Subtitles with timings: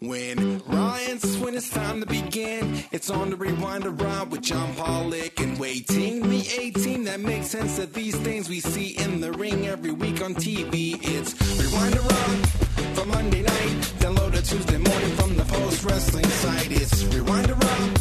[0.00, 5.40] When Ryan's when it's time to begin, it's on the rewind around with John Pollock
[5.40, 9.66] and waiting the 18 that makes sense of these things we see in the ring
[9.66, 10.98] every week on TV.
[11.00, 12.46] It's rewind around
[12.94, 16.72] for Monday night, download Tuesday morning from the post wrestling site.
[16.72, 17.98] It's rewind around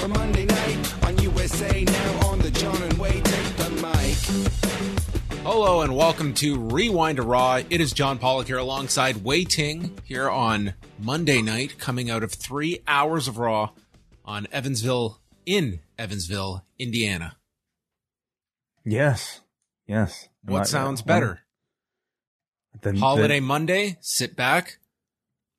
[0.00, 4.65] for Monday night on USA now on the John and Wade take the mic.
[5.48, 7.60] Hello and welcome to Rewind to Raw.
[7.70, 12.32] It is John Pollock here alongside Wai Ting here on Monday night, coming out of
[12.32, 13.70] three hours of Raw
[14.24, 17.36] on Evansville, in Evansville, Indiana.
[18.84, 19.40] Yes,
[19.86, 20.28] yes.
[20.42, 21.42] What Not- sounds better?
[22.82, 24.78] the- the- Holiday Monday, sit back,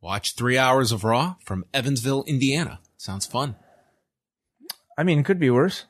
[0.02, 2.82] watch three hours of Raw from Evansville, Indiana.
[2.98, 3.56] Sounds fun.
[4.98, 5.86] I mean, it could be worse.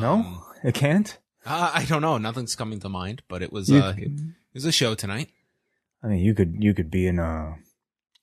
[0.00, 1.16] No, Um, it can't.
[1.46, 2.18] uh, I don't know.
[2.18, 5.30] Nothing's coming to mind, but it was You uh, it can- was a show tonight.
[6.02, 7.56] I mean, you could you could be in a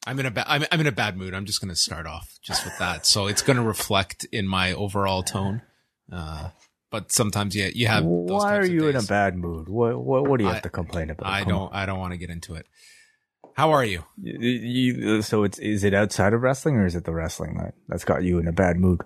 [0.08, 1.34] I'm in a ba- I'm, I'm in a bad mood.
[1.34, 3.06] I'm just going to start off just with that.
[3.06, 5.62] So it's going to reflect in my overall tone.
[6.12, 6.50] Uh,
[6.90, 8.04] but sometimes yeah, you have.
[8.04, 9.70] those Why are you in a bad mood?
[9.70, 11.28] What what what do you I- have to complain about?
[11.30, 11.74] I Come don't.
[11.74, 12.66] I don't want to get into it.
[13.56, 14.04] How are you?
[14.22, 17.74] You, you- so it's is it outside of wrestling or is it the wrestling that
[17.88, 19.02] that's got you in a bad mood?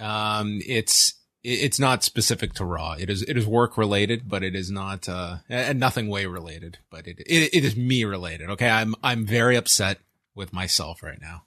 [0.00, 2.92] Um, it's it- it's not specific to Raw.
[2.98, 6.78] It is it is work related, but it is not uh and nothing Wai related.
[6.90, 8.50] But it, it it is me related.
[8.50, 9.98] Okay, I'm I'm very upset
[10.34, 11.44] with myself right now.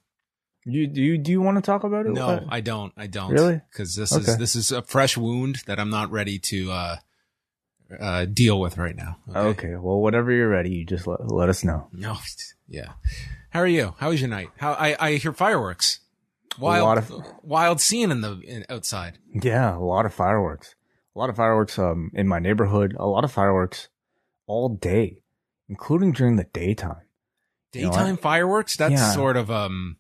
[0.66, 2.12] You do you do you want to talk about it?
[2.14, 2.46] No?
[2.50, 2.94] I don't.
[2.98, 3.32] I don't.
[3.32, 3.62] Really?
[3.72, 4.24] Because this Okay.
[4.32, 6.96] is this is a fresh wound that I'm not ready to uh,
[8.00, 9.18] uh, deal with right now.
[9.34, 9.76] okay.
[9.78, 11.88] Well, whatever you're ready, you just let, let us know.
[11.92, 12.18] No.
[12.70, 12.92] Yeah.
[13.52, 13.96] How are you?
[13.98, 14.50] How was your night?
[14.58, 16.02] How I I hear fireworks.
[16.60, 17.12] Wild lot of-
[17.44, 19.18] wild scene in the in, outside.
[19.34, 20.76] Yeah, a lot of fireworks.
[21.16, 22.96] A lot of fireworks um in my neighborhood.
[22.98, 23.90] A lot of fireworks
[24.48, 25.24] all day,
[25.70, 27.02] including during the daytime.
[27.74, 28.76] You know, Daytime fireworks.
[28.78, 29.12] That's Yeah.
[29.12, 29.98] sort of um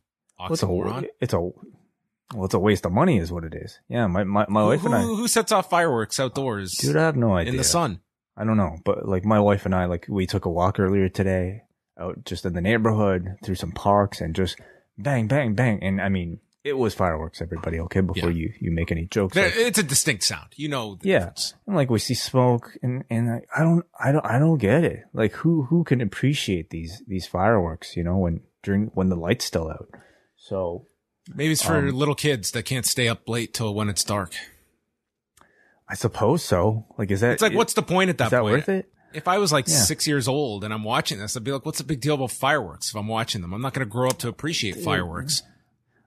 [0.49, 3.79] It's a it's a well, it's a waste of money, is what it is.
[3.87, 5.01] Yeah, my my, my Who, wife and I.
[5.01, 7.51] who, who sets off fireworks outdoors Dude, I have no idea.
[7.51, 8.01] in the sun?
[8.35, 11.07] I don't know, but like my wife and I, like we took a walk earlier
[11.09, 11.63] today,
[11.99, 14.59] out just in the neighborhood through some parks, and just
[14.97, 17.41] bang, bang, bang, and I mean, it was fireworks.
[17.41, 18.01] Everybody, okay?
[18.01, 18.37] Before Yeah.
[18.41, 20.49] you you make any jokes, There- like- it's a distinct sound.
[20.55, 20.95] You know.
[20.95, 21.19] The Yeah.
[21.19, 21.53] difference.
[21.65, 24.83] and like we see smoke, and and I, I don't, I don't, I don't get
[24.83, 25.05] it.
[25.13, 27.95] Like who who can appreciate these these fireworks?
[27.95, 29.89] You know, when during when the light's still out.
[30.35, 30.85] So
[31.35, 34.31] Maybe it's for Um, little kids that can't stay up late till when it's dark.
[35.89, 36.85] I suppose so.
[36.97, 37.33] Like, is that?
[37.33, 38.51] It's like, what's the point at that, is that point?
[38.53, 38.89] worth it?
[39.13, 39.75] If I was like Yeah.
[39.75, 42.31] six years old and I'm watching this, I'd be like, what's the big deal about
[42.31, 43.53] fireworks if I'm watching them?
[43.53, 45.43] I'm not going to grow up to appreciate fireworks.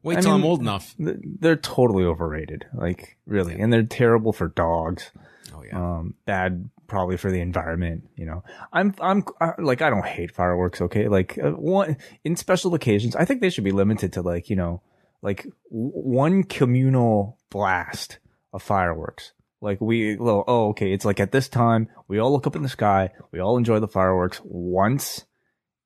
[0.03, 0.95] Wait I till I'm old enough.
[0.99, 2.67] They're totally overrated.
[2.73, 5.11] Like really, and they're terrible for dogs.
[5.55, 5.77] Oh, yeah.
[5.99, 10.31] um bad probably for the environment you know i'm i'm I, like i don't hate
[10.31, 14.23] fireworks okay like uh, one in special occasions i think they should be limited to
[14.23, 14.81] like you know
[15.23, 18.21] like w- one communal blast
[18.53, 22.47] of fireworks like we well, oh okay it's like at this time we all look
[22.47, 25.25] up in the sky we all enjoy the fireworks once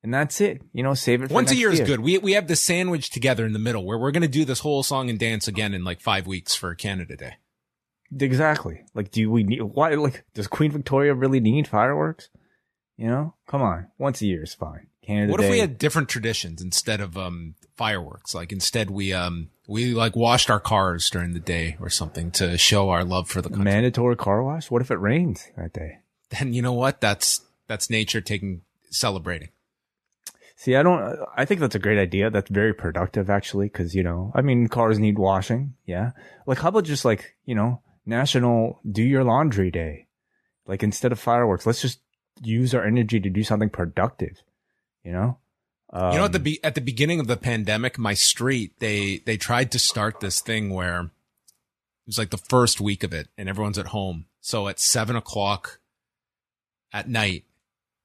[0.05, 1.99] and that's it you know save it for Once a next year is good.
[1.99, 3.83] We, we have the sandwich together in the middle.
[3.83, 6.53] Where we're going to do this whole song and dance again in like five weeks
[6.53, 7.33] for Canada Day.
[8.19, 8.85] exactly.
[8.93, 12.29] Like do we need why like does queen victoria really need fireworks?
[12.97, 13.33] You know?
[13.47, 13.87] Come on.
[13.97, 14.87] Once a year is fine.
[15.03, 18.33] Canada what if we had different traditions instead of um fireworks?
[18.33, 22.57] Like instead we um we like washed our cars during the day or something to
[22.57, 23.65] show our love for the country.
[23.65, 24.71] mandatory car wash?
[24.71, 25.99] What if it rains that day?
[26.29, 27.01] Then you know what?
[27.01, 29.49] That's that's nature taking celebrating.
[30.57, 31.19] See, I don't.
[31.35, 32.29] I think that's a great idea.
[32.29, 35.75] That's very productive, actually, because you know, I mean, cars need washing.
[35.85, 36.11] Yeah,
[36.47, 40.07] like how about just like you know, National Do Your Laundry Day?
[40.65, 41.99] Like instead of fireworks, let's just
[42.41, 44.41] use our energy to do something productive.
[45.03, 45.37] You know.
[45.95, 49.19] Um, you know, at the be- at the beginning of the pandemic, my street they
[49.25, 51.09] they tried to start this thing where it
[52.05, 54.25] was like the first week of it, and everyone's at home.
[54.41, 55.79] So at seven o'clock
[56.91, 57.45] at night,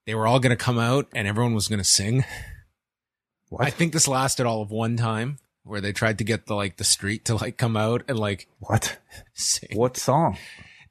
[0.07, 2.25] they were all going to come out and everyone was going to sing.
[3.49, 3.67] What?
[3.67, 6.77] I think this lasted all of one time where they tried to get the like
[6.77, 8.99] the street to like come out and like what?
[9.35, 9.71] sing.
[9.75, 10.39] What song?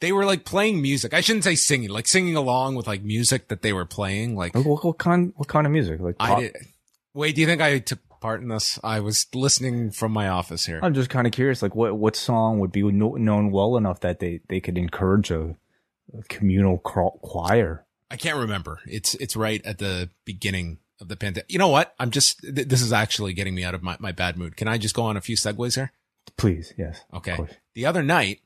[0.01, 1.13] They were like playing music.
[1.13, 4.35] I shouldn't say singing, like singing along with like music that they were playing.
[4.35, 5.33] Like What, what, what kind?
[5.35, 5.99] What kind of music?
[5.99, 6.37] Like pop?
[6.37, 6.55] I did.
[7.13, 8.79] Wait, do you think I took part in this?
[8.83, 10.79] I was listening from my office here.
[10.83, 11.61] I'm just kind of curious.
[11.61, 15.31] Like, what what song would be kno- known well enough that they they could encourage
[15.31, 15.55] a,
[16.17, 17.85] a communal choir?
[18.11, 18.79] I can't remember.
[18.85, 21.51] It's it's right at the beginning of the pandemic.
[21.51, 21.93] You know what?
[21.99, 24.57] I'm just th- this is actually getting me out of my, my bad mood.
[24.57, 25.91] Can I just go on a few segues here?
[26.37, 27.01] Please, yes.
[27.13, 27.37] Okay.
[27.73, 28.41] The other night,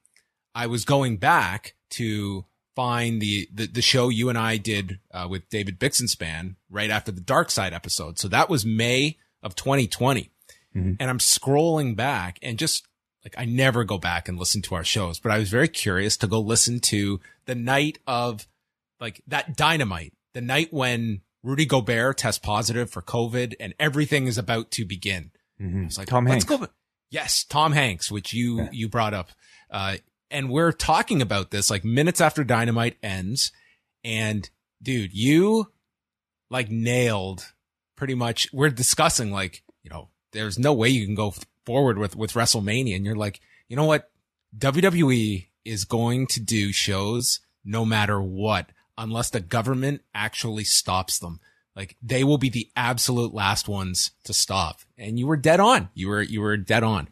[0.55, 5.27] I was going back to find the the, the show you and I did uh,
[5.29, 8.19] with David Bixenspan right after the Dark Side episode.
[8.19, 10.29] So that was May of 2020,
[10.75, 10.97] Mhm.
[10.99, 12.87] and I'm scrolling back and just
[13.23, 16.17] like I never go back and listen to our shows, but I was very curious
[16.17, 18.47] to go listen to the night of
[18.99, 24.37] like that dynamite, the night when Rudy Gobert tests positive for COVID and everything is
[24.37, 25.31] about to begin.
[25.61, 25.85] Mhm.
[25.87, 26.61] It's like Tom let's Hanks.
[26.65, 26.67] go.
[27.09, 28.69] Yes, Tom Hanks, which you Yeah.
[28.71, 29.29] you brought up,
[29.69, 29.97] uh,
[30.33, 33.51] and we're talking about this like minutes after Dynamite ends,
[34.03, 34.49] and
[34.81, 35.71] dude, you
[36.49, 37.53] like nailed
[37.95, 38.49] pretty much.
[38.51, 41.33] We're discussing like you know, there's no way you can go
[41.65, 43.39] forward with with WrestleMania, and you're like,
[43.69, 44.11] you know what,
[44.57, 51.39] WWE is going to do shows no matter what, unless the government actually stops them.
[51.75, 54.81] Like they will be the absolute last ones to stop.
[54.97, 55.89] And you were dead on.
[55.93, 57.09] You were you were dead on.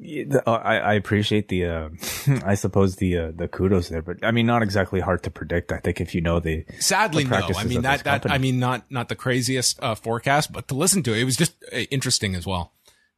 [0.00, 1.88] Uh, I, I appreciate the, uh,
[2.44, 5.72] I suppose the, uh, the kudos there, but I mean, not exactly hard to predict.
[5.72, 7.48] I think if you know the, Sadly, The no.
[7.58, 8.34] I mean that that company.
[8.34, 11.36] I mean not not the craziest uh, forecast, but to listen to it, it was
[11.36, 12.72] just uh, interesting as well.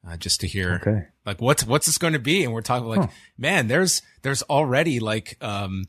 [0.08, 1.08] Uh, just to hear okay.
[1.26, 3.06] like what's what's this going to be, and we're talking like, Huh.
[3.36, 5.84] man, there's there's already like um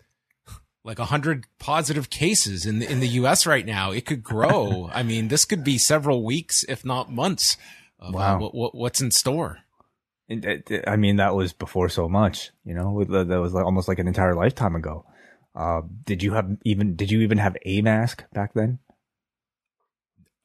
[0.84, 3.46] like a hundred positive cases in the, in the U.S.
[3.46, 3.92] right now.
[3.92, 4.90] It could grow.
[4.94, 7.56] I mean, this could be several weeks, if not months.
[8.00, 8.40] Of, uh, Wow.
[8.40, 9.60] what, what what's in store?
[10.32, 14.00] And, I mean, that was before so much, you know, that was like almost like
[14.00, 15.06] an entire lifetime ago.
[15.54, 18.80] Uh, did you have even, did you even have a mask back then?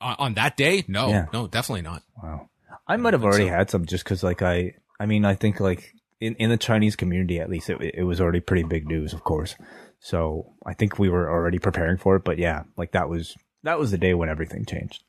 [0.00, 0.84] On, on that day?
[0.88, 1.26] No, Yeah.
[1.32, 2.02] no, definitely not.
[2.22, 2.48] Wow.
[2.88, 3.52] I might have already so.
[3.52, 6.96] had some just cause like I, I mean, I think like in, in the Chinese
[6.96, 9.54] community, at least it, it was already pretty big news, of course.
[10.00, 13.78] So I think we were already preparing for it, but yeah, like that was, that
[13.78, 15.02] was the day when everything changed.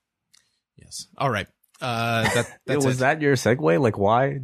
[0.77, 1.07] Yes.
[1.17, 1.47] All right.
[1.81, 2.99] Uh, that that's was it.
[2.99, 3.79] that your segue?
[3.81, 4.41] Like why,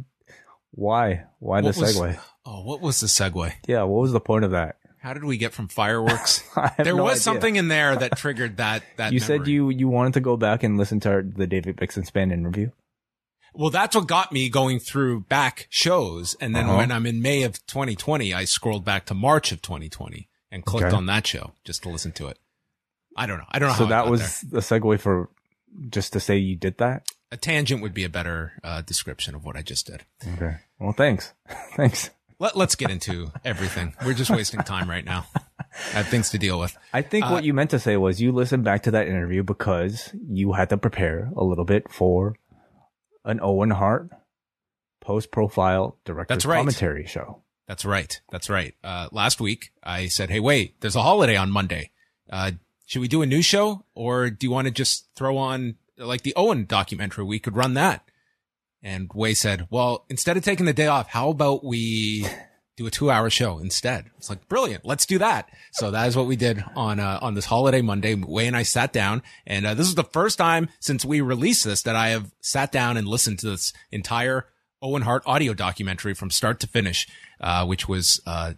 [0.74, 2.18] why, why the What was- segue?
[2.46, 3.52] Oh, what was the segue?
[3.66, 3.82] Yeah.
[3.84, 4.76] What was the point of that?
[4.98, 6.42] How did we get from fireworks?
[6.78, 7.20] There no was idea.
[7.20, 8.82] something in there that triggered that.
[8.96, 11.76] That You said you, you wanted to go back and listen to our, the David
[11.76, 12.70] Bixen Bixenspan interview.
[13.54, 16.78] Well, that's what got me going through back shows, and then Uh-huh.
[16.78, 20.86] when I'm in May of 2020, I scrolled back to March of 2020 and clicked
[20.88, 20.96] Okay.
[20.96, 22.38] on that show just to listen to it.
[23.16, 23.44] I don't know.
[23.50, 23.74] I don't know.
[23.76, 24.60] So that was there.
[24.60, 25.28] the segue for
[25.88, 27.06] just to say you did that.
[27.34, 27.82] A tangent.
[27.82, 30.04] Would be a better uh, description of what I just did.
[30.34, 30.56] Okay.
[30.78, 31.34] Well, thanks.
[31.76, 32.10] thanks.
[32.38, 33.94] Let, let's get into everything.
[34.04, 35.26] We're just wasting time right now.
[35.56, 36.76] I have things to deal with.
[36.92, 39.42] I think Uh, what you meant to say was you listened back to that interview
[39.42, 42.36] because you had to prepare a little bit for
[43.24, 44.10] an Owen Hart
[45.00, 46.56] post profile director's That's right.
[46.58, 47.42] commentary show.
[47.68, 48.20] That's right.
[48.30, 48.74] That's right.
[48.82, 51.90] Uh, last week I said, Hey, wait, there's a holiday on Monday.
[52.28, 52.52] Uh,
[52.86, 56.22] should we do a new show or do you want to just throw on like
[56.22, 57.24] the Owen documentary?
[57.24, 58.04] We could run that.
[58.82, 62.26] And Wai said, well, instead of taking the day off, how about we
[62.76, 64.10] do a two hour show instead?
[64.18, 64.84] It's like, brilliant.
[64.84, 65.48] Let's do that.
[65.72, 68.14] So that is what we did on, uh, on this holiday Monday.
[68.14, 71.64] Wai and I sat down and, uh, this is the first time since we released
[71.64, 74.48] this that I have sat down and listened to this entire
[74.82, 77.08] Owen Hart audio documentary from start to finish,
[77.40, 78.52] uh, which was, uh,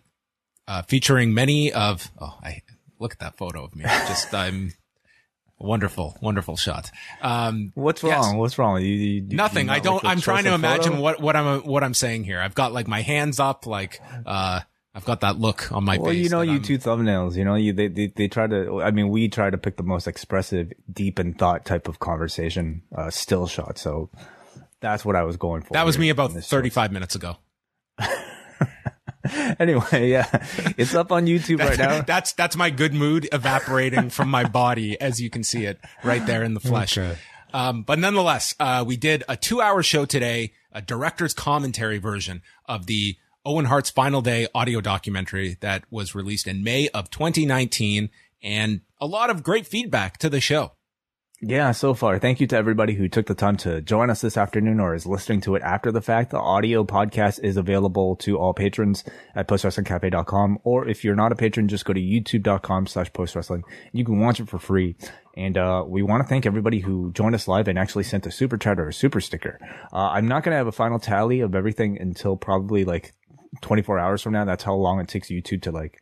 [0.67, 2.63] uh, featuring many of, oh, I
[2.99, 3.85] look at that photo of me.
[3.85, 4.73] Just, I'm
[5.59, 6.91] wonderful, wonderful shot.
[7.23, 8.19] Um, What's Yes.
[8.19, 8.39] wrong?
[8.39, 8.81] What's wrong?
[8.81, 9.67] You, you, Nothing.
[9.67, 10.03] you I don't.
[10.05, 11.03] like I'm trying to imagine photo?
[11.03, 12.41] what what I'm what I'm saying here.
[12.41, 14.61] I've got like my hands up, like uh,
[14.95, 16.23] I've got that look on my Well, face.
[16.23, 17.37] you know, that you two thumbnails.
[17.37, 18.83] You know, you they, they they try to.
[18.83, 22.83] I mean, we try to pick the most expressive, deep in thought type of conversation
[22.97, 23.79] uh, still shot.
[23.79, 24.11] So
[24.81, 25.73] that's what I was going for.
[25.73, 27.37] That was me about this 35 minutes ago.
[29.59, 30.27] Anyway, yeah,
[30.77, 32.01] it's up on YouTube right now.
[32.07, 36.25] that's that's my good mood evaporating from my body, as you can see it right
[36.27, 36.99] there in the flesh.
[36.99, 37.17] Okay.
[37.55, 42.87] Um, but nonetheless, uh, we did a two-hour show today, a director's commentary version of
[42.87, 43.17] the
[43.47, 48.11] Owen Hart's Final Day audio documentary that was released in May of 2019,
[48.43, 50.73] and a lot of great feedback to the show.
[51.49, 52.19] Yeah, so far.
[52.19, 55.07] Thank you to everybody who took the time to join us this afternoon or is
[55.07, 56.33] listening to it after the fact.
[56.33, 60.59] The audio podcast is available to all patrons at postwrestlingcafe.com.
[60.65, 63.63] Or if you're not a patron, just go to youtube.com slash postwrestling.
[63.93, 64.97] You can watch it for free.
[65.37, 68.33] And, uh, we want to thank everybody who joined us live and actually sent a
[68.33, 69.61] super chat or a super sticker.
[69.93, 73.15] Uh, I'm not going to have a final tally of everything until probably like
[73.61, 74.45] 24 hours from now.
[74.45, 76.01] That's how long it takes YouTube to like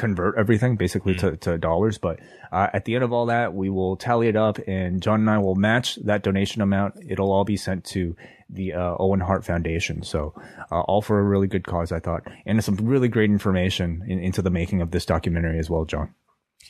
[0.00, 1.98] convert everything basically to, to dollars.
[1.98, 5.20] But uh, at the end of all that, we will tally it up and John
[5.20, 6.94] and I will match that donation amount.
[7.06, 8.16] It'll all be sent to
[8.48, 10.02] the uh, Owen Hart Foundation.
[10.02, 10.34] So
[10.72, 12.26] uh, all for a really good cause, I thought.
[12.46, 16.14] And some really great information in, into the making of this documentary as well, John.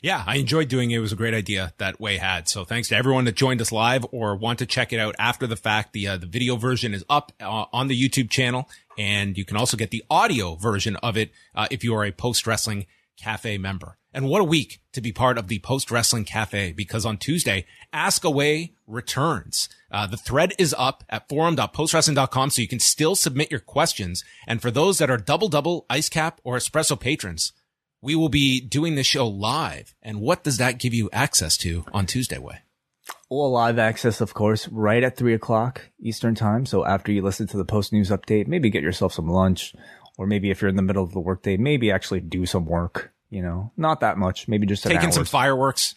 [0.02, 0.96] Yeah, I enjoyed doing it.
[0.96, 2.48] It was a great idea that Wai had.
[2.48, 5.46] So thanks to everyone that joined us live or want to check it out after
[5.46, 5.92] the fact.
[5.92, 9.56] The uh, the video version is up uh, on the YouTube channel, and you can
[9.56, 12.86] also get the audio version of it uh, if you are a post wrestling
[13.20, 13.98] Cafe member.
[14.12, 17.64] And what a week to be part of the Post Wrestling Cafe because on Tuesday,
[17.92, 19.68] Ask Away returns.
[19.90, 24.24] Uh, the thread is up at forum.postwrestling.com so you can still submit your questions.
[24.48, 27.52] And for those that are double double, ice cap, or espresso patrons,
[28.02, 29.94] we will be doing the show live.
[30.02, 32.62] And what does that give you access to on Tuesday Wai?
[33.28, 36.66] Well, live access, of course, right at three o'clock Eastern time.
[36.66, 39.72] So after you listen to the post news update, maybe get yourself some lunch,
[40.20, 43.10] or maybe if you're in the middle of the workday, maybe actually do some work.
[43.30, 44.48] You know, not that much.
[44.48, 45.94] Maybe just taking some fireworks.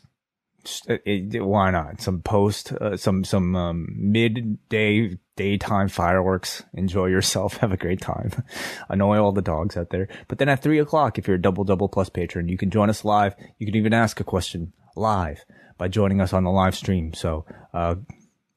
[0.63, 2.00] Just, it, it, why not?
[2.00, 6.63] Some post, uh, some some um, midday daytime fireworks.
[6.74, 7.58] Enjoy yourself.
[7.63, 8.32] Have a great time.
[8.89, 10.08] Annoy all the dogs out there.
[10.30, 12.89] But then at three o'clock, if you're a double double plus patron, you can join
[12.89, 13.36] us live.
[13.60, 15.44] You can even ask a question live
[15.77, 17.13] by joining us on the live stream.
[17.13, 17.96] So uh,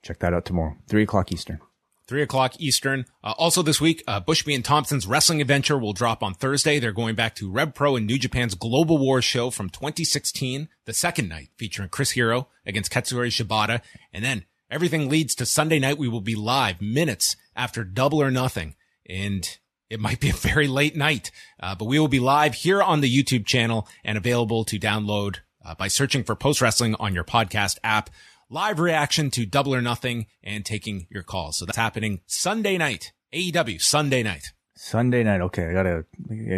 [0.02, 1.58] check that out tomorrow, three o'clock Eastern.
[2.06, 3.06] 3 o'clock Eastern.
[3.22, 6.78] Uh, also this week, uh, Bushby and Thompson's wrestling adventure will drop on Thursday.
[6.78, 10.92] They're going back to Rev Pro and New Japan's Global War show from 2016, the
[10.92, 13.80] second night featuring Chris Hero against Katsuyori Shibata.
[14.12, 15.98] And then everything leads to Sunday night.
[15.98, 18.76] We will be live minutes after double or nothing.
[19.08, 19.58] And
[19.90, 23.00] it might be a very late night, uh, but we will be live here on
[23.00, 27.25] the YouTube channel and available to download uh, by searching for post wrestling on your
[27.25, 28.10] podcast app
[28.49, 31.59] live reaction to Double or Nothing and taking your calls.
[31.59, 33.12] So that's happening Sunday night.
[33.33, 34.53] AEW Sunday night.
[34.75, 35.41] Sunday night.
[35.41, 36.05] Okay, I gotta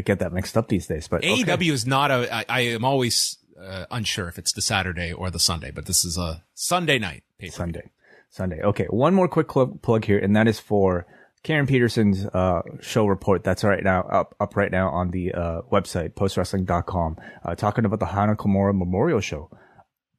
[0.02, 1.08] get that mixed up these days.
[1.08, 1.68] But AEW okay.
[1.68, 2.32] is not a.
[2.34, 6.04] I, I am always uh, unsure if it's the Saturday or the Sunday, but this
[6.04, 7.22] is a Sunday night.
[7.38, 7.52] Paper.
[7.52, 7.90] Sunday,
[8.28, 8.60] Sunday.
[8.60, 11.06] Okay, one more quick cl- plug here, and that is for
[11.44, 13.44] Karen Peterson's uh, show report.
[13.44, 18.00] That's right now up up right now on the uh, website postwrestling.com, uh, talking about
[18.00, 19.48] the Hana Kimura Memorial Show.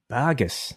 [0.10, 0.74] Bagus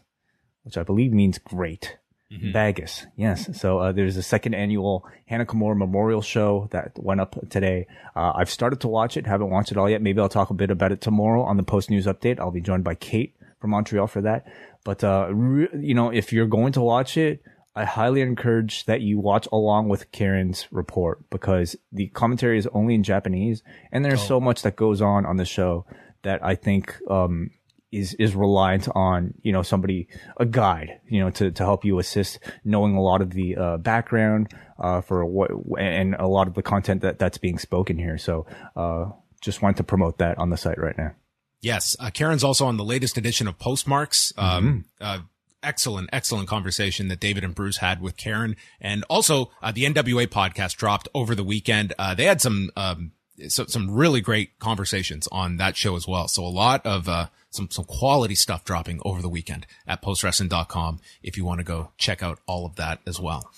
[0.63, 1.99] which I believe means great.
[2.33, 2.53] Mm-hmm.
[2.53, 3.61] Vegas, yes.
[3.61, 7.87] So uh, there's a second annual Hana Kimura Memorial Show that went up today.
[8.17, 10.01] Uh, I've started to watch it, haven't watched it all yet.
[10.01, 12.41] Maybe I'll talk a bit about it tomorrow on the post news update.
[12.41, 14.47] I'll be joined by Kate from Montreal for that.
[14.83, 17.43] But uh, re- you know, if you're going to watch it,
[17.75, 22.95] I highly encourage that you watch along with Karen's report because the commentary is only
[22.95, 24.27] in Japanese, and there's oh.
[24.27, 25.87] so much that goes on on the show
[26.23, 27.51] that I think um,
[27.93, 30.09] is is reliant on you know somebody
[30.39, 33.77] a guide you know to to help you assist knowing a lot of the uh,
[33.77, 38.19] background uh, for what and a lot of the content that that's being spoken here.
[38.19, 41.13] So uh, just wanted to promote that on the site right now.
[41.61, 44.33] Yes, uh, Karen's also on the latest edition of Postmarks.
[44.37, 45.05] Um, mm-hmm.
[45.05, 45.19] Uh,
[45.63, 50.27] excellent, excellent conversation that David and Bruce had with Karen, and also uh, the NWA
[50.27, 51.95] podcast dropped over the weekend.
[52.17, 52.71] they had some.
[52.77, 53.13] Um,
[53.49, 56.29] so, some really great conversations on that show as well.
[56.29, 61.01] So a lot of, uh, some, some quality stuff dropping over the weekend at postwrestling.com
[61.23, 63.51] if you want to go check out all of that as well.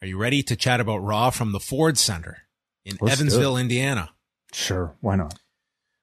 [0.00, 2.42] Are you ready to chat about Raw from the Ford Center
[2.84, 4.10] in Let's Evansville, Indiana?
[4.52, 4.96] Sure.
[5.00, 5.38] Why not?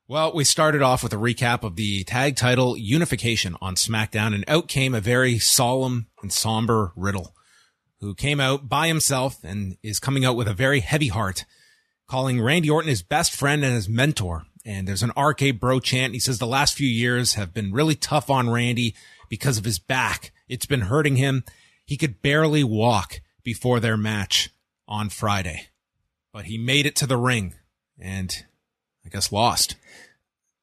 [0.08, 4.44] Well, we started off with a recap of the tag title unification on SmackDown and
[4.48, 7.34] out came a very solemn and somber Riddle
[8.02, 11.46] who came out by himself and is coming out with a very heavy heart
[12.08, 14.46] calling Randy Orton his best friend and his mentor.
[14.64, 16.14] And there's an RK bro chant.
[16.14, 18.96] He says the last few years have been really tough on Randy
[19.30, 20.32] because of his back.
[20.48, 21.44] It's been hurting him.
[21.86, 24.50] He could barely walk before their match
[24.88, 25.68] on Friday,
[26.34, 27.54] but he made it to the ring
[28.00, 28.46] and
[29.06, 29.76] I guess lost.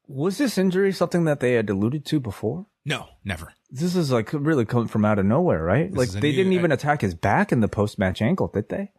[0.09, 2.67] Was this injury something that they had alluded to before?
[2.85, 3.55] No, never.
[3.71, 5.89] This is like really coming from out of nowhere, right?
[5.91, 8.69] This like they new, didn't even attack his back in the post match ankle, did
[8.69, 8.91] they?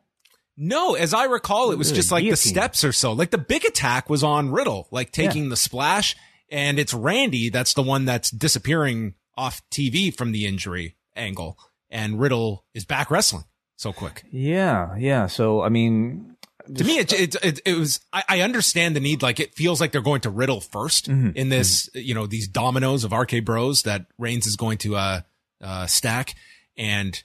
[0.55, 3.11] No, as I recall, it was just like the steps or so.
[3.13, 5.49] Like the big attack was on Riddle, like taking yeah.
[5.49, 6.15] the splash,
[6.49, 11.57] and it's Randy that's the one that's disappearing off TV from the injury angle,
[11.89, 13.45] and Riddle is back wrestling
[13.83, 14.23] so quick.
[14.31, 15.27] Yeah, yeah.
[15.27, 16.35] So I mean,
[16.75, 19.21] to me, it, it, it, it was, I, I, understand the need.
[19.21, 21.29] Like it feels like they're going to Riddle 1st mm-hmm.
[21.35, 21.99] in this, mm-hmm.
[21.99, 25.21] you know, these dominoes of RK Bros that Reigns is going to, uh,
[25.61, 26.35] uh, stack,
[26.77, 27.21] and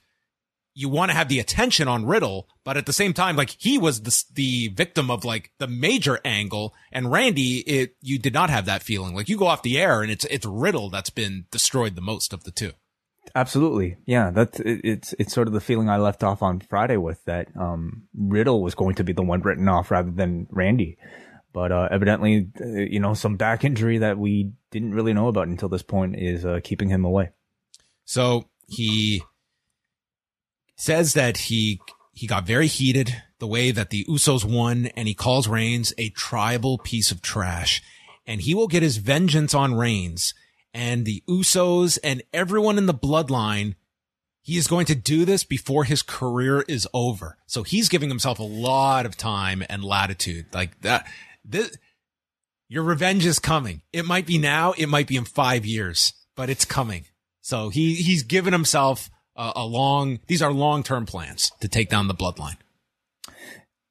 [0.79, 3.79] you want to have the attention on Riddle, but at the same time, like he
[3.79, 8.49] was the the victim of like the major angle, and Randy, it you did not
[8.49, 9.13] have that feeling.
[9.13, 12.33] Like you go off the air, and it's it's Riddle that's been destroyed the most
[12.33, 12.71] of the two.
[13.35, 14.31] Absolutely, yeah.
[14.31, 17.49] That's it, it's it's sort of the feeling I left off on Friday with that.
[17.59, 20.97] Um, Riddle was going to be the one written off rather than Randy,
[21.53, 25.49] but uh, evidently, uh, you know, some back injury that we didn't really know about
[25.49, 27.31] until this point is uh, keeping him away.
[28.05, 29.25] So he
[30.79, 31.81] says that he
[32.13, 36.09] he got very heated the way that the Usos won, and he calls Reigns a
[36.11, 37.83] tribal piece of trash,
[38.27, 40.35] and he will get his vengeance on Reigns
[40.75, 43.75] and the Usos and everyone in the bloodline.
[44.41, 47.37] He is going to do this before his career is over.
[47.47, 51.07] So he's giving himself a lot of time and latitude like that.
[51.45, 51.77] This,
[52.67, 53.83] your revenge is coming.
[53.93, 54.73] It might be now.
[54.73, 57.05] It might be in five years, but it's coming.
[57.43, 62.09] So he, he's given himself a, a long, these are long-term plans to take down
[62.09, 62.57] the bloodline.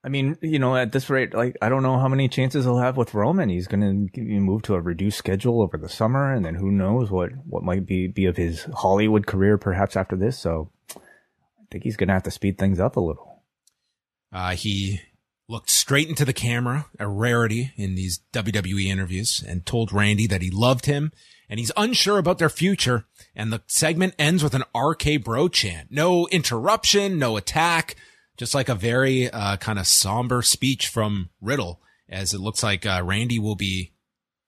[0.04, 2.77] I mean, you know, at this rate, like, I don't know how many chances he'll
[2.77, 3.50] have with Roman.
[3.50, 7.10] He's going to move to a reduced schedule over the summer, and then who knows
[7.10, 10.38] what, what might be, be of his Hollywood career perhaps after this.
[10.38, 13.42] So I think he's going to have to speed things up a little.
[14.32, 15.01] Uh, he
[15.50, 20.42] looked straight into the camera, a rarity in these WWE interviews, and told Randy that
[20.42, 21.12] he loved him
[21.50, 23.06] and he's unsure about their future.
[23.36, 25.92] And the segment ends with an RK Bro chant.
[25.92, 27.96] No interruption, no attack,
[28.38, 32.86] just like a very uh, kind of somber speech from Riddle, as it looks like
[32.86, 33.94] uh, Randy will be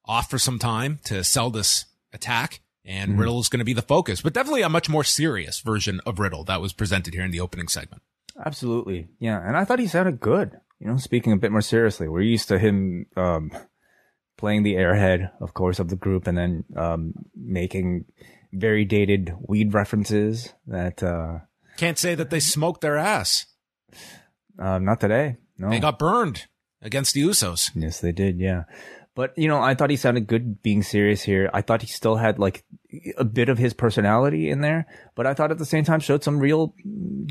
[0.05, 2.61] off for some time to sell this attack.
[2.85, 3.19] And mm-hmm.
[3.19, 6.17] Riddle is going to be the focus, but definitely a much more serious version of
[6.17, 8.01] Riddle that was presented here in the opening segment.
[8.43, 9.09] Absolutely.
[9.19, 9.45] Yeah.
[9.45, 10.59] And I thought he sounded good.
[10.79, 13.51] You know, speaking a bit more seriously, we're used to him um,
[14.39, 18.05] playing the airhead, of course, of the group, and then um, making
[18.53, 21.39] very dated weed references that uh,
[21.75, 23.45] can't say that they smoked their ass.
[24.57, 25.35] Uh, not today.
[25.57, 26.47] No, they got burned
[26.81, 27.71] against the Usos.
[27.75, 28.39] Yes, they did.
[28.39, 28.63] Yeah,
[29.15, 31.49] but you know, I thought he sounded good being serious here.
[31.53, 32.63] I thought he still had like
[33.17, 36.23] a bit of his personality in there, but I thought at the same time showed
[36.23, 36.73] some real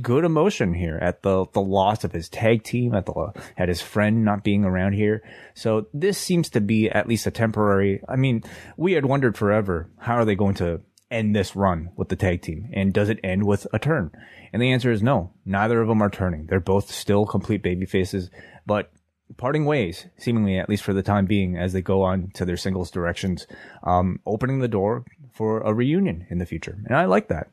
[0.03, 3.81] good emotion here at the the loss of his tag team, at the at his
[3.81, 5.23] friend not being around here.
[5.55, 8.03] So this seems to be at least a temporary.
[8.09, 8.43] I mean,
[8.77, 12.43] we had wondered forever how are they going to end this run with the tag
[12.43, 14.11] team, and does it end with a turn?
[14.53, 15.33] And the answer is no.
[15.45, 16.47] Neither of them are turning.
[16.47, 18.31] They're both still complete baby faces,
[18.67, 18.91] but
[19.37, 22.57] parting ways, seemingly at least for the time being, as they go on to their
[22.57, 23.47] singles directions,
[23.85, 26.79] um, opening the door for a reunion in the future.
[26.87, 27.51] And I like that.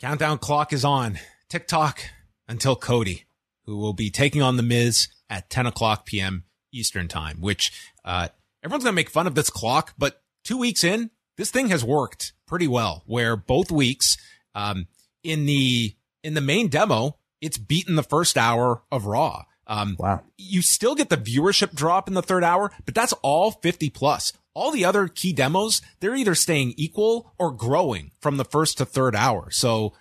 [0.00, 1.18] Countdown clock is on.
[1.48, 2.00] TikTok
[2.48, 3.24] until Cody,
[3.66, 6.44] who will be taking on The Miz at 10 o'clock p.m.
[6.72, 7.72] Eastern time, which,
[8.04, 8.28] uh,
[8.62, 11.84] everyone's going to make fun of this clock, but two weeks in, this thing has
[11.84, 14.16] worked pretty well where both weeks,
[14.54, 14.86] um,
[15.22, 19.44] in the, in the main demo, it's beaten the first hour of Raw.
[19.70, 20.22] Um, wow.
[20.36, 24.32] You still get the viewership drop in the third hour, but that's all 50 plus.
[24.52, 28.84] All the other key demos, they're either staying equal or growing from the first to
[28.84, 29.48] third hour.
[29.52, 29.92] So,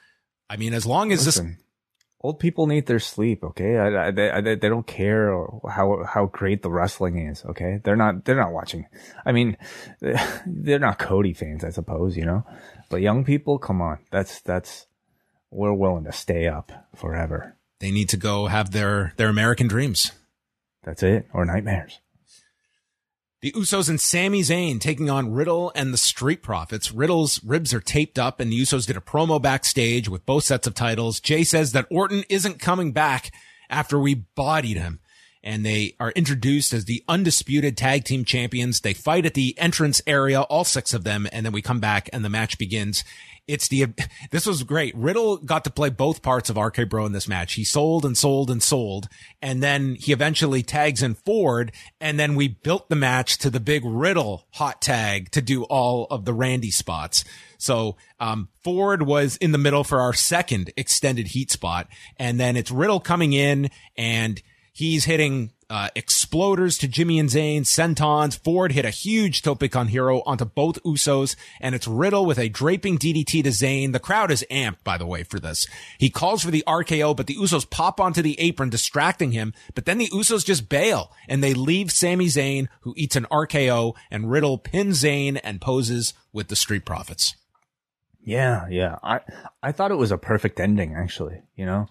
[0.50, 1.58] I mean, as long as Listen, this,
[2.20, 3.44] old people need their sleep.
[3.44, 3.78] Okay.
[3.78, 7.46] I, I, they, they don't care how, how great the wrestling is.
[7.46, 7.80] Okay.
[7.84, 8.88] They're not, they're not watching.
[9.24, 9.56] I mean,
[10.48, 12.44] they're not Cody fans, I suppose, you know,
[12.90, 14.00] but young people, come on.
[14.10, 14.88] That's, that's,
[15.52, 17.56] we're willing to stay up forever.
[17.80, 20.12] They need to go have their, their American dreams.
[20.84, 21.28] That's it.
[21.34, 22.00] Or nightmares.
[23.42, 26.92] The Usos and Sami Zayn taking on Riddle and the Street Profits.
[26.92, 30.68] Riddle's ribs are taped up and the Usos did a promo backstage with both sets
[30.68, 31.22] of titles.
[31.22, 33.32] Jay says that Orton isn't coming back
[33.70, 35.00] after we bodied him
[35.42, 38.82] and they are introduced as the undisputed tag team champions.
[38.82, 42.10] They fight at the entrance area, all six of them, and then we come back
[42.12, 43.04] and the match begins.
[43.50, 43.88] It's the,
[44.32, 44.96] this was great.
[44.96, 47.54] Riddle got to play both parts of RK Bro in this match.
[47.54, 49.10] He sold and sold and sold.
[49.42, 51.72] And then he eventually tags in Ford.
[52.00, 56.06] And then we built the match to the big Riddle hot tag to do all
[56.12, 57.26] of the Randy spots.
[57.58, 61.88] So, um, Ford was in the middle for our second extended heat spot.
[62.18, 67.62] And then it's Riddle coming in and he's hitting uh, exploders to Jimmy and Zayn,
[67.62, 68.36] sentons.
[68.36, 72.50] Ford hit a huge tope con hilo onto both Usos, and it's Riddle with a
[72.50, 73.94] draping DDT to Zayn.
[73.94, 75.68] The crowd is amped, by the way, for this.
[75.98, 79.54] He calls for the RKO, but the Usos pop onto the apron, distracting him.
[79.76, 83.96] But then the Usos just bail, and they leave Sami Zayn, who eats an RKO,
[84.10, 87.36] and Riddle pins Zayn and poses with the Street Profits.
[88.22, 88.98] Yeah, yeah.
[89.02, 89.22] I
[89.64, 91.42] I thought it was a perfect ending, actually.
[91.56, 91.88] You know,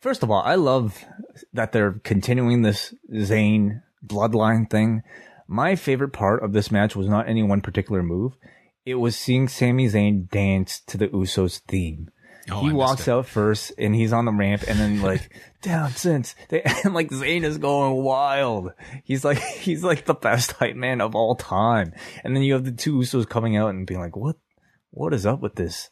[0.00, 1.04] First of all, I love
[1.52, 5.02] that they're continuing this Zayn bloodline thing.
[5.48, 8.36] My favorite part of this match was not any one particular move.
[8.84, 12.10] it was seeing Sami Zayn dance to the Usos theme.
[12.48, 13.10] Oh, he walks it.
[13.10, 17.10] out first and he's on the ramp and then like down since they, and like
[17.10, 18.72] Zayn is going wild.
[19.02, 21.92] He's like he's like the best hype man of all time.
[22.22, 24.36] And then you have the two Usos coming out and being like, what
[24.90, 25.90] what is up with this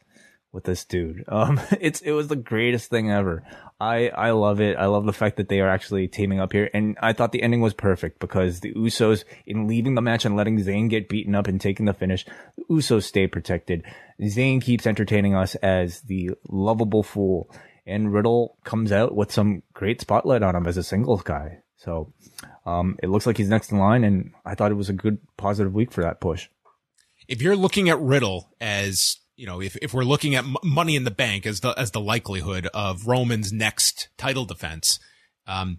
[0.54, 1.24] with this dude?
[1.28, 3.42] Um it's it was the greatest thing ever.
[3.80, 4.76] I I love it.
[4.76, 6.70] I love the fact that they are actually teaming up here.
[6.72, 10.36] And I thought the ending was perfect because the Usos in leaving the match and
[10.36, 12.24] letting Zayn get beaten up and taking the finish,
[12.56, 13.82] the Usos stay protected.
[14.22, 17.50] Zayn keeps entertaining us as the lovable fool,
[17.84, 21.58] and Riddle comes out with some great spotlight on him as a singles guy.
[21.76, 22.12] So
[22.64, 25.18] um, it looks like he's next in line, and I thought it was a good
[25.36, 26.48] positive week for that push.
[27.28, 31.04] if you're looking at Riddle as you know, if, if we're looking at Money in
[31.04, 34.98] the Bank as the as the likelihood of Roman's next title defense,
[35.46, 35.78] um,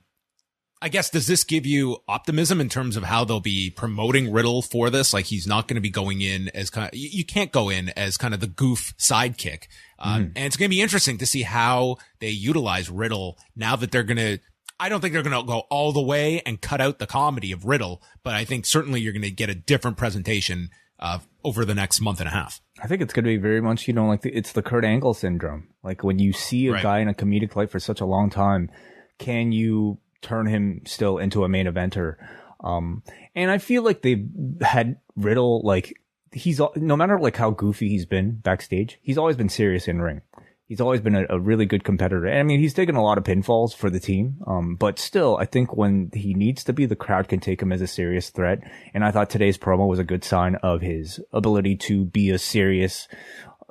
[0.82, 4.62] I guess does this give you optimism in terms of how they'll be promoting Riddle
[4.62, 5.14] for this?
[5.14, 7.90] Like he's not going to be going in as kind of you, can't go in
[7.90, 9.64] as kind of the goof sidekick,
[10.00, 13.92] um, and it's going to be interesting to see how they utilize Riddle now that
[13.92, 14.40] they're going to.
[14.78, 17.54] I don't think they're going to go all the way and cut out the comedy
[17.54, 21.64] of Riddle, but I think certainly you're going to get a different presentation uh, over
[21.64, 22.60] the next month and a half.
[22.82, 24.84] I think it's going to be very much, you know, like the, it's the Kurt
[24.84, 25.70] Angle syndrome.
[25.84, 26.84] Like when you see a Right.
[26.84, 28.70] guy in a comedic light for such a long time,
[29.20, 32.16] can you turn him still into a main eventer?
[32.62, 33.04] Um,
[33.36, 34.28] and I feel like they've
[34.62, 35.94] had Riddle, like
[36.34, 40.22] he's, no matter like how goofy he's been backstage, he's always been serious in ring.
[40.68, 42.26] He's always been a, a really good competitor.
[42.26, 44.38] And I mean, he's taken a lot of pinfalls for the team.
[44.48, 47.72] Um, but still, I think when he needs to be, the crowd can take him
[47.72, 48.60] as a serious threat.
[48.94, 52.40] And I thought today's promo was a good sign of his ability to be a
[52.40, 53.08] serious,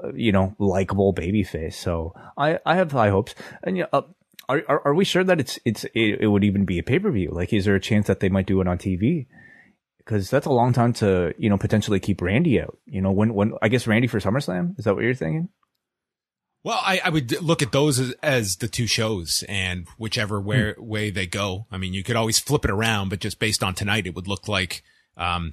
[0.03, 1.75] uh, you know, likable babyface.
[1.75, 3.35] So I, I have high hopes.
[3.65, 4.03] And yeah, uh,
[4.49, 6.99] are, are are we sure that it's it's it, it would even be a pay
[6.99, 7.31] per view?
[7.33, 9.27] Like, is there a chance that they might do it on TV?
[9.99, 12.77] Because that's a long time to you know potentially keep Randy out.
[12.87, 15.49] You know, when when I guess Randy for SummerSlam is that what you're thinking?
[16.65, 20.75] Well, I, I would look at those as, as the two shows and whichever where,
[20.79, 21.67] way they go.
[21.71, 24.27] I mean, you could always flip it around, but just based on tonight, it would
[24.27, 24.83] look like,
[25.19, 25.53] um,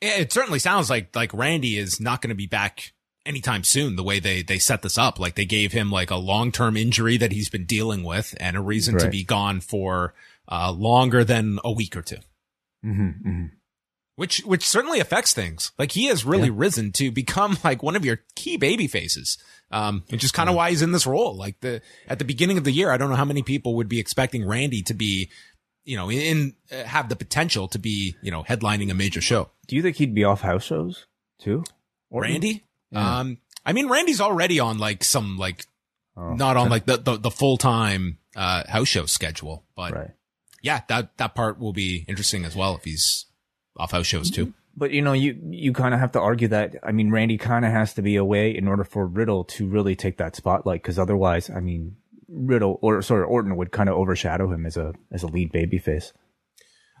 [0.00, 2.94] it, certainly sounds like, like Randy is not going to be back
[3.26, 5.18] anytime soon the way they, they set this up.
[5.18, 8.62] Like they gave him like a long-term injury that he's been dealing with and a
[8.62, 10.14] reason to be gone for,
[10.48, 12.16] uh, longer than a week or two.
[12.82, 13.46] Mm-hmm, mm-hmm.
[14.16, 15.72] Which, which certainly affects things.
[15.78, 16.54] Like he has really Yeah.
[16.56, 19.38] risen to become like one of your key baby faces.
[19.70, 21.34] Um, which is kind of why he's in this role.
[21.36, 23.88] Like the, at the beginning of the year, I don't know how many people would
[23.88, 25.28] be expecting Randy to be,
[25.84, 29.50] you know, in, uh, have the potential to be, you know, headlining a major show.
[29.66, 31.06] Do you think he'd be off house shows
[31.40, 31.64] too?
[32.10, 32.32] Orton?
[32.32, 32.64] Randy?
[32.92, 33.18] Yeah.
[33.18, 35.66] Um, I mean, Randy's already on like some, like,
[36.16, 40.10] Oh, not on like the, the, the full time, uh, house show schedule, but right.
[40.62, 43.26] yeah, that, that part will be interesting as well if he's
[43.76, 44.52] off house shows too.
[44.76, 46.76] But you know, you you kind of have to argue that.
[46.82, 49.96] I mean, Randy kind of has to be away in order for Riddle to really
[49.96, 51.96] take that spotlight, because otherwise, I mean,
[52.28, 56.12] Riddle or sorry, Orton would kind of overshadow him as a as a lead babyface.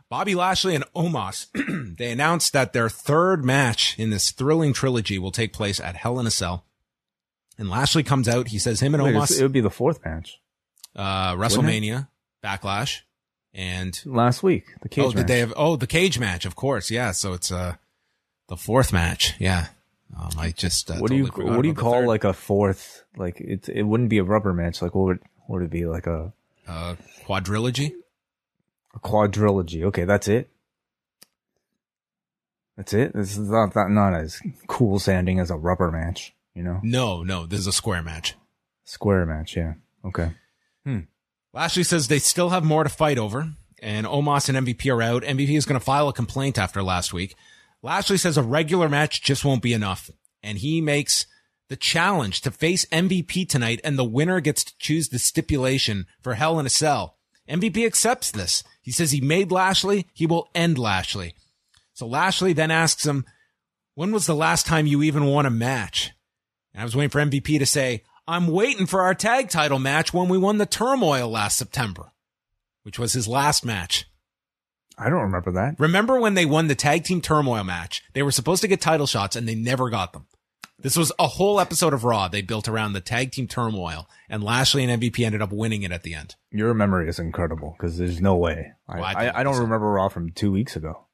[0.08, 1.48] Bobby Lashley and Omos,
[1.98, 6.20] they announced that their third match in this thrilling trilogy will take place at Hell
[6.20, 6.64] in a Cell.
[7.58, 8.48] And Lashley comes out.
[8.48, 10.38] He says him and Wait, Omos, it would be the fourth match
[10.94, 12.08] uh, WrestleMania,
[12.42, 13.00] Backlash,
[13.56, 14.66] and last week.
[14.82, 15.26] The cage oh, the match.
[15.26, 17.10] day of oh the cage match, of course, yeah.
[17.12, 17.76] So it's uh
[18.48, 19.68] the fourth match, yeah.
[20.16, 23.04] Um, I just uh, what do you totally what do you call like a fourth?
[23.16, 24.80] Like it it wouldn't be a rubber match.
[24.82, 25.86] Like what would what would it be?
[25.86, 26.32] Like a,
[26.68, 27.92] uh, quadrilogy?
[28.94, 29.84] a quadrilogy?
[29.84, 30.48] Okay, that's it.
[32.76, 33.14] That's it.
[33.14, 36.34] This is not not, not as cool sounding as a rubber match.
[36.54, 38.34] You know, No, no, this is a square match.
[38.84, 39.56] square match.
[39.56, 39.74] Yeah.
[40.04, 40.30] Okay.
[41.56, 43.48] Lashley says they still have more to fight over,
[43.80, 45.22] and Omos and MVP are out.
[45.22, 47.34] MVP is going to file a complaint after last week.
[47.82, 50.10] Lashley says a regular match just won't be enough,
[50.42, 51.24] and he makes
[51.70, 56.34] the challenge to face MVP tonight, and the winner gets to choose the stipulation for
[56.34, 57.16] Hell in a Cell.
[57.48, 58.62] MVP accepts this.
[58.82, 61.32] He says he made Lashley, he will end Lashley.
[61.94, 63.24] So Lashley then asks him,
[63.94, 66.12] when was the last time you even won a match?
[66.74, 70.12] And I was waiting for MVP to say, I'm waiting for our tag title match
[70.12, 72.12] when we won the turmoil last September,
[72.82, 74.06] which was his last match.
[74.98, 75.76] I don't remember that.
[75.78, 78.02] Remember when they won the tag team turmoil match?
[78.14, 80.26] They were supposed to get title shots and they never got them.
[80.78, 84.42] This was a whole episode of Raw they built around the tag team turmoil and
[84.42, 86.34] Lashley and MVP ended up winning it at the end.
[86.50, 88.72] Your memory is incredible because there's no way.
[88.88, 89.62] I, Well, I I, I, don't so.
[89.62, 91.05] remember Raw from two weeks ago.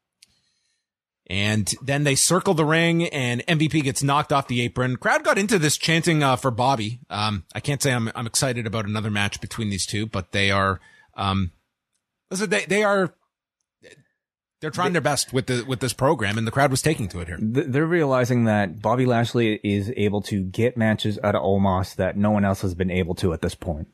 [1.32, 4.96] And then they circle the ring and MVP gets knocked off the apron.
[4.96, 7.00] Crowd got into this chanting uh, for Bobby.
[7.08, 10.50] Um, I can't say I'm, I'm excited about another match between these two, but they
[10.50, 10.78] are,
[11.16, 11.52] um,
[12.30, 13.14] listen, they, they are,
[14.60, 17.20] they're trying their best with the with this program, and the crowd was taking to
[17.20, 17.38] it here.
[17.40, 22.30] They're realizing that Bobby Lashley is able to get matches out of Omos that no
[22.30, 23.88] one else has been able to at this point.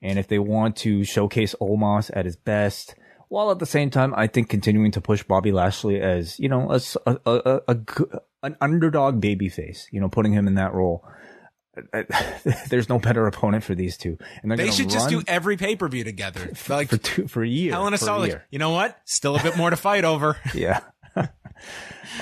[0.00, 2.94] And if they want to showcase Omos at his best,
[3.32, 6.70] while at the same time, I think continuing to push Bobby Lashley as you know
[6.70, 7.76] a, a, a, a
[8.42, 11.02] an underdog babyface, you know, putting him in that role.
[12.68, 15.88] There's no better opponent for these two, and they should just do every pay per
[15.88, 17.72] view together, like for two, for a year.
[17.72, 18.98] Hell in a like, you know what?
[19.06, 20.36] Still a bit more to fight over.
[20.54, 20.80] yeah.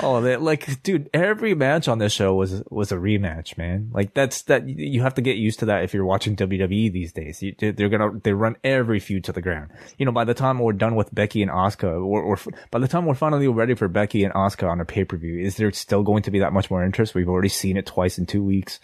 [0.02, 3.90] Oh, they, like, dude, every match on this show was was a rematch, man.
[3.92, 7.12] Like that's that you have to get used to that if you're watching WWE these
[7.12, 7.42] days.
[7.42, 9.70] You, they're gonna they run every feud to the ground.
[9.98, 12.38] You know, by the time we're done with Becky and Asuka, or, or
[12.70, 15.38] by the time we're finally ready for Becky and Asuka on a pay per view,
[15.38, 17.14] is there still going to be that much more interest?
[17.14, 18.80] We've already seen it twice in two weeks.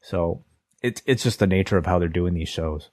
[0.00, 0.44] So
[0.82, 2.90] it's it's just the nature of how they're doing these shows.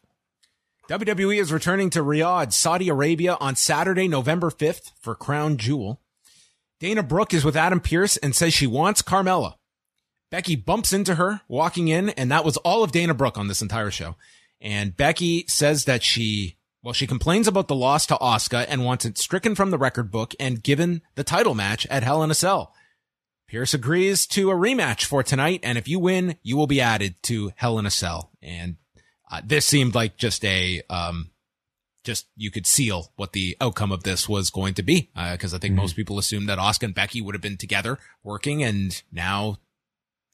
[0.90, 6.02] WWE is returning to Riyadh, Saudi Arabia on Saturday, November 5th for Crown Jewel.
[6.84, 9.54] Dana Brooke is with Adam Pearce and says she wants Carmella.
[10.30, 13.62] Becky bumps into her walking in, and that was all of Dana Brooke on this
[13.62, 14.18] entire show.
[14.60, 19.06] And Becky says that she, well, she complains about the loss to Asuka and wants
[19.06, 22.36] it stricken from the record book and given the title match at Hell in a
[22.36, 22.74] Cell.
[23.48, 27.16] Pearce agrees to a rematch for tonight, and if you win, you will be added
[27.24, 28.30] to Hell in a Cell.
[28.42, 28.76] And
[29.32, 31.32] uh, this seemed like just a, um,
[32.04, 35.58] just you could seal what the outcome of this was going to be, because uh,
[35.58, 35.82] I think mm-hmm.
[35.82, 39.58] most people assumed that Asuka and Becky would have been together working, and now,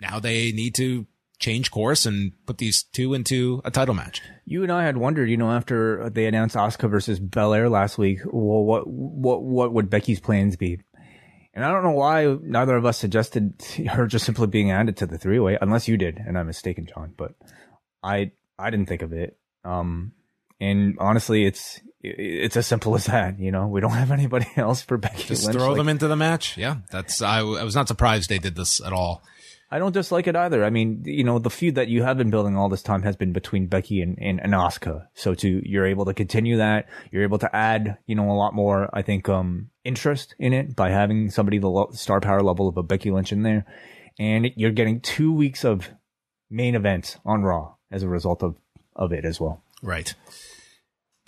[0.02, 1.06] now they need to
[1.40, 4.22] change course and put these two into a title match.
[4.46, 8.20] You and I had wondered, you know, after they announced Asuka versus Belair last week,
[8.26, 10.80] well, what what what would Becky's plans be?
[11.54, 15.06] And I don't know why neither of us suggested her just simply being added to
[15.06, 17.14] the three way, unless you did, and I'm mistaken, John.
[17.16, 17.34] But
[18.04, 19.38] I I didn't think of it.
[19.64, 20.14] Um,
[20.60, 23.39] and honestly, it's it's as simple as that.
[23.39, 25.24] You know, we don't have anybody else for Becky.
[25.24, 25.58] Just Lynch.
[25.58, 26.58] throw like, them into the match.
[26.58, 29.24] Yeah, that's I, I was not surprised they did this at all.
[29.72, 30.65] I don't dislike it either.
[30.65, 33.15] I mean, you know, the feud that you have been building all this time has
[33.15, 35.06] been between Becky and, and, and Asuka.
[35.13, 36.88] So to, you're able to continue that.
[37.12, 40.76] You're able to add, you know, a lot more, I think, um, interest in it
[40.76, 43.63] by having somebody the lo- star power level of a Becky Lynch in there.
[44.17, 45.88] And you're getting two weeks of
[46.50, 48.56] main events on Raw as a result of,
[48.95, 49.62] of it as well.
[49.84, 50.15] Right.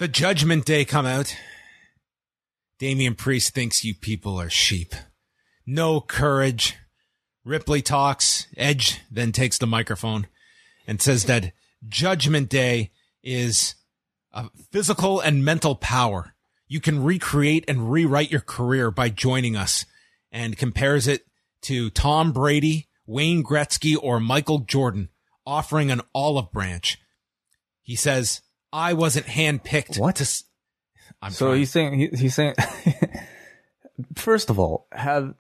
[0.01, 1.37] The Judgment Day come out.
[2.79, 4.95] Damian Priest thinks you people are sheep.
[5.63, 6.75] No courage
[7.45, 8.47] Ripley talks.
[8.57, 10.25] Edge then takes the microphone
[10.87, 11.53] and says that
[11.87, 12.89] Judgment Day
[13.21, 13.75] is
[14.33, 16.33] a physical and mental power.
[16.67, 19.85] You can recreate and rewrite your career by joining us
[20.31, 21.27] and compares it
[21.61, 25.09] to Tom Brady, Wayne Gretzky, or Michael Jordan
[25.45, 26.99] offering an olive branch.
[27.83, 28.41] He says,
[28.73, 29.99] I wasn't handpicked.
[29.99, 30.17] What?
[30.17, 30.43] To
[31.21, 31.59] I'm so trying.
[31.59, 32.55] he's saying, he, he's saying,
[34.15, 35.33] first of all, have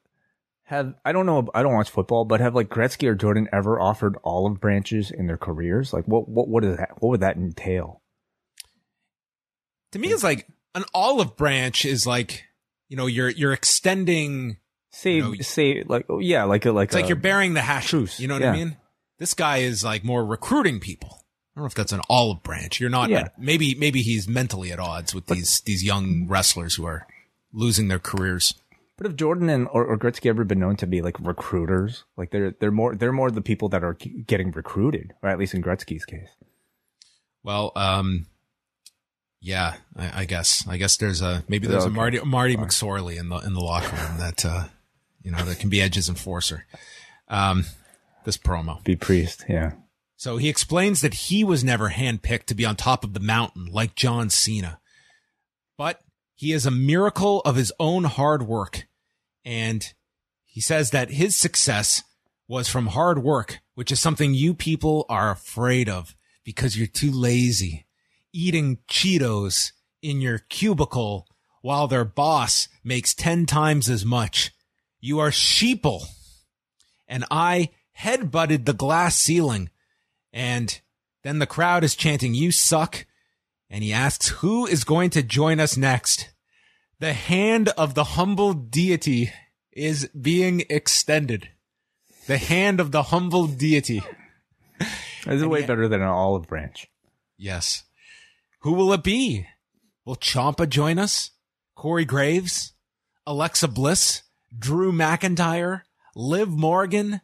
[0.71, 3.79] have I don't know I don't watch football, but have like Gretzky or Jordan ever
[3.79, 5.91] offered olive branches in their careers?
[5.91, 7.01] Like what what what is that?
[7.01, 8.01] What would that entail?
[9.91, 12.45] To me, it's like an olive branch is like
[12.87, 14.57] you know you're you're extending.
[14.93, 17.53] Say you know, say like oh, yeah like a, like it's a, like you're bearing
[17.53, 17.89] the hash.
[17.89, 18.19] Truce.
[18.19, 18.51] You know what yeah.
[18.51, 18.77] I mean?
[19.19, 21.20] This guy is like more recruiting people.
[21.53, 22.79] I don't know if that's an olive branch.
[22.79, 23.09] You're not.
[23.09, 23.27] Yeah.
[23.37, 27.05] maybe maybe he's mentally at odds with but, these these young wrestlers who are
[27.51, 28.55] losing their careers.
[28.97, 32.05] But have Jordan and or, or Gretzky ever been known to be like recruiters?
[32.15, 35.53] Like they're they're more they're more the people that are getting recruited, or at least
[35.53, 36.29] in Gretzky's case.
[37.43, 38.27] Well, um,
[39.41, 41.91] yeah, I, I guess I guess there's a maybe there's okay.
[41.91, 42.67] a Marty Marty Fine.
[42.67, 44.65] McSorley in the in the locker room that uh,
[45.21, 46.65] you know that can be Edge's enforcer.
[47.27, 47.65] Um,
[48.23, 49.71] this promo, be priest, yeah.
[50.21, 53.65] So he explains that he was never handpicked to be on top of the mountain
[53.65, 54.79] like John Cena,
[55.79, 55.99] but
[56.35, 58.85] he is a miracle of his own hard work
[59.43, 59.91] and
[60.45, 62.03] he says that his success
[62.47, 67.09] was from hard work, which is something you people are afraid of because you're too
[67.09, 67.87] lazy.
[68.31, 69.71] Eating Cheetos
[70.03, 71.25] in your cubicle
[71.63, 74.51] while their boss makes 10 times as much.
[74.99, 76.03] You are sheeple.
[77.07, 79.71] And I headbutted the glass ceiling.
[80.33, 80.79] And
[81.23, 83.05] then the crowd is chanting, you suck.
[83.69, 86.29] And he asks, who is going to join us next?
[86.99, 89.31] The hand of the humble deity
[89.71, 91.49] is being extended.
[92.27, 94.03] The hand of the humble deity.
[94.79, 96.87] This is way better than an olive branch.
[97.37, 97.83] Yes.
[98.59, 99.47] Who will it be?
[100.05, 101.31] Will Ciampa join us?
[101.75, 102.73] Corey Graves?
[103.25, 104.23] Alexa Bliss?
[104.57, 105.81] Drew McIntyre?
[106.15, 107.21] Liv Morgan?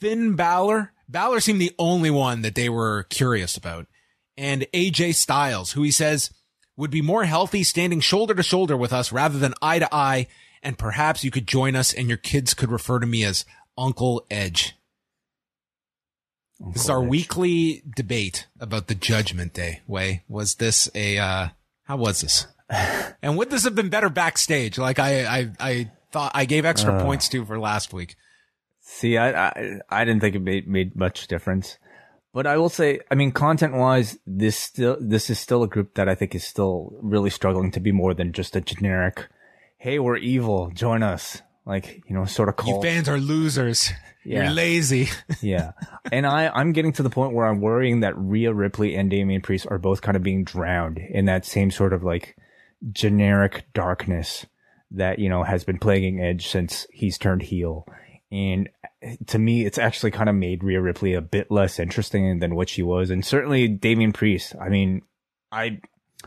[0.00, 0.91] Finn Balor?
[1.12, 3.86] Balor seemed the only one that they were curious about.
[4.36, 6.30] And AJ Styles, who he says
[6.76, 10.26] would be more healthy standing shoulder to shoulder with us rather than eye to eye
[10.62, 13.44] and perhaps you could join us and your kids could refer to me as
[13.76, 14.74] Uncle Edge.
[16.72, 17.08] this is our Edge.
[17.08, 19.80] weekly debate about the Judgment Day.
[19.86, 21.48] Wai was this a uh,
[21.84, 22.46] how was this?
[23.22, 24.78] and would this have been better backstage?
[24.78, 27.02] Like I I I thought I gave extra Uh.
[27.04, 28.14] points to for last week.
[28.94, 31.78] See, I, I I didn't think it made made much difference,
[32.34, 35.94] but I will say, I mean, content wise, this still this is still a group
[35.94, 39.28] that I think is still really struggling to be more than just a generic,
[39.78, 42.76] "Hey, we're evil, join us," like you know, sort of call.
[42.76, 43.90] You fans are losers.
[44.24, 44.44] Yeah.
[44.44, 45.08] You're lazy.
[45.40, 45.72] yeah,
[46.12, 49.40] and I I'm getting to the point where I'm worrying that Rhea Ripley and Damian
[49.40, 52.36] Priest are both kind of being drowned in that same sort of like
[52.92, 54.44] generic darkness
[54.90, 57.86] that you know has been plaguing Edge since he's turned heel.
[58.32, 58.70] And
[59.02, 62.56] eh, to me, it's actually kind of made Rhea Ripley a bit less interesting than
[62.56, 64.54] what she was, and certainly Damian Priest.
[64.60, 65.02] I mean,
[65.52, 65.80] I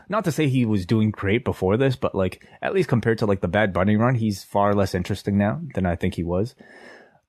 [0.08, 3.26] not to say he was doing great before this, but like at least compared to
[3.26, 6.54] like the Bad Bunny run, he's far less interesting now than I think he was.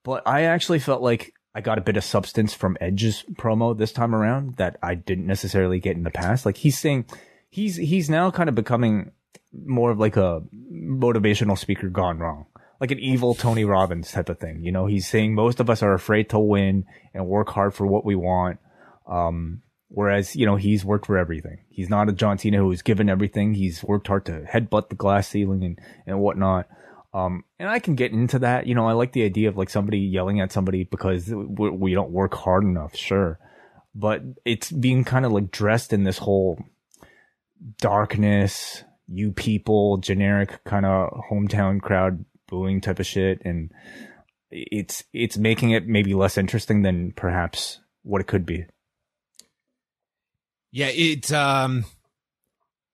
[0.04, 3.92] But I actually felt like I got a bit of substance from Edge's promo this
[3.92, 6.46] time around that I didn't necessarily get in the past.
[6.46, 7.06] Like he's saying
[7.50, 9.12] he's he's now kind of becoming
[9.66, 12.46] more of like a motivational speaker gone wrong.
[12.80, 14.64] Like an evil Tony Robbins type of thing.
[14.64, 17.88] You know, he's saying most of us are afraid to win and work hard for
[17.88, 18.60] what we want.
[19.08, 21.60] Um, whereas, you know, he's worked for everything.
[21.70, 23.56] He's not a John Cena who's given everything.
[23.56, 26.68] He's worked hard to headbutt the glass ceiling and, and whatnot.
[27.14, 28.68] Um, and I can get into that.
[28.68, 31.94] You know, I like the idea of like somebody yelling at somebody because we, we
[31.94, 32.96] don't work hard enough.
[32.96, 33.40] Sure.
[33.96, 36.64] But it's being kind of like dressed in this whole
[37.80, 43.42] darkness, you people, generic kind of hometown crowd booing type of shit.
[43.46, 43.72] And
[44.52, 48.66] it's, it's making it maybe less interesting than perhaps what it could be.
[50.72, 51.32] Yeah, it.
[51.32, 51.86] Um,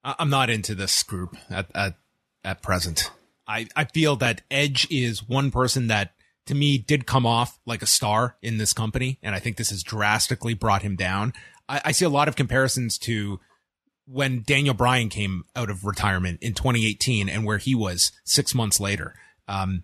[0.04, 1.96] I'm not into this group at at
[2.44, 3.12] at present.
[3.48, 6.13] I I feel that Edge is one person that
[6.46, 9.70] to me did come off like a star in this company, and I think this
[9.70, 11.34] has drastically brought him down.
[11.68, 13.39] I, I see a lot of comparisons to
[14.06, 18.80] when Daniel Bryan came out of retirement in 2018 and where he was six months
[18.80, 19.16] later.
[19.47, 19.84] Um,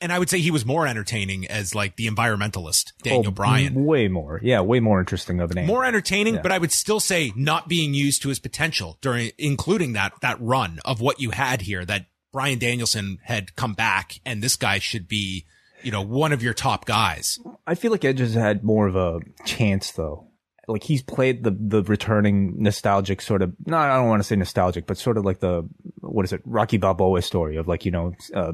[0.00, 3.84] and I would say he was more entertaining as like the environmentalist, Daniel Oh, Bryan
[3.84, 4.40] Way more.
[4.42, 4.60] Yeah.
[4.60, 5.66] Way more interesting of an name.
[5.66, 6.42] more entertaining, Yeah.
[6.42, 10.40] but I would still say not being used to his potential during, including that, that
[10.40, 14.80] run of what you had here that Bryan Danielson had come back and this guy
[14.80, 15.46] should be,
[15.84, 17.38] you know, one of your top guys.
[17.66, 20.26] I feel like Edge has had more of a chance though.
[20.66, 24.36] Like he's played the the returning nostalgic sort of no, I don't want to say
[24.36, 25.68] nostalgic, but sort of like the
[26.00, 28.52] what is it, Rocky Balboa story of like you know uh,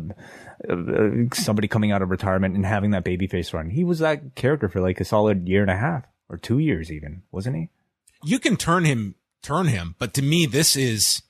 [0.69, 3.71] uh, somebody coming out of retirement and having that babyface run.
[3.71, 6.91] He was that character for like a solid year and a half or two years
[6.91, 7.69] even, wasn't he?
[8.23, 11.23] You can turn him, turn him, but to me, this is,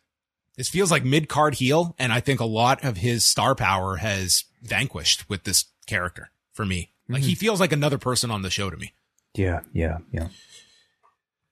[0.56, 1.96] this feels like mid card heel.
[1.98, 6.66] And I think a lot of his star power has vanquished with this character for
[6.66, 6.92] me.
[7.08, 8.92] Like he feels like another person on the show to me.
[9.34, 10.28] Yeah, yeah, yeah.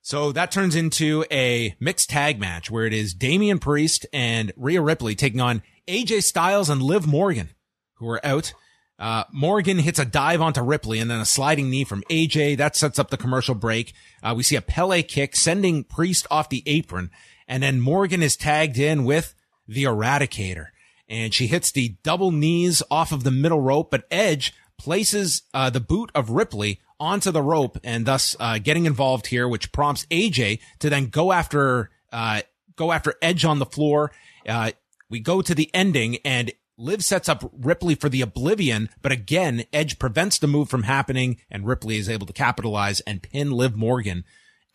[0.08, 4.80] So that turns into a mixed tag match where it is Damian Priest and Rhea
[4.80, 7.50] Ripley taking on AJ Styles and Liv Morgan,
[7.96, 8.54] who are out.
[8.98, 12.56] Uh, Morgan hits a dive onto Ripley and then a sliding knee from AJ.
[12.56, 13.92] That sets up the commercial break.
[14.22, 17.10] Uh, we see a Pele kick sending Priest off the apron.
[17.46, 19.34] And then Morgan is tagged in with
[19.66, 20.68] the Eradicator.
[21.06, 25.70] And she hits the double knees off of the middle rope, but Edge places uh,
[25.70, 30.06] the boot of Ripley onto the rope and thus uh, getting involved here, which prompts
[30.06, 32.42] AJ to then go after uh,
[32.76, 34.10] go after Edge on the floor.
[34.48, 34.70] Uh,
[35.10, 39.64] we go to the ending and Liv sets up Ripley for the Oblivion, but again,
[39.72, 43.74] Edge prevents the move from happening and Ripley is able to capitalize and pin Liv
[43.74, 44.24] Morgan.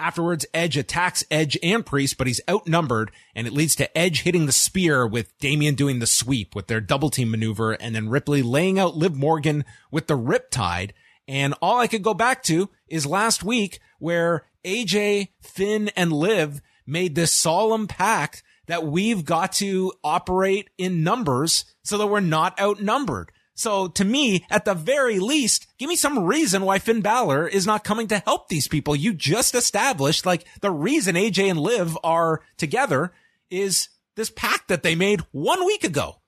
[0.04, 4.48] Afterwards, Edge attacks Edge and Priest, but he's outnumbered, and it leads to Edge hitting
[4.48, 8.42] the spear with Damian doing the sweep with their double team maneuver, and then Ripley
[8.42, 10.92] laying out Liv Morgan with the Riptide.
[11.26, 16.62] And all I could go back to is last week where AJ, Finn, and Liv
[16.86, 22.60] made this solemn pact that we've got to operate in numbers so that we're not
[22.60, 23.32] outnumbered.
[23.56, 27.68] So to me, at the very least, give me some reason why Finn Balor is
[27.68, 28.96] not coming to help these people.
[28.96, 33.13] You just established like the reason AJ and Liv are together
[33.52, 36.20] is this pact that they made one week ago.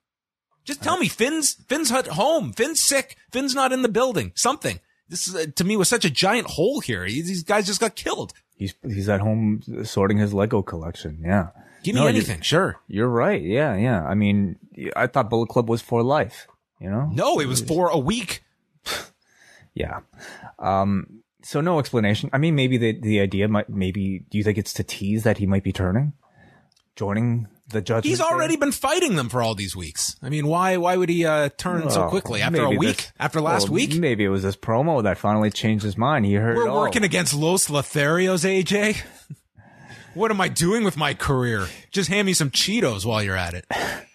[0.64, 2.52] Just tell me Finn's, Finn's at home.
[2.52, 3.16] Finn's sick.
[3.32, 4.32] Finn's not in the building.
[4.34, 4.80] Something.
[5.08, 7.04] This is, to me was such a giant hole here.
[7.04, 8.32] These guys just got killed.
[8.56, 11.20] He's he's at home sorting his Lego collection.
[11.24, 11.48] Yeah.
[11.84, 12.40] Give me No, anything.
[12.40, 12.80] Sure.
[12.88, 13.40] You're right.
[13.40, 14.02] Yeah, yeah.
[14.04, 14.56] I mean,
[14.96, 16.48] I thought Bullet Club was for life.
[16.80, 17.10] You know?
[17.12, 18.42] No, it was for a week.
[19.78, 20.00] Yeah.
[20.58, 21.20] Um.
[21.42, 22.30] So no explanation.
[22.32, 24.24] I mean, maybe the the idea might maybe.
[24.30, 26.14] Do you think it's to tease that he might be turning,
[26.94, 28.06] joining the judgment.
[28.06, 28.24] He's Day?
[28.24, 30.16] already been fighting them for all these weeks.
[30.22, 32.96] I mean, why why would he uh, turn so quickly after a week?
[32.96, 33.94] this- after last well, week?
[33.96, 36.26] Maybe it was this promo that finally changed his mind.
[36.26, 36.80] He heard We're it all.
[36.80, 39.02] working against Los Lotharios, AJ.
[40.14, 41.66] What am I doing with my career?
[41.90, 43.66] Just hand me some Cheetos while you're at it.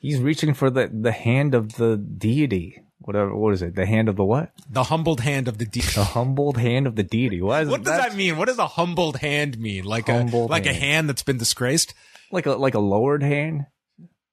[0.00, 2.82] He's reaching for the the hand of the deity.
[3.00, 3.34] Whatever.
[3.34, 3.74] What is it?
[3.74, 4.52] The hand of the what?
[4.70, 5.92] The humbled hand of the deity.
[5.94, 7.40] The humbled hand of the deity.
[7.40, 8.36] Why is What does that mean?
[8.36, 9.84] What does a humbled hand mean?
[9.84, 10.82] Like a Humbled like a hand.
[10.82, 11.94] hand that's been disgraced?
[12.30, 13.66] like a like a lowered hand?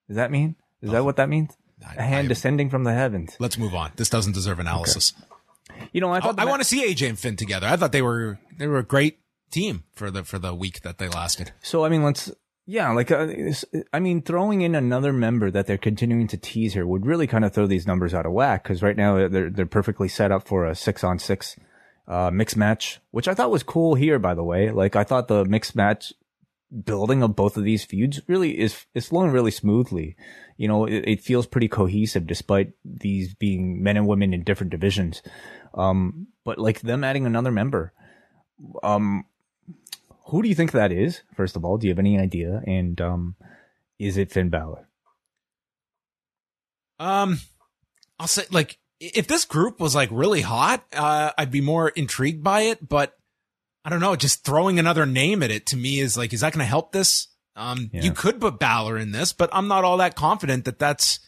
[0.08, 0.56] Does that mean?
[0.82, 1.52] Is that what that means?
[1.88, 3.36] I- A hand I- descending from the heavens.
[3.40, 3.92] Let's move on.
[3.96, 5.14] This doesn't deserve analysis.
[5.94, 7.68] You know, I I, want to see AJ and Finn together.
[7.68, 9.20] I thought they were they were a great
[9.52, 11.54] team for the for the week that they lasted.
[11.62, 12.32] So I mean, let's
[12.68, 13.28] yeah, like uh,
[13.94, 17.46] I mean, throwing in another member that they're continuing to tease here would really kind
[17.46, 20.48] of throw these numbers out of whack because right now they're they're perfectly set up
[20.48, 21.56] for a six on six
[22.08, 24.18] uh, mixed match, which I thought was cool here.
[24.18, 26.12] By the way, like I thought the mixed match
[26.84, 30.16] building of both of these feuds really is is flowing really smoothly.
[30.58, 34.72] You know, it, it feels pretty cohesive despite these being men and women in different
[34.72, 35.22] divisions.
[35.76, 37.94] Um, but like them adding another member,
[38.82, 39.26] um,
[40.28, 41.22] who do you think that is?
[41.36, 42.62] First of all, do you have any idea?
[42.66, 43.36] And um,
[44.00, 44.88] is it Finn Balor?
[47.00, 47.40] Um,
[48.20, 52.44] I'll say like if this group was like really hot, uh, I'd be more intrigued
[52.44, 52.88] by it.
[52.88, 53.16] But
[53.84, 56.54] I don't know, just throwing another name at it to me is like, is that
[56.54, 57.28] going to help this?
[57.56, 58.02] Um, Yeah.
[58.04, 61.20] you could put Balor in this, but I'm not all that confident that that's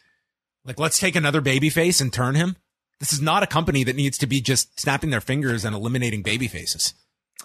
[0.65, 2.57] like, let's take another baby face and turn him.
[2.99, 6.23] This is not a company that needs to be just snapping their fingers and eliminating
[6.23, 6.93] baby faces.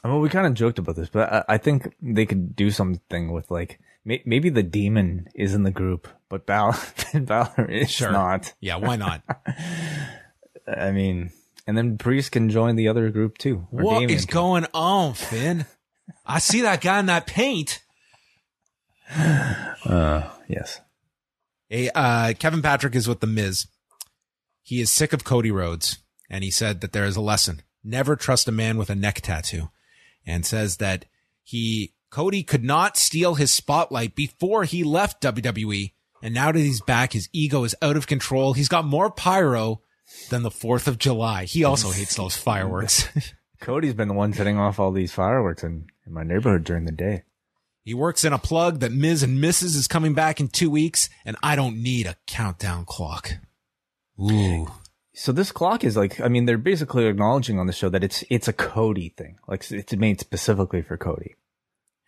[0.04, 2.70] I mean, we kind of joked about this, but I, I think they could do
[2.70, 7.70] something with like may, maybe the demon is in the group, but Balor, Finn Balor
[7.70, 8.10] is Sure.
[8.10, 8.52] not.
[8.60, 9.22] Yeah, why not?
[10.66, 11.30] I mean,
[11.66, 13.66] and then Priest can join the other group too.
[13.70, 14.34] what Damian is can.
[14.34, 15.66] going on, Finn?
[16.26, 17.80] I see that guy in that paint.
[19.84, 20.80] Uh, yes.
[21.68, 23.66] Hey, uh, Kevin Patrick is with the Miz.
[24.62, 25.98] He is sick of Cody Rhodes,
[26.30, 29.20] and he said that there is a lesson: never trust a man with a neck
[29.22, 29.70] tattoo,
[30.26, 31.04] and says that
[31.42, 35.92] he Cody could not steal his spotlight before he left WWE,
[36.22, 38.52] and now that he's back, his ego is out of control.
[38.52, 39.80] He's got more pyro
[40.28, 41.44] than the Fourth of July.
[41.44, 43.08] He also hates those fireworks.
[43.60, 46.92] Cody's been the one setting off all these fireworks in, in my neighborhood during the
[46.92, 47.22] day.
[47.84, 49.76] he works in a plug that Miz and Mrs.
[49.76, 53.32] is coming back in two weeks, and I don't need a countdown clock.
[54.20, 54.68] Ooh.
[55.14, 58.24] So this clock is like, I mean, they're basically acknowledging on the show that it's
[58.30, 61.36] it's a Cody thing, like it's made specifically for Cody.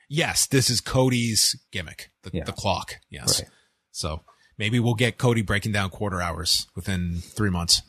[0.08, 2.44] Yes, this is Cody's gimmick, the, Yeah.
[2.44, 2.96] the clock.
[3.10, 3.40] Yes.
[3.40, 3.50] Right.
[3.90, 4.22] So
[4.58, 7.82] maybe we'll get Cody breaking down quarter hours within three months.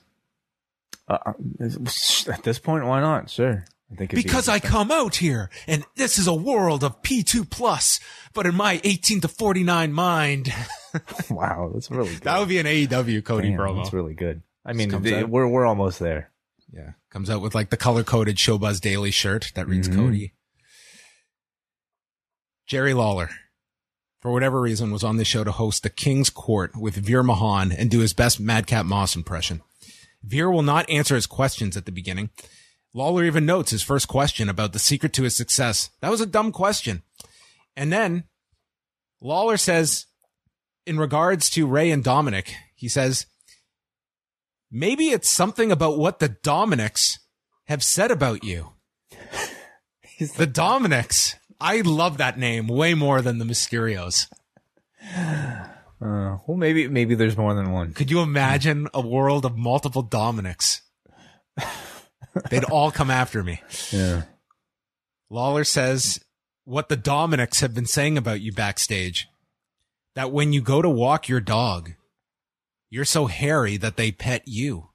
[1.08, 1.34] Uh,
[2.28, 3.30] at this point, why not?
[3.30, 3.64] Sure.
[3.92, 7.02] I think it'd be Because I come out here and this is a world of
[7.04, 8.00] P2 plus,
[8.34, 10.52] but in my 18 to 49 mind,
[11.30, 12.24] wow, that's really good.
[12.24, 13.84] that would be an AEW Cody Damn, promo.
[13.84, 14.42] That's really good.
[14.66, 15.30] I mean, comes the- out.
[15.30, 16.32] we're we're almost there.
[16.72, 16.92] Yeah.
[17.12, 19.96] Comes out with like the color coded Showbuzz Daily shirt that reads Mhm.
[19.96, 20.34] Cody.
[22.68, 23.30] Jerry Lawler,
[24.22, 27.74] for whatever reason, was on the show to host the King's Court with Veer Mahaan
[27.78, 29.62] and do his best Madcap Moss impression.
[30.24, 32.32] Veer will not answer his questions at the beginning.
[32.94, 35.92] Lawler even notes his first question about the secret to his success.
[36.02, 37.04] That was a dumb question.
[37.76, 38.24] And then
[39.22, 40.06] Lawler says,
[40.88, 43.28] in regards to Rey and Dominic, he says,
[44.72, 47.20] maybe it's something about what the Dominics
[47.66, 48.74] have said about you.
[50.38, 51.36] the Dominics.
[51.60, 54.28] I love that name way more than the Mysterios.
[56.02, 57.94] Uh, well, maybe maybe there's more than one.
[57.94, 60.82] Could you imagine a world of multiple Dominics?
[62.50, 63.62] They'd all come after me.
[63.92, 64.24] Yeah.
[65.30, 66.20] Lawler says
[66.66, 69.28] what the Dominics have been saying about you backstage.
[70.16, 71.92] That when you go to walk your dog,
[72.96, 74.88] you're so hairy that they pet you.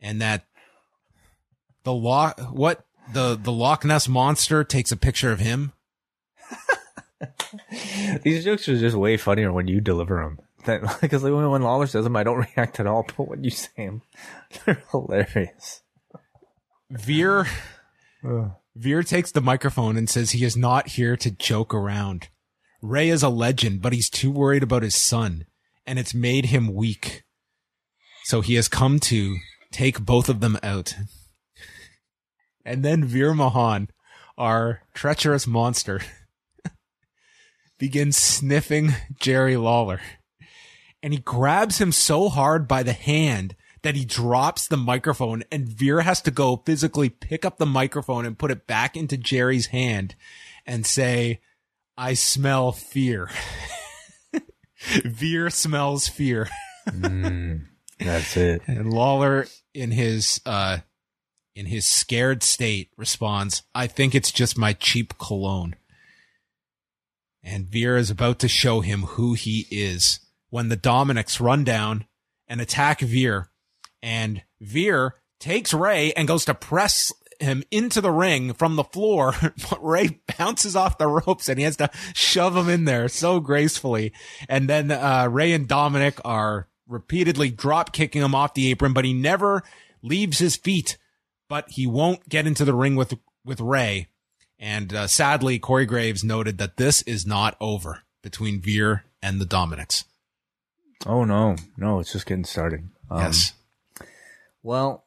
[0.00, 0.46] And that
[1.84, 5.74] the Loch, what, the, the Loch Ness monster takes a picture of him.
[8.22, 10.38] These jokes are just way funnier when you deliver them.
[10.64, 13.04] That, because like when, when Lawler says them, I don't react at all.
[13.14, 14.00] But when you say them,
[14.64, 15.82] they're hilarious.
[16.90, 17.46] Veer,
[18.74, 22.28] Veer takes the microphone and says he is not here to joke around.
[22.80, 25.44] Rey is a legend, but he's too worried about his son,
[25.86, 27.22] and it's made him weak.
[28.24, 29.36] So he has come to
[29.72, 30.94] take both of them out.
[32.64, 33.88] And then Veer Mahaan,
[34.38, 36.00] our treacherous monster,
[37.78, 40.00] begins sniffing Jerry Lawler.
[41.02, 45.68] And he grabs him so hard by the hand that he drops the microphone and
[45.68, 49.66] Veer has to go physically pick up the microphone and put it back into Jerry's
[49.66, 50.14] hand
[50.64, 51.40] and say,
[51.98, 53.28] I smell fear.
[55.04, 56.48] Veer smells fear.
[56.88, 57.66] Mm,
[58.00, 58.62] that's it.
[58.66, 60.78] And Lawler in his uh
[61.54, 65.76] in his scared state responds, I think it's just my cheap cologne.
[67.40, 70.18] And Veer is about to show him who he is
[70.50, 72.06] when the Dominics run down
[72.48, 73.50] and attack Veer.
[74.02, 77.12] And Veer takes Rey and goes to press
[77.42, 79.34] him into the ring from the floor,
[79.70, 83.40] but Rey bounces off the ropes and he has to shove him in there so
[83.40, 84.12] gracefully.
[84.48, 89.04] And then uh, Rey and Dominic are repeatedly drop kicking him off the apron, but
[89.04, 89.62] he never
[90.02, 90.98] leaves his feet.
[91.48, 93.14] But he won't get into the ring with
[93.44, 94.08] with Rey.
[94.58, 99.44] And uh, sadly, Corey Graves noted that this is not over between Veer and the
[99.44, 100.04] Dominics.
[101.04, 102.88] Oh no, no, it's just getting started.
[103.10, 103.52] Um, yes.
[104.62, 105.04] Well,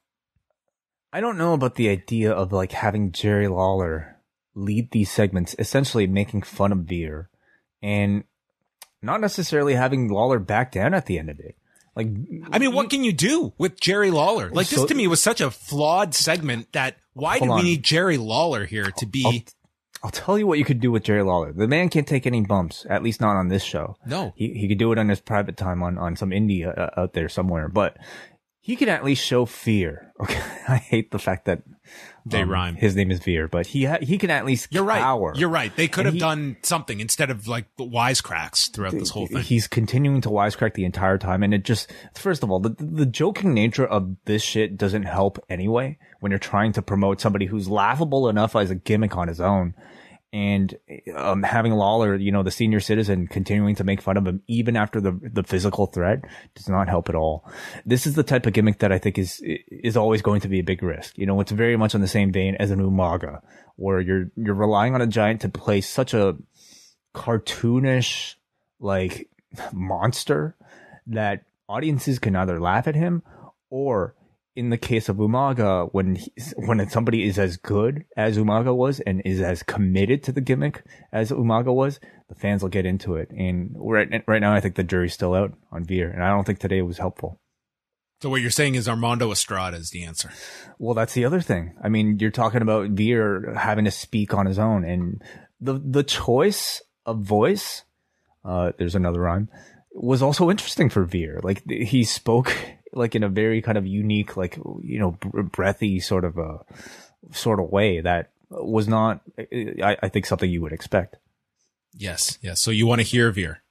[1.16, 4.18] I don't know about the idea of like having Jerry Lawler
[4.54, 7.30] lead these segments, essentially making fun of Veer,
[7.82, 8.26] and
[9.02, 11.56] not necessarily having Lawler back down at the end of it.
[11.96, 12.08] Like,
[12.52, 14.50] I mean, what can you do with Jerry Lawler?
[14.50, 17.82] Like, so, this to me was such a flawed segment that why do we need
[17.82, 19.24] Jerry Lawler here to be?
[19.26, 21.54] I'll, I'll, tell you what you could do with Jerry Lawler.
[21.54, 23.96] The man can't take any bumps, at least not on this show.
[24.06, 26.90] No, he he could do it on his private time on on some indie uh,
[27.00, 27.96] out there somewhere, but
[28.66, 30.02] he can at least show fear.
[30.18, 31.62] Okay, I hate the fact that
[32.26, 32.76] they um, rhyme.
[32.76, 35.02] His name is Veer, but he ha- he can at least You're right.
[35.36, 35.76] You're right.
[35.76, 39.44] They could and have he, done something instead of like wisecracks throughout this whole thing.
[39.44, 43.06] He's continuing to wisecrack the entire time, and it just first of all, the the
[43.06, 45.98] joking nature of this shit doesn't help anyway.
[46.22, 49.76] When you're trying to promote somebody who's laughable enough as a gimmick on his own,
[50.36, 50.78] and
[51.16, 54.76] um, having Lawler, you know, the senior citizen, continuing to make fun of him even
[54.76, 56.26] after the the physical threat
[56.56, 57.50] does not help at all.
[57.86, 60.60] This is the type of gimmick that I think is is always going to be
[60.60, 61.18] a big risk.
[61.18, 63.40] You know, it's very much on the same vein as an Umaga,
[63.78, 66.36] where you're you're relying on a giant to play such a
[67.16, 68.36] cartoonish
[68.82, 69.30] like
[69.72, 70.58] monster
[71.08, 73.24] that audiences can either laugh at him
[73.70, 74.16] or
[74.56, 79.02] in the case of Umaga, when he, when somebody is as good as Umaga was
[79.02, 82.00] and is as committed to the gimmick as Umaga was,
[82.30, 83.30] the fans will get into it.
[83.32, 86.46] And right right now, I think the jury's still out on Veer, and I don't
[86.46, 87.40] think today was helpful.
[88.22, 90.32] So what you're saying is Armando Estrada is the answer.
[90.80, 91.76] Well, that's the other thing.
[91.84, 95.22] I mean, you're talking about Veer having to speak on his own, and
[95.60, 97.84] the the choice of voice.
[98.44, 99.50] Uh, there's another rhyme.
[99.92, 101.40] Was also interesting for Veer.
[101.44, 102.56] Like he spoke
[102.96, 106.60] like in a very kind of unique, like you know, breathy sort of a
[107.32, 111.18] sort of way that was not, I, I think, something you would expect.
[111.94, 112.62] Yes, yes.
[112.62, 113.62] So you want to hear Veer?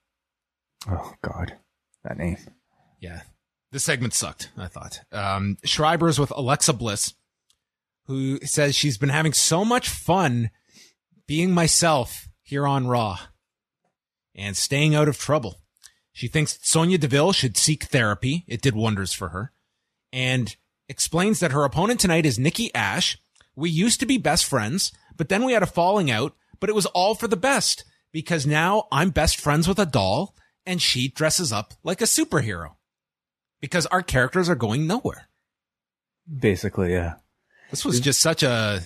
[0.89, 1.55] Oh God,
[2.03, 2.39] that name.
[3.01, 3.23] Yeah,
[3.73, 4.51] this segment sucked.
[4.57, 5.01] I thought.
[5.13, 7.15] Um, Schreiber's with Alexa Bliss,
[8.07, 10.51] who says she's been having so much fun
[11.27, 13.19] being myself here on Raw
[14.35, 15.61] and staying out of trouble.
[16.15, 18.45] She thinks Sonya Deville should seek therapy.
[18.47, 19.53] It did wonders for her.
[20.13, 20.55] And
[20.89, 23.19] explains that her opponent tonight is Nikki Ash.
[23.57, 26.75] We used to be best friends, but then we had a falling out, but it
[26.75, 31.09] was all for the best because now I'm best friends with a doll and she
[31.09, 32.77] dresses up like a superhero
[33.61, 35.29] because our characters are going nowhere.
[36.33, 37.15] Basically, yeah.
[37.71, 38.83] This was just such a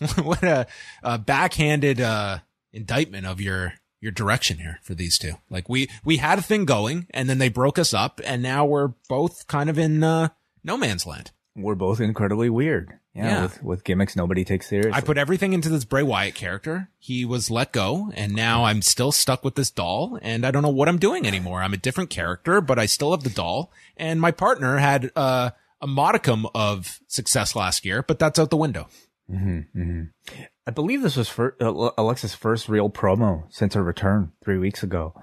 [0.22, 0.66] what a,
[1.04, 2.38] a backhanded uh,
[2.72, 3.74] indictment of your
[4.04, 5.32] your direction here for these two.
[5.50, 8.64] Like we we had a thing going, and then they broke us up, and now
[8.64, 10.28] we're both kind of in uh,
[10.62, 11.32] no man's land.
[11.56, 12.98] We're both incredibly weird.
[13.14, 13.42] Yeah, yeah.
[13.42, 14.92] With, with gimmicks nobody takes seriously.
[14.92, 16.90] I put everything into this Bray Wyatt character.
[16.98, 20.62] He was let go, and now I'm still stuck with this doll, and I don't
[20.62, 21.62] know what I'm doing anymore.
[21.62, 23.72] I'm a different character, but I still have the doll.
[23.96, 25.50] And my partner had uh,
[25.80, 28.88] a modicum of success last year, but that's out the window.
[29.30, 30.42] Mm-hmm, mm-hmm.
[30.66, 34.82] I believe this was for, uh, Alexa's first real promo since her return three weeks
[34.82, 35.14] ago.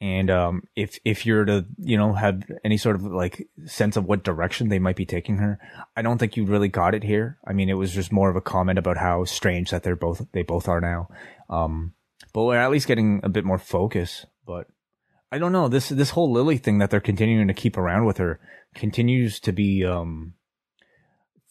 [0.00, 4.04] And um, if if you're to you know have any sort of like sense of
[4.04, 5.58] what direction they might be taking her,
[5.96, 7.38] I don't think you really got it here.
[7.46, 10.26] I mean, it was just more of a comment about how strange that they're both
[10.32, 11.08] they both are now.
[11.48, 11.94] Um,
[12.32, 14.26] but we're at least getting a bit more focus.
[14.44, 14.66] But
[15.32, 18.18] I don't know this this whole Lily thing that they're continuing to keep around with
[18.18, 18.40] her
[18.74, 20.34] continues to be um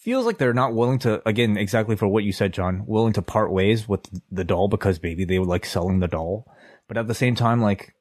[0.04, 3.22] feels like they're not willing to again exactly for what you said john willing to
[3.22, 6.46] part ways with the doll because maybe they would like selling the doll.
[6.88, 7.96] But at the same time like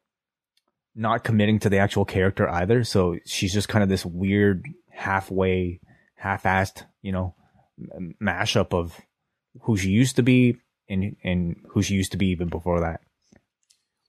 [0.95, 2.85] not committing to the actual character either.
[2.85, 5.81] So she's just kind of this weird halfway
[6.17, 7.35] half-assed you know
[8.21, 9.01] mashup of
[9.63, 10.57] who she used to be
[10.89, 13.01] and and who she used to be even before that.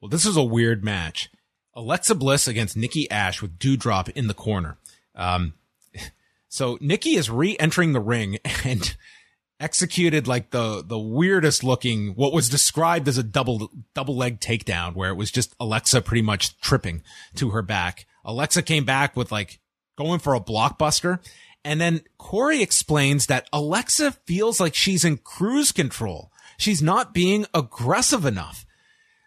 [0.01, 1.29] Well this is a weird match.
[1.75, 4.77] Alexa bliss against nikki ash with Doudrop in the corner.
[5.15, 5.53] Um
[6.53, 8.95] so Nikki is re-entering the ring and
[9.59, 14.93] executed like the the weirdest looking what was described as a double double leg takedown
[14.93, 17.01] where it was just Alexa pretty much tripping
[17.33, 18.05] to her back.
[18.23, 19.61] Alexa came back with like
[19.97, 21.17] going for a blockbuster
[21.65, 26.31] and then Corey explains that Alexa feels like she's in cruise control.
[26.59, 28.63] She's not being aggressive enough.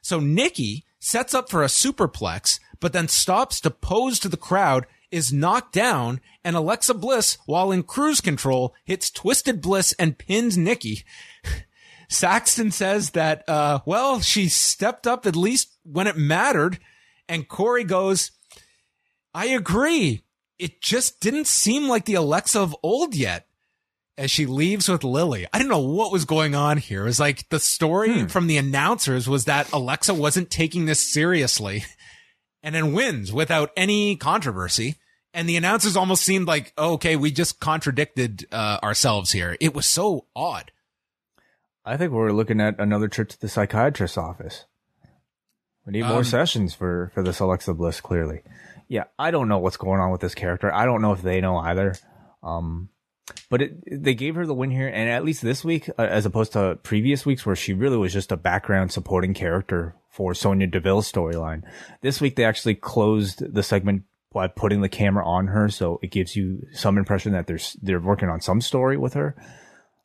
[0.00, 4.86] So Nikki sets up for a superplex but then stops to pose to the crowd
[5.16, 10.56] is knocked down and Alexa Bliss, while in cruise control, hits Twisted Bliss and pins
[10.56, 11.04] Nikki.
[12.08, 16.78] Saxton says that, uh, well, she stepped up at least when it mattered.
[17.28, 18.30] And Corey goes,
[19.34, 20.22] I agree.
[20.58, 23.46] It just didn't seem like the Alexa of old yet
[24.16, 25.46] as she leaves with Lily.
[25.52, 27.02] I didn't know what was going on here.
[27.02, 28.26] It was like the story hmm.
[28.26, 31.84] from the announcers was that Alexa wasn't taking this seriously
[32.62, 34.96] and then wins without any controversy.
[35.37, 39.55] And the announcers almost seemed like, oh, okay, we just contradicted uh, ourselves here.
[39.61, 40.72] It was so odd.
[41.84, 44.64] I think we're looking at another trip to the psychiatrist's office.
[45.84, 48.01] We need more um, sessions for for this Alexa Bliss.
[48.01, 48.41] Clearly,
[48.89, 49.05] yeah.
[49.18, 50.72] I don't know what's going on with this character.
[50.72, 51.97] I don't know if they know either.
[52.43, 52.89] Um,
[53.51, 56.24] but it, they gave her the win here, and at least this week, uh, as
[56.24, 60.66] opposed to previous weeks where she really was just a background supporting character for Sonya
[60.66, 61.62] Deville's storyline.
[62.01, 66.10] This week they actually closed the segment by putting the camera on her, so it
[66.10, 69.34] gives you some impression that they're they're working on some story with her.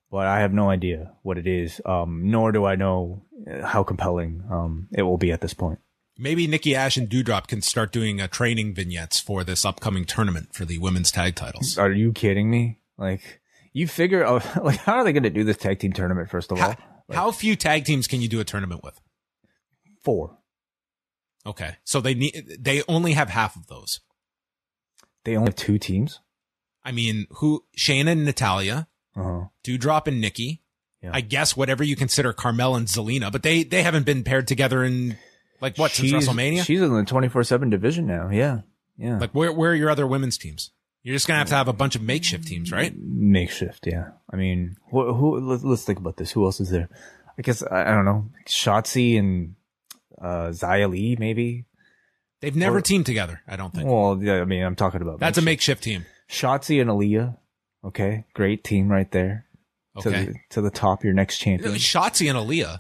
[0.10, 3.24] But I have no idea what it is, um, nor do I know
[3.64, 5.80] how compelling um, it will be at this point.
[6.18, 10.54] Maybe Nikki Ash and Doudrop can start doing uh, training vignettes for this upcoming tournament
[10.54, 11.78] for the women's tag titles.
[11.78, 12.80] Are you kidding me?
[12.98, 13.42] Like
[13.74, 16.30] you figure, oh, like how are they going to do this tag team tournament?
[16.30, 19.00] First of all, how, like, how few tag teams can you do a tournament with?
[20.04, 20.38] Four.
[21.46, 21.78] Okay.
[21.84, 24.02] So they need, they only have half of those.
[25.24, 26.20] They only have two teams?
[26.84, 29.46] I mean, who, Shayna and Natalya, uh-huh.
[29.64, 30.62] Doudrop and Nikki.
[31.02, 31.12] Yeah.
[31.14, 34.84] I guess whatever you consider Carmel and Zelina, but they, they haven't been paired together
[34.84, 35.18] in
[35.60, 36.64] like what, she's, since WrestleMania?
[36.64, 38.30] She's in the 24-7 division now.
[38.30, 38.62] Yeah.
[38.98, 39.18] Yeah.
[39.18, 40.72] Like where, where are your other women's teams?
[41.04, 42.94] You're just gonna have to have a bunch of makeshift teams, right?
[42.96, 44.10] Makeshift, yeah.
[44.32, 45.14] I mean, who?
[45.14, 46.32] who let's, let's think about this.
[46.32, 46.90] Who else is there?
[47.38, 48.30] I guess I, I don't know.
[48.48, 49.56] Shotzi and
[50.22, 51.66] uh, Xia Li, maybe.
[52.42, 53.42] They've never or, teamed together.
[53.48, 53.88] I don't think.
[53.88, 55.86] Well, yeah, I mean, I'm talking about that's makeshift.
[55.86, 56.06] a makeshift team.
[56.30, 57.38] Shotzi and Aliyah.
[57.84, 59.46] Okay, great team right there.
[59.98, 61.74] Okay, to the, to the top, your next champion.
[61.74, 62.80] Shotzi and Aliyah.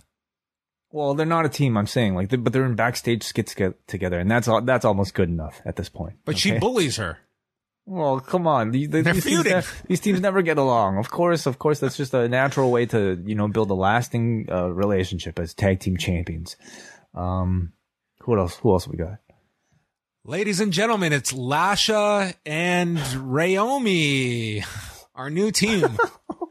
[0.91, 1.77] Well, they're not a team.
[1.77, 3.55] I'm saying like, but they're in backstage skits
[3.87, 4.61] together, and that's all.
[4.61, 6.17] That's almost good enough at this point.
[6.25, 6.39] But okay?
[6.39, 7.19] she bullies her.
[7.85, 8.71] Well, come on.
[8.71, 9.53] These, They're these feuding.
[9.53, 10.97] Teams, these teams never get along.
[10.97, 14.47] Of course, of course, that's just a natural way to, you know, build a lasting
[14.51, 16.57] uh, relationship as tag team champions.
[17.15, 17.73] Um,
[18.21, 18.55] who else?
[18.57, 19.17] Who else we got?
[20.23, 24.63] Ladies and gentlemen, it's Lasha and Rayomi,
[25.15, 25.81] our new team.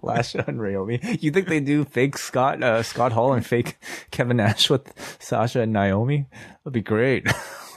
[0.03, 1.23] Lasha and Rayomi.
[1.23, 3.79] You think they do fake Scott uh, Scott Hall and fake
[4.11, 6.27] Kevin Nash with Sasha and Naomi?
[6.65, 7.29] That'd be great.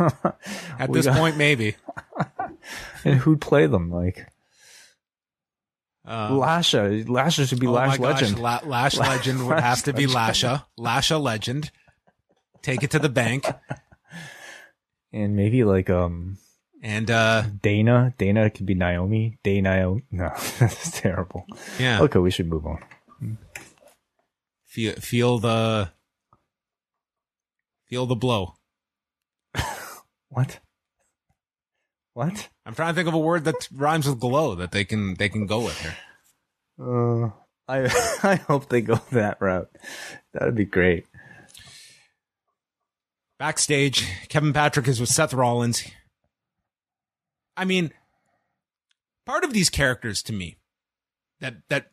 [0.80, 1.16] At this got...
[1.16, 1.76] point, maybe.
[3.06, 3.92] and who'd play them?
[3.92, 4.28] Like
[6.06, 7.06] um, Lasha.
[7.06, 8.40] Lasha should be oh Lash Legend.
[8.40, 10.66] La- Lash Legend would have to be Lasha.
[10.76, 11.70] Lasha Legend.
[12.64, 13.46] Take it to the bank.
[15.14, 16.38] And maybe like um
[16.82, 18.14] and uh Dana.
[18.18, 19.38] Dana could be Naomi.
[19.44, 20.04] Day Naomi.
[20.12, 21.46] No, that's terrible.
[21.80, 22.02] Yeah.
[22.02, 22.80] Okay, we should move on.
[24.66, 25.92] Feel feel the
[27.86, 28.56] feel the blow.
[30.30, 30.60] what?
[32.14, 32.50] What?
[32.66, 35.30] I'm trying to think of a word that rhymes with glow that they can they
[35.30, 35.96] can go with here.
[36.80, 37.30] Uh,
[37.68, 37.86] I
[38.24, 39.70] I hope they go that route.
[40.34, 41.06] That'd be great.
[43.44, 45.84] Backstage, Kevin Patrick is with Seth Rollins.
[47.58, 47.92] I mean,
[49.26, 50.56] part of these characters to me
[51.42, 51.92] that that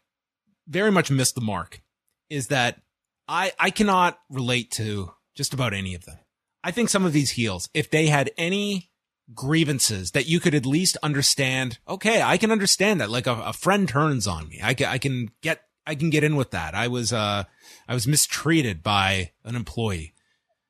[0.69, 1.83] very much missed the mark
[2.29, 2.81] is that
[3.27, 6.19] I I cannot relate to just about any of them.
[6.63, 8.93] I think some of these heels, if they had any
[9.35, 11.81] grievances that you could at least understand.
[11.89, 13.11] Okay, I can understand that.
[13.11, 14.61] Like a, a friend turns on me.
[14.63, 16.77] I can, I can get, I can get in with that.
[16.77, 17.43] I was, uh,
[17.89, 20.15] I was mistreated by an employee.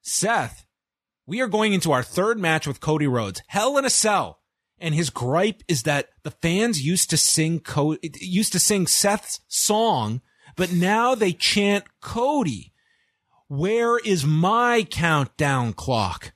[0.01, 0.65] Seth,
[1.31, 4.41] we are going into our third match with Cody Rhodes, Hell in a Cell.
[4.81, 7.63] And his gripe is that the fans used to sing
[8.03, 10.23] used to sing Seth's song,
[10.57, 12.73] but now they chant Cody.
[13.47, 16.33] Where is my countdown clock?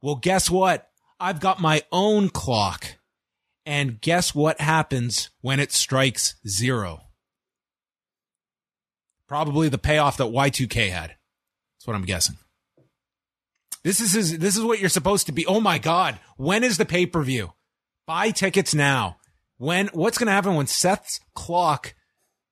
[0.00, 0.88] Well, guess what?
[1.20, 2.86] I've got my own clock.
[3.66, 7.02] And guess what happens when it strikes zero?
[9.28, 11.16] Probably the payoff that Y2K had.
[11.76, 12.36] That's what I'm guessing.
[13.86, 15.46] This is his, this is what you're supposed to be.
[15.46, 16.18] Oh my God.
[16.36, 17.52] When is the pay per view?
[18.04, 19.18] Buy tickets now.
[19.58, 21.94] When, what's going to happen when Seth's clock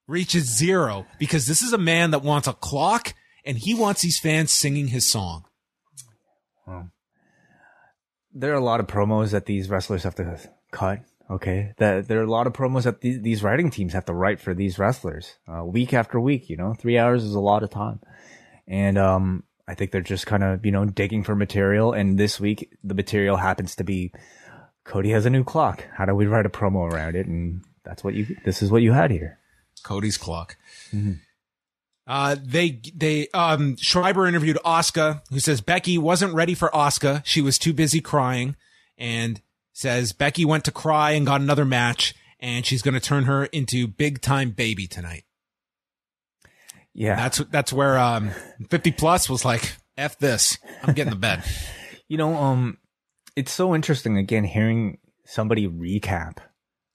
[0.07, 3.15] reaches zero because this is a man that wants a clock
[3.45, 5.47] and he wants these fans singing his song.
[8.33, 10.39] there are a lot of promos that these wrestlers have to
[10.71, 11.01] cut.
[11.29, 14.15] Okay, that there are a lot of promos that these, these writing teams have to
[14.15, 16.49] write for these wrestlers, uh, week after week.
[16.49, 18.01] You know, three hours is a lot of time,
[18.69, 21.93] and um, I think they're just kind of you know digging for material.
[21.93, 24.13] And this week, the material happens to be
[24.85, 25.85] Cody has a new clock.
[25.95, 27.27] How do we write a promo around it?
[27.27, 28.37] And that's what you.
[28.45, 29.39] This is what you had here.
[29.83, 30.57] Cody's clock.
[32.07, 37.23] Uh, they, they, um, Schreiber interviewed Asuka, who says Becky wasn't ready for Asuka.
[37.25, 38.57] She was too busy crying
[38.99, 39.41] and
[39.73, 43.47] says Becky went to cry and got another match and she's going to turn her
[43.47, 45.25] into big time baby tonight.
[46.95, 48.31] Yeah, That's, that's where, um,
[48.71, 50.59] 50 plus was like, F this.
[50.83, 51.45] I'm getting the bed.
[52.07, 52.77] You know, um,
[53.35, 56.37] it's so interesting again hearing somebody recap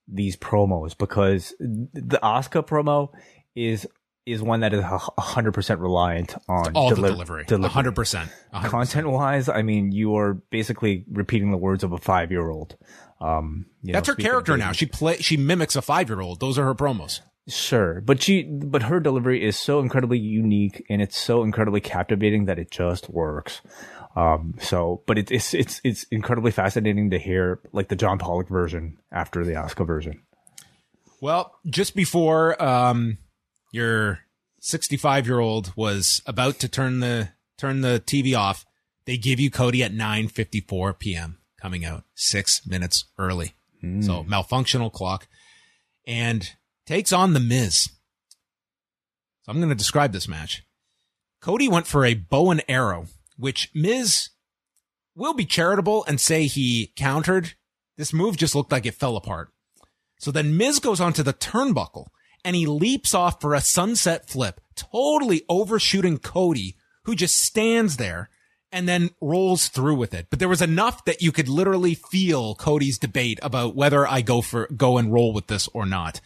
[0.07, 3.09] these promos because the Asuka promo
[3.55, 3.87] is
[4.25, 7.43] is one that is a hundred percent reliant on All deli- the delivery.
[7.45, 7.63] Percent.
[7.63, 8.29] Hundred percent.
[8.53, 12.77] Content wise, I mean, you are basically repeating the words of a five year old.
[13.19, 14.71] Um, you That's know, her character now.
[14.73, 16.39] She play, she mimics a five year old.
[16.39, 17.21] Those are her promos.
[17.49, 22.45] Sure, but she, but her delivery is so incredibly unique and it's so incredibly captivating
[22.45, 23.61] that it just works.
[24.15, 28.49] Um, so, but it, it's it's it's incredibly fascinating to hear like the John Pollock
[28.49, 30.21] version after the Asuka version.
[31.21, 33.17] Well, just before um,
[33.71, 34.19] your
[34.61, 38.65] 65 year old was about to turn the turn the TV off,
[39.05, 41.37] they give you Cody at 9:54 p.m.
[41.61, 43.53] coming out six minutes early.
[44.01, 45.29] So malfunctional clock,
[46.05, 46.51] and
[46.89, 47.83] takes on the Miz.
[49.43, 50.63] So I'm going to describe this match.
[51.39, 53.05] Cody went for a bow and arrow,
[53.37, 54.29] which Miz
[55.15, 57.53] will be charitable and say he countered.
[57.95, 59.49] This move just looked like it fell apart.
[60.17, 62.07] So then Miz goes onto the turnbuckle
[62.43, 68.31] and he leaps off for a sunset flip, totally overshooting Cody, who just stands there
[68.71, 70.25] and then rolls through with it.
[70.31, 74.41] But there was enough that you could literally feel Cody's debate about whether I go
[74.41, 76.19] for, go and roll with this or not.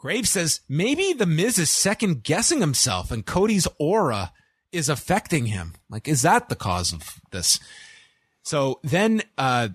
[0.00, 4.32] Graves says maybe the Miz is second guessing himself and Cody's aura
[4.72, 5.74] is affecting him.
[5.90, 7.60] Like, is that the cause of this?
[8.42, 9.68] So then, uh,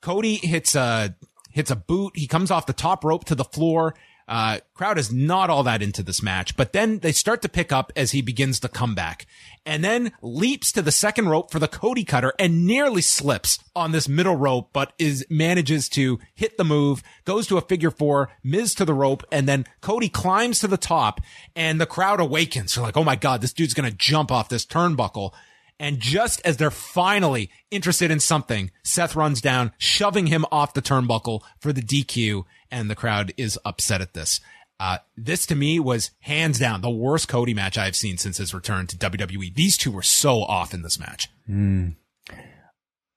[0.00, 1.14] Cody hits a
[1.50, 2.12] hits a boot.
[2.16, 3.94] He comes off the top rope to the floor.
[4.28, 7.72] Uh, crowd is not all that into this match, but then they start to pick
[7.72, 9.26] up as he begins to come back
[9.64, 13.92] and then leaps to the second rope for the Cody cutter and nearly slips on
[13.92, 18.30] this middle rope, but is manages to hit the move, goes to a figure four,
[18.42, 21.20] Miz to the rope, and then Cody climbs to the top
[21.54, 22.74] and the crowd awakens.
[22.74, 25.32] They're like, Oh my God, this dude's going to jump off this turnbuckle.
[25.78, 30.82] And just as they're finally interested in something, Seth runs down, shoving him off the
[30.82, 34.40] turnbuckle for the DQ, and the crowd is upset at this.
[34.80, 38.52] Uh, this to me was hands down the worst Cody match I've seen since his
[38.52, 39.54] return to WWE.
[39.54, 41.28] These two were so off in this match.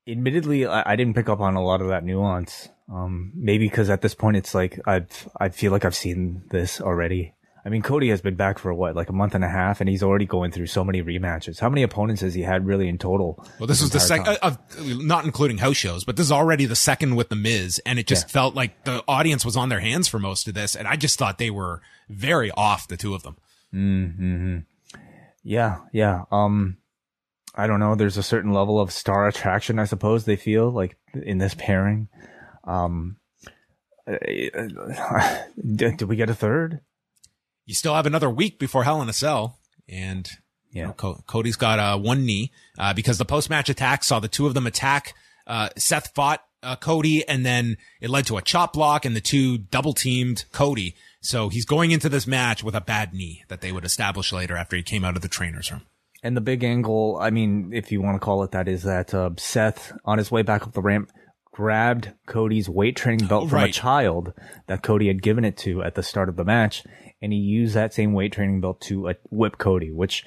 [0.08, 2.70] Admittedly, I, I didn't pick up on a lot of that nuance.
[2.88, 6.80] Um, maybe because at this point it's like I've I feel like I've seen this
[6.80, 7.34] already.
[7.66, 9.90] I mean, Cody has been back for what, like a month and a half, and
[9.90, 11.60] he's already going through so many rematches.
[11.60, 13.44] How many opponents has he had really in total?
[13.60, 16.76] Well, this was the second, uh, not including house shows, but this is already the
[16.76, 18.34] second with the Miz, and it just Yeah.
[18.34, 21.18] felt like the audience was on their hands for most of this, and I just
[21.18, 23.36] thought they were very off, the two of them.
[23.74, 24.58] Mm-hmm.
[25.44, 26.26] Yeah, yeah.
[26.32, 26.78] Um,
[27.56, 27.96] I don't know.
[27.96, 32.10] There's a certain level of star attraction, I suppose they feel like in this pairing.
[32.64, 33.18] Um,
[34.08, 36.82] did we get a third?
[37.66, 39.58] You still have another week before Hell in a Cell,
[39.90, 40.30] and
[40.72, 40.82] Yeah.
[40.82, 44.20] you know, Co- Cody's got uh, one knee uh, because the post match attack saw
[44.20, 45.14] the two of them attack.
[45.48, 49.22] Uh, Seth fought uh, Cody, and then it led to a chop block, and the
[49.22, 50.96] two double teamed Cody.
[51.22, 54.56] So he's going into this match with a bad knee that they would establish later
[54.56, 55.82] after he came out of the trainer's room.
[56.24, 59.14] And the big angle, I mean, if you want to call it that, is that
[59.14, 61.12] uh, Seth, on his way back up the ramp,
[61.52, 64.34] grabbed Cody's weight training belt from a child
[64.68, 66.84] that Cody had given it to at the start of the match,
[67.26, 70.24] and he used that same weight training belt to uh, whip Cody, which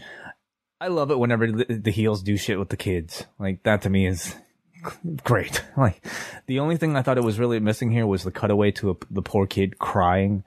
[0.80, 3.24] I love it whenever the, the heels do shit with the kids.
[3.38, 4.34] Like that to me is
[5.22, 5.64] great.
[5.76, 6.05] Like
[6.46, 8.94] the only thing I thought it was really missing here was the cutaway to a,
[9.11, 10.42] the poor kid crying.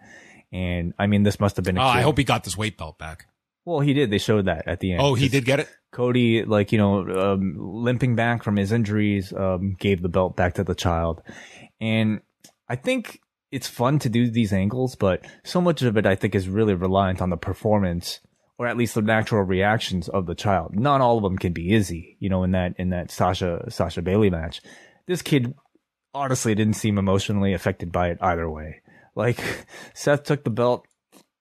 [0.52, 1.78] And I mean, this must have been.
[1.78, 3.28] A Oh, I hope he got this weight belt back.
[3.64, 4.12] Well, he did.
[4.12, 5.02] They showed that at the end.
[5.02, 5.70] Oh, he did get it?
[5.94, 10.56] Cody, like, you know, um, limping back from his injuries, um, gave the belt back
[10.56, 11.22] to the child.
[11.80, 12.20] And
[12.68, 13.22] I think
[13.52, 16.74] it's fun to do these angles, but so much of it, I think, is really
[16.74, 18.20] reliant on the performance
[18.58, 20.76] or at least the natural reactions of the child.
[20.76, 24.02] Not all of them can be Izzy, you know, in that, in that Sasha, Sasha
[24.04, 24.62] Bayley match.
[25.08, 25.56] This kid
[26.14, 28.82] honestly didn't seem emotionally affected by it either way.
[29.16, 29.40] Like,
[29.94, 30.86] Seth took the belt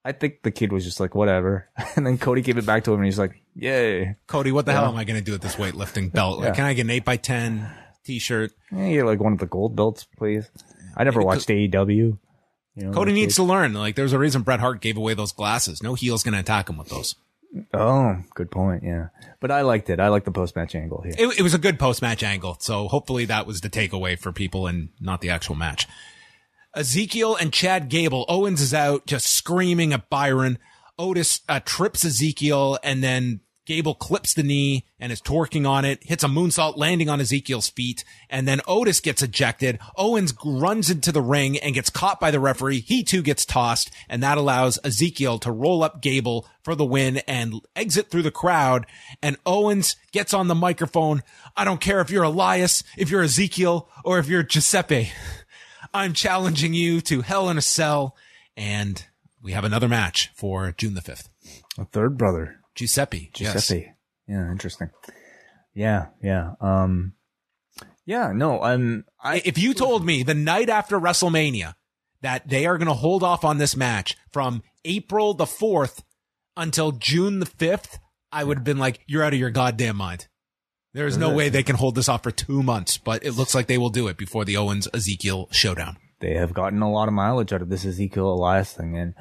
[0.02, 1.68] I think the kid was just like, whatever.
[1.96, 4.16] And then Cody gave it back to him and he's like, yay.
[4.26, 6.38] Cody, what the hell am I going to do with this weightlifting belt?
[6.38, 6.54] Like, Yeah.
[6.54, 7.70] can I get an 8 by 10
[8.04, 8.50] t-shirt?
[8.72, 10.50] Yeah, you like one of the gold belts, please.
[11.00, 11.88] I never watched AEW.
[11.88, 12.18] You
[12.76, 13.72] know, Cody needs to learn.
[13.72, 15.82] Like, there's a reason Bret Hart gave away those glasses.
[15.82, 17.14] No heel's going to attack him with those.
[17.72, 18.82] Oh, good point.
[18.82, 19.08] Yeah.
[19.40, 19.98] But I liked it.
[19.98, 21.14] I like the post match angle here.
[21.16, 22.58] It, it was a good post-match angle.
[22.60, 25.88] So hopefully that was the takeaway for people and not the actual match.
[26.76, 28.26] Ezekiel and Chad Gable.
[28.28, 30.58] Owens is out just screaming at Byron.
[30.98, 36.02] Otis uh, trips Ezekiel and then Gable clips the knee and is torquing on it,
[36.02, 39.78] hits a moonsault landing on Ezekiel's feet, and then Otis gets ejected.
[39.96, 42.80] Owens runs into the ring and gets caught by the referee.
[42.80, 47.18] He too gets tossed, and that allows Ezekiel to roll up Gable for the win
[47.28, 48.86] and exit through the crowd.
[49.22, 51.22] And Owens gets on the microphone.
[51.56, 55.10] I don't care if you're Elias, if you're Ezekiel, or if you're Giuseppe.
[55.92, 58.16] I'm challenging you to Hell in a Cell,
[58.56, 59.04] and
[59.42, 61.28] we have another match for June the 5th.
[61.78, 63.30] A third brother, Giuseppe.
[63.36, 63.52] Yes.
[63.52, 63.92] Giuseppe.
[64.26, 64.88] Yeah, interesting.
[65.74, 66.52] Yeah, yeah.
[66.62, 67.12] Um,
[68.06, 71.74] yeah, no, I'm, I, if you told me the night after WrestleMania
[72.22, 76.02] that they are going to hold off on this match from April the 4th
[76.56, 77.98] until June the 5th,
[78.32, 80.26] I would have been like, you're out of your goddamn mind.
[80.94, 83.54] There is no way they can hold this off for two months, but it looks
[83.54, 85.98] like they will do it before the Owens Ezekiel showdown.
[86.20, 88.96] They have gotten a lot of mileage out of this Ezekiel Elias thing.
[88.96, 89.14] And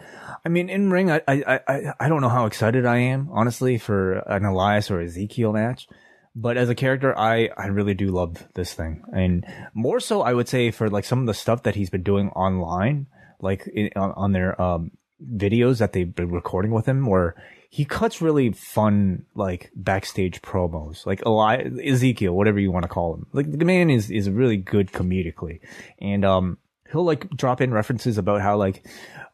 [0.46, 3.78] I mean, in ring, I, I, I, I don't know how excited I am, honestly,
[3.78, 5.88] for an Elias or Ezekiel match.
[6.36, 9.04] But as a character, I, I really do love this thing.
[9.14, 12.04] And more so, I would say for like some of the stuff that he's been
[12.04, 13.08] doing online,
[13.42, 14.92] like in, on, on their, um,
[15.22, 17.36] videos that they've been recording with him where
[17.70, 23.16] he cuts really fun, like backstage promos, like Eli- Ezekiel, whatever you want to call
[23.16, 23.26] him.
[23.34, 25.60] Like the man is, is really good comedically.
[26.00, 26.58] And, um,
[26.92, 28.86] he'll like drop in references about how like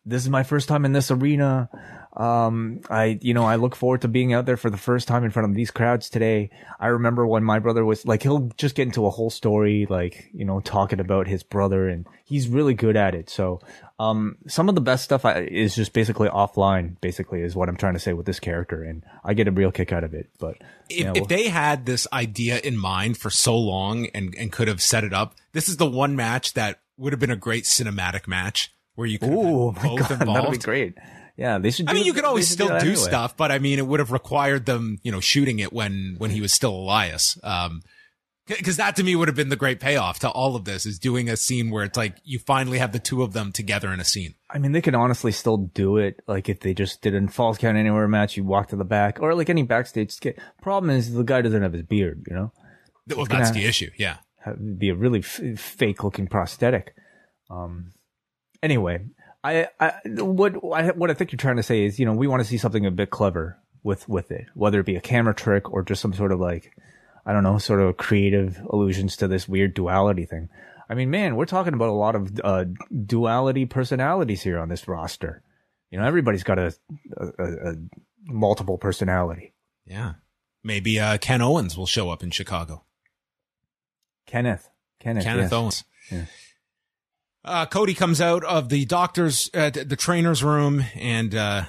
[0.05, 1.69] this is my first time in this arena.
[2.15, 5.25] Um i you know i look forward to being out there for the first time
[5.25, 6.49] in front of these crowds today.
[6.79, 10.29] I remember when my brother was like he'll just get into a whole story like
[10.33, 13.29] you know talking about his brother and he's really good at it.
[13.29, 13.59] So
[13.99, 17.77] um some of the best stuff I, is just basically offline basically is what i'm
[17.77, 20.29] trying to say with this character and i get a real kick out of it
[20.37, 20.57] but
[20.89, 24.67] If, yeah, if they had this idea in mind for so long and, and could
[24.67, 27.65] have set it up, this is the one match that would have been a great
[27.65, 30.95] cinematic match where you could oh my both god that'd be great
[31.37, 32.95] yeah they should I mean, you could always still do anyway.
[32.95, 36.31] stuff, but I mean, it would have required them, you know, shooting it when when
[36.31, 37.37] he was still Elias.
[37.43, 37.81] Um,
[38.47, 40.99] because that to me would have been the great payoff to all of this is
[40.99, 43.99] doing a scene where it's like you finally have the two of them together in
[43.99, 44.35] a scene.
[44.51, 46.21] I mean, they could honestly still do it.
[46.27, 49.19] Like if they just did a falls count anywhere match, you walk to the back,
[49.19, 50.37] or like any backstage skit.
[50.61, 52.27] Problem is, the guy doesn't have his beard.
[52.29, 52.53] You know,
[53.15, 53.89] Well, that's the issue.
[53.97, 54.17] Yeah.
[54.53, 56.95] Be a really f- fake looking prosthetic.
[57.49, 57.93] Um.
[58.63, 59.05] Anyway,
[59.43, 62.27] I, I what I, what I think you're trying to say is, you know, we
[62.27, 65.35] want to see something a bit clever with with it, whether it be a camera
[65.35, 66.71] trick or just some sort of like,
[67.25, 70.49] I don't know, sort of creative allusions to this weird duality thing.
[70.89, 72.65] I mean, man, we're talking about a lot of uh,
[73.05, 75.41] duality personalities here on this roster.
[75.89, 76.73] You know, everybody's got a,
[77.17, 77.75] a, a, a
[78.25, 79.53] multiple personality.
[79.85, 80.13] Yeah.
[80.63, 82.83] Maybe uh, Ken Owens will show up in Chicago.
[84.25, 84.69] Kenneth,
[84.99, 85.53] Kenneth, Kenneth yes.
[85.53, 85.83] Owens.
[86.11, 86.25] Yeah.
[87.43, 91.65] Uh, Cody comes out of the doctor's, uh, th- the trainer's room, and uh,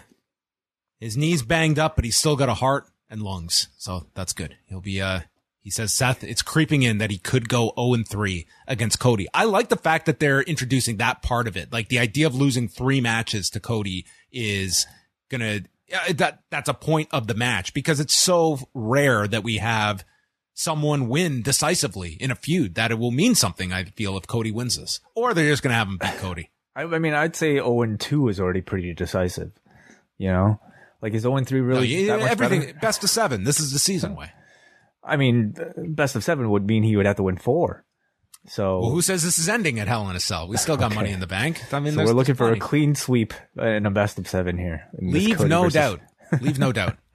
[0.99, 4.57] his knees banged up, but he's still got a heart and lungs, so that's good.
[4.67, 5.01] He'll be.
[5.01, 5.21] Uh,
[5.61, 9.27] he says Seth, it's creeping in that he could go 0 and 3 against Cody.
[9.35, 11.73] I like the fact that they're introducing that part of it.
[11.73, 14.87] Like the idea of losing three matches to Cody is
[15.29, 19.57] gonna uh, that that's a point of the match because it's so rare that we
[19.57, 20.05] have
[20.59, 23.73] someone win decisively in a feud that it will mean something.
[23.73, 26.51] I feel if Cody wins this, or they're just gonna have him beat Cody.
[26.75, 29.53] I, I mean, I'd say 0 and 2 is already pretty decisive.
[30.19, 30.61] You know,
[31.03, 32.79] like is 0 and 3 No, really you- that much everything better?
[32.81, 33.45] best of seven.
[33.45, 34.33] This is the season way.
[35.05, 37.85] I mean, best of seven would mean he would have to win four.
[38.49, 40.49] So, Well, who says this is ending at Hell in a Cell?
[40.49, 41.63] We still got money in the bank.
[41.73, 44.85] I mean, so we're looking for a clean sweep in a best of seven here.
[45.01, 46.01] Leave no versus- doubt.
[46.41, 46.97] Leave no doubt.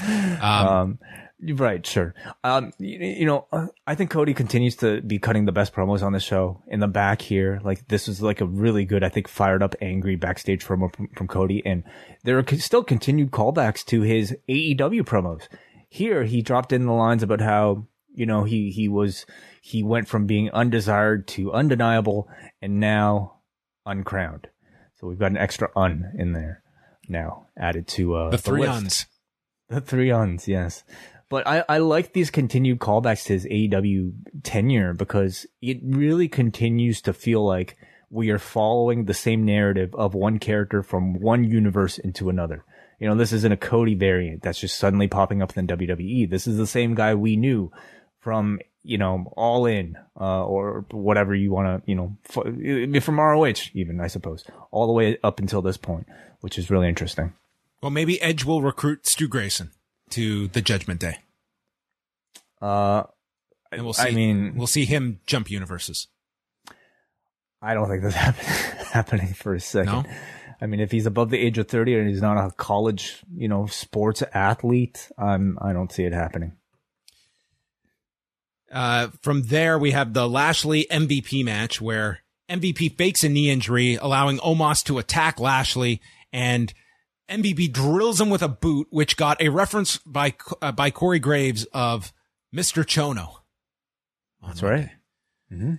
[0.00, 0.98] Um, Um,
[1.40, 2.14] right, sure.
[2.42, 6.02] Um, you, you know, uh, I think Cody continues to be cutting the best promos
[6.02, 7.60] on the show in the back here.
[7.62, 11.08] Like this is like a really good, I think, fired up, angry backstage promo from,
[11.08, 11.84] from Cody, and
[12.24, 15.48] there are still continued callbacks to his AEW promos.
[15.88, 19.24] Here, he dropped in the lines about how you know he he was
[19.62, 22.28] he went from being undesired to undeniable,
[22.60, 23.38] and now
[23.86, 24.48] uncrowned.
[24.96, 26.62] So we've got an extra un in there
[27.08, 28.72] now added to uh, the three list.
[28.72, 29.06] uns.
[29.68, 30.82] The three ons, yes.
[31.28, 34.12] But I, I like these continued callbacks to his AEW
[34.42, 37.76] tenure because it really continues to feel like
[38.10, 42.64] we are following the same narrative of one character from one universe into another.
[42.98, 46.28] You know, this isn't a Cody variant that's just suddenly popping up in WWE.
[46.28, 47.70] This is the same guy we knew
[48.20, 53.20] from, you know, All In, uh, or whatever you want to, you know, f- from
[53.20, 56.08] ROH even, I suppose, all the way up until this point,
[56.40, 57.34] which is really interesting.
[57.82, 59.70] Well, maybe Edge will recruit Stu Grayson
[60.12, 61.18] to the Judgment Day.
[62.60, 63.04] Uh,
[63.70, 64.08] And we'll see.
[64.08, 66.08] I mean, we'll see him jump universes.
[67.60, 68.44] I don't think that's happen-
[68.86, 69.92] happening for a second.
[69.92, 70.04] No?
[70.60, 73.46] I mean, if he's above the age of 30 and he's not a college, you
[73.48, 76.52] know, sports athlete, um, I don't see it happening.
[78.72, 83.94] Uh, from there, we have the Lashley MVP match where MVP fakes a knee injury,
[83.96, 86.00] allowing Omos to attack Lashley,
[86.32, 86.72] and
[87.28, 91.64] MVP drills him with a boot, which got a reference by uh, by Corey Graves
[91.72, 92.12] of
[92.54, 92.84] Mr.
[92.84, 93.36] Chono.
[94.44, 94.90] That's right.
[95.52, 95.74] Mm-hmm.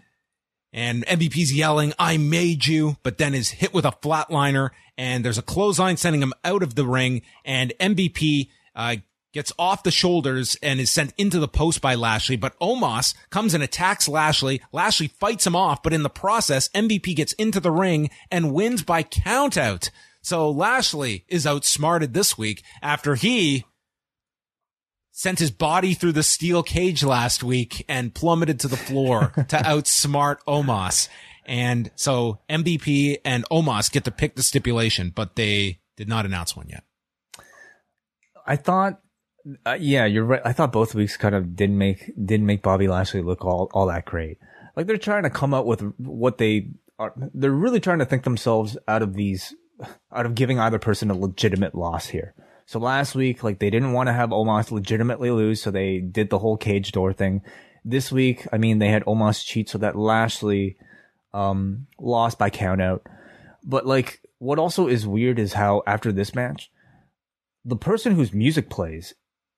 [0.71, 5.37] And MVP's yelling, I made you, but then is hit with a flatliner and there's
[5.37, 8.97] a clothesline sending him out of the ring and MVP, uh,
[9.31, 13.53] gets off the shoulders and is sent into the post by Lashley, but Omos comes
[13.53, 14.61] and attacks Lashley.
[14.71, 18.83] Lashley fights him off, but in the process, MVP gets into the ring and wins
[18.83, 19.89] by countout.
[20.21, 23.65] So Lashley is outsmarted this week after he
[25.11, 29.57] sent his body through the steel cage last week and plummeted to the floor to
[29.57, 31.09] outsmart Omos.
[31.45, 36.55] And so MVP and Omos get to pick the stipulation, but they did not announce
[36.55, 36.83] one yet.
[38.45, 39.01] I thought,
[39.65, 40.41] uh, yeah, you're right.
[40.45, 43.87] I thought both weeks kind of didn't make didn't make Bobby Lashley look all all
[43.87, 44.37] that great.
[44.75, 47.13] Like they're trying to come up with what they are.
[47.33, 49.53] They're really trying to think themselves out of these,
[50.11, 52.33] out of giving either person a legitimate loss here.
[52.65, 56.29] So last week, like they didn't want to have Omos legitimately lose, so they did
[56.29, 57.41] the whole cage door thing.
[57.83, 60.77] This week, I mean, they had Omos cheat so that Lashley
[61.33, 63.01] um lost by countout.
[63.63, 66.71] But like, what also is weird is how after this match,
[67.65, 69.13] the person whose music plays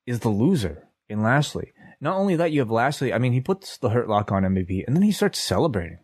[0.05, 1.73] is the loser in Lashley.
[1.99, 3.13] Not only that, you have Lashley.
[3.13, 5.99] I mean, he puts the Hurt Lock on MVP, and then he starts celebrating.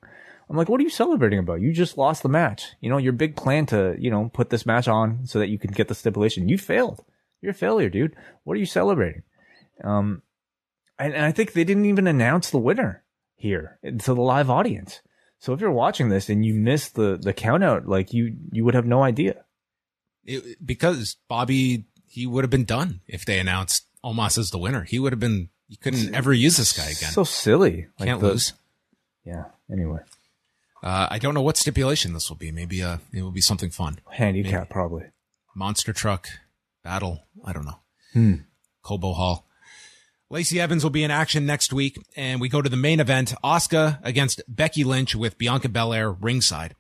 [0.50, 1.62] I'm like, what are you celebrating about?
[1.62, 2.64] You just lost the match.
[2.80, 5.60] You know, your big plan to, you know, put this match on so that you
[5.60, 6.48] can get the stipulation.
[6.48, 7.04] You failed.
[7.42, 8.16] You're a failure, dude.
[8.44, 9.24] What are you celebrating?
[9.84, 10.22] Um,
[10.98, 13.04] and, and I think they didn't even announce the winner
[13.36, 15.02] here to the live audience.
[15.40, 18.66] So if you're watching this and you missed the the count out, like you you
[18.66, 19.44] would have no idea.
[20.26, 24.84] It, because Bobby, he would have been done if they announced Omos as the winner.
[24.84, 27.12] He would have been, you couldn't ever use this guy again.
[27.12, 27.88] So silly.
[28.00, 28.54] Like Can't the- lose.
[29.24, 29.46] Yeah.
[29.72, 30.00] Anyway,
[30.84, 32.52] Uh, I don't know what stipulation this will be.
[32.52, 34.00] Maybe, uh, it will be something fun.
[34.12, 35.06] handicap probably.
[35.56, 36.28] Monster truck
[36.84, 37.28] battle.
[37.44, 37.80] I don't know.
[38.14, 38.34] Hmm.
[38.84, 39.48] Cobo Hall.
[40.30, 43.34] Lacey Evans will be in action next week, and we go to the main event:
[43.44, 46.76] Asuka against Becky Lynch with Bianca Belair ringside.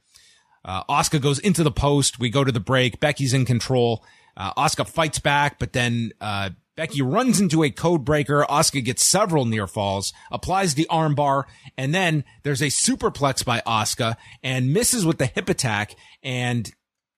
[0.65, 2.19] Uh, Asuka goes into the post.
[2.19, 2.99] We go to the break.
[2.99, 4.03] Becky's in control.
[4.35, 8.45] Uh, Asuka fights back, but then uh, Becky runs into a code breaker.
[8.47, 14.15] Asuka gets several near falls, applies the armbar, and then there's a superplex by Asuka
[14.43, 15.95] and misses with the hip attack.
[16.21, 16.71] And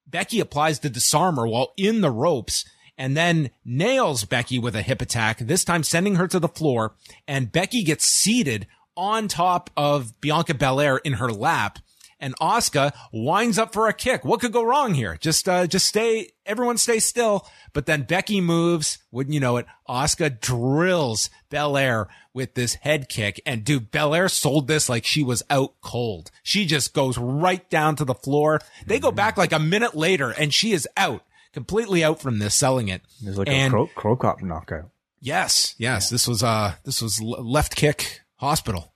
[0.08, 2.66] Becky applies the disarmer while in the ropes
[2.98, 6.96] and then nails Becky with a hip attack, this time sending her to the floor.
[7.28, 11.80] And Becky gets seated on top of Bianca Belair in her lap.
[12.22, 14.26] And Asuka winds up for a kick.
[14.26, 15.18] What could go wrong here?
[15.22, 17.48] Just, uh, just stay, everyone stay still.
[17.72, 18.98] But then Becky moves.
[19.12, 19.66] Wouldn't you know it?
[19.88, 23.42] Asuka drills Belair with this head kick.
[23.46, 26.30] And dude, Belair sold this like she was out cold.
[26.44, 28.60] She just goes right down to the floor.
[28.86, 32.54] They go back like a minute later and she is out, completely out from this,
[32.54, 33.02] selling it.
[33.24, 34.90] There's like And- a Cro- Crow Cop knockout.
[35.22, 36.10] Yes, yes.
[36.10, 38.94] This was uh this was left kick hospital.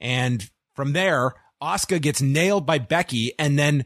[0.00, 1.32] And from there,
[1.62, 3.84] Asuka gets nailed by Becky and then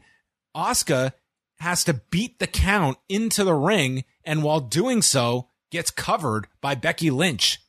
[0.55, 1.13] Asuka
[1.59, 6.75] has to beat the count into the ring and while doing so gets covered by
[6.75, 7.59] Becky Lynch.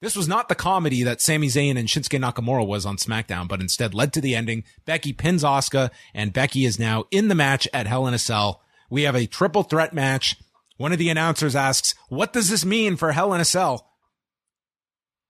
[0.00, 3.60] This was not the comedy that Sami Zayn and Shinsuke Nakamura was on SmackDown, but
[3.60, 4.64] instead led to the ending.
[4.86, 8.62] Becky pins Asuka and Becky is now in the match at Hell in a Cell.
[8.88, 10.36] We have a triple threat match.
[10.78, 13.88] One of the announcers asks, what does this mean for Hell in a Cell?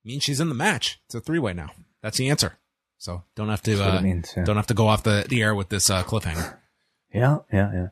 [0.05, 1.01] means she's in the match.
[1.07, 1.70] It's a three way now.
[2.01, 2.57] That's the answer.
[3.01, 4.45] So don't have to uh, means, yeah.
[4.45, 6.57] don't have to go off the, the air with this uh, cliffhanger.
[7.13, 7.87] Yeah, yeah, yeah.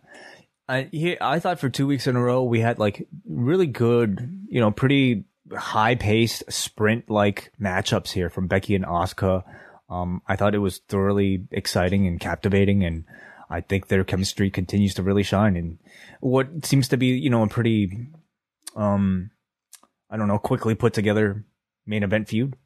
[0.69, 4.47] I he, I thought for two weeks in a row we had like really good,
[4.49, 9.43] you know, pretty high paced sprint like matchups here from Becky and Asuka.
[9.91, 13.07] Um, I thought it was thoroughly exciting and captivating, and
[13.51, 15.57] I think their chemistry continues to really shine.
[15.57, 15.79] And
[16.21, 18.07] what seems to be, you know, a pretty,
[18.77, 19.33] um,
[20.09, 21.45] I don't know, quickly put together
[21.87, 22.57] main event feud.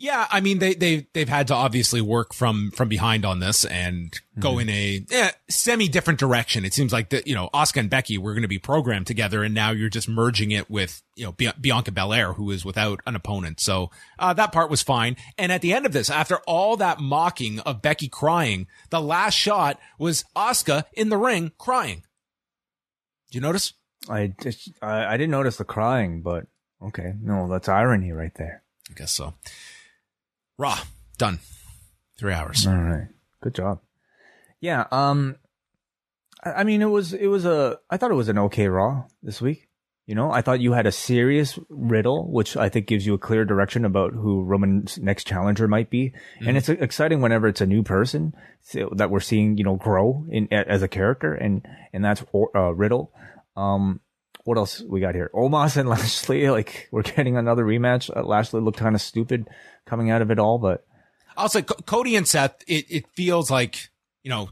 [0.00, 3.64] Yeah, I mean they they they've had to obviously work from from behind on this
[3.64, 4.40] and mm-hmm.
[4.40, 6.64] go in a eh, semi different direction.
[6.64, 9.42] It seems like that you know Asuka and Becky were going to be programmed together,
[9.42, 13.16] and now you're just merging it with you know Bianca Belair, who is without an
[13.16, 13.58] opponent.
[13.58, 13.90] So
[14.20, 15.16] uh, that part was fine.
[15.36, 19.34] And at the end of this, after all that mocking of Becky crying, the last
[19.34, 22.04] shot was Asuka in the ring crying.
[23.30, 23.72] Did you notice?
[24.08, 26.46] I just I, I didn't notice the crying, but
[26.80, 28.62] okay, no, that's irony right there.
[28.88, 29.34] I guess so.
[30.58, 30.78] Raw
[31.16, 31.38] done.
[32.18, 32.66] Three hours.
[32.66, 33.08] All right.
[33.42, 33.80] Good job.
[34.60, 34.86] Yeah.
[34.90, 35.36] Um.
[36.42, 37.78] I mean, it was it was a.
[37.88, 39.68] I thought it was an okay Raw this week.
[40.06, 43.18] You know, I thought you had a serious riddle, which I think gives you a
[43.18, 46.10] clear direction about who Roman's next challenger might be.
[46.10, 46.48] Mm-hmm.
[46.48, 48.32] And it's exciting whenever it's a new person
[48.92, 53.12] that we're seeing, you know, grow in as a character, and and that's uh, Riddle.
[53.54, 54.00] Um,
[54.44, 55.30] what else we got here?
[55.34, 58.08] Omos and Lashley, like we're getting another rematch.
[58.14, 59.46] Uh, Lashley looked kind of stupid
[59.88, 60.86] coming out of it all, but
[61.36, 62.62] I'll say Cody and Seth.
[62.66, 63.88] It it feels like
[64.22, 64.50] you know,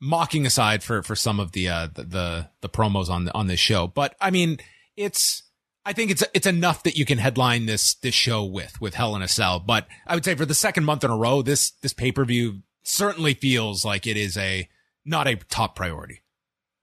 [0.00, 3.46] mocking aside for for some of the uh the the, the promos on the, on
[3.46, 4.58] this show, but I mean
[4.96, 5.42] it's.
[5.88, 9.14] I think it's it's enough that you can headline this this show with with Hell
[9.14, 9.60] in a Cell.
[9.60, 12.24] But I would say for the second month in a row, this this pay per
[12.24, 14.68] view certainly feels like it is a
[15.04, 16.22] not a top priority.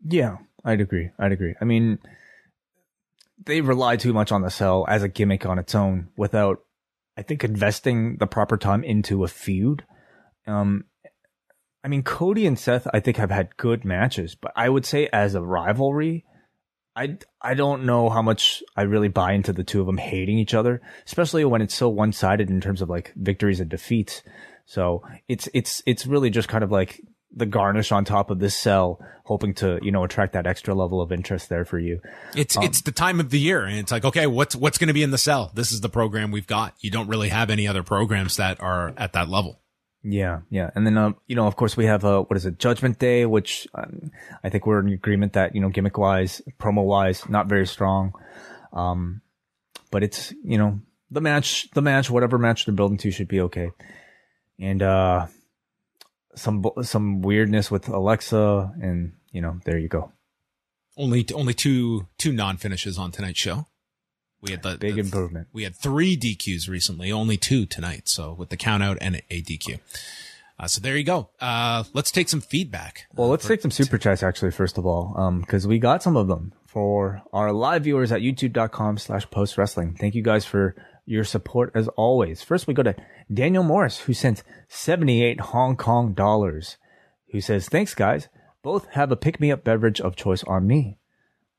[0.05, 1.09] Yeah, I'd agree.
[1.19, 1.53] I'd agree.
[1.59, 1.99] I mean,
[3.45, 6.63] they rely too much on the cell as a gimmick on its own without,
[7.17, 9.85] I think, investing the proper time into a feud.
[10.47, 10.85] Um,
[11.83, 15.09] I mean, Cody and Seth, I think, have had good matches, but I would say
[15.11, 16.25] as a rivalry,
[16.95, 20.37] I, I don't know how much I really buy into the two of them hating
[20.37, 24.23] each other, especially when it's so one sided in terms of like victories and defeats.
[24.65, 27.01] So it's, it's, it's really just kind of like
[27.35, 31.01] the garnish on top of this cell, hoping to you know attract that extra level
[31.01, 31.99] of interest there for you.
[32.35, 34.87] It's um, it's the time of the year, and it's like okay, what's what's going
[34.87, 35.51] to be in the cell?
[35.53, 36.75] This is the program we've got.
[36.79, 39.59] You don't really have any other programs that are at that level.
[40.03, 42.59] Yeah, yeah, and then um, you know, of course, we have uh, what is it,
[42.59, 44.11] Judgment Day, which um,
[44.43, 48.13] I think we're in agreement that you know, gimmick wise, promo wise, not very strong.
[48.73, 49.21] Um,
[49.91, 53.41] but it's you know the match, the match, whatever match they're building to should be
[53.41, 53.71] okay.
[54.59, 55.27] And uh
[56.35, 60.11] some some weirdness with Alexa, and you know, there you go.
[60.97, 63.67] Only only two two non finishes on tonight's show.
[64.41, 65.47] We had the big the, improvement.
[65.53, 68.09] We had three DQs recently, only two tonight.
[68.09, 69.79] So with the count out and a DQ.
[70.59, 71.29] Uh, so there you go.
[71.39, 73.05] Uh, let's take some feedback.
[73.15, 76.15] Well, let's take some super chats actually, first of all, um, cause we got some
[76.15, 79.95] of them for our live viewers at youtube.com slash post wrestling.
[79.95, 80.75] Thank you guys for
[81.05, 82.43] your support as always.
[82.43, 82.95] First, we go to
[83.33, 86.77] Daniel Morris, who sent 78 Hong Kong dollars,
[87.31, 88.29] who says, thanks guys.
[88.61, 90.97] Both have a pick me up beverage of choice on me.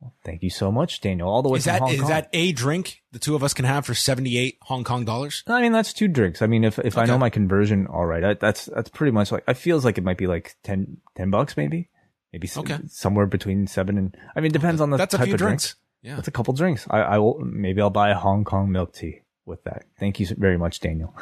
[0.00, 1.28] Well, thank you so much, Daniel.
[1.28, 2.08] All the way is from that, Hong is Kong.
[2.08, 5.42] that a drink the two of us can have for 78 Hong Kong dollars?
[5.46, 6.40] I mean, that's two drinks.
[6.40, 7.02] I mean, if, if okay.
[7.02, 9.98] I know my conversion all right, I, that's, that's pretty much like, it feels like
[9.98, 11.90] it might be like 10, 10 bucks maybe.
[12.32, 12.78] Maybe okay.
[12.88, 15.38] somewhere between seven and, I mean, it depends on the that's type a few of
[15.38, 15.74] drinks.
[15.74, 15.78] Drink.
[16.02, 16.16] Yeah.
[16.16, 16.86] That's a couple drinks.
[16.90, 19.84] I, I will, maybe I'll buy a Hong Kong milk tea with that.
[19.98, 21.14] Thank you very much, Daniel.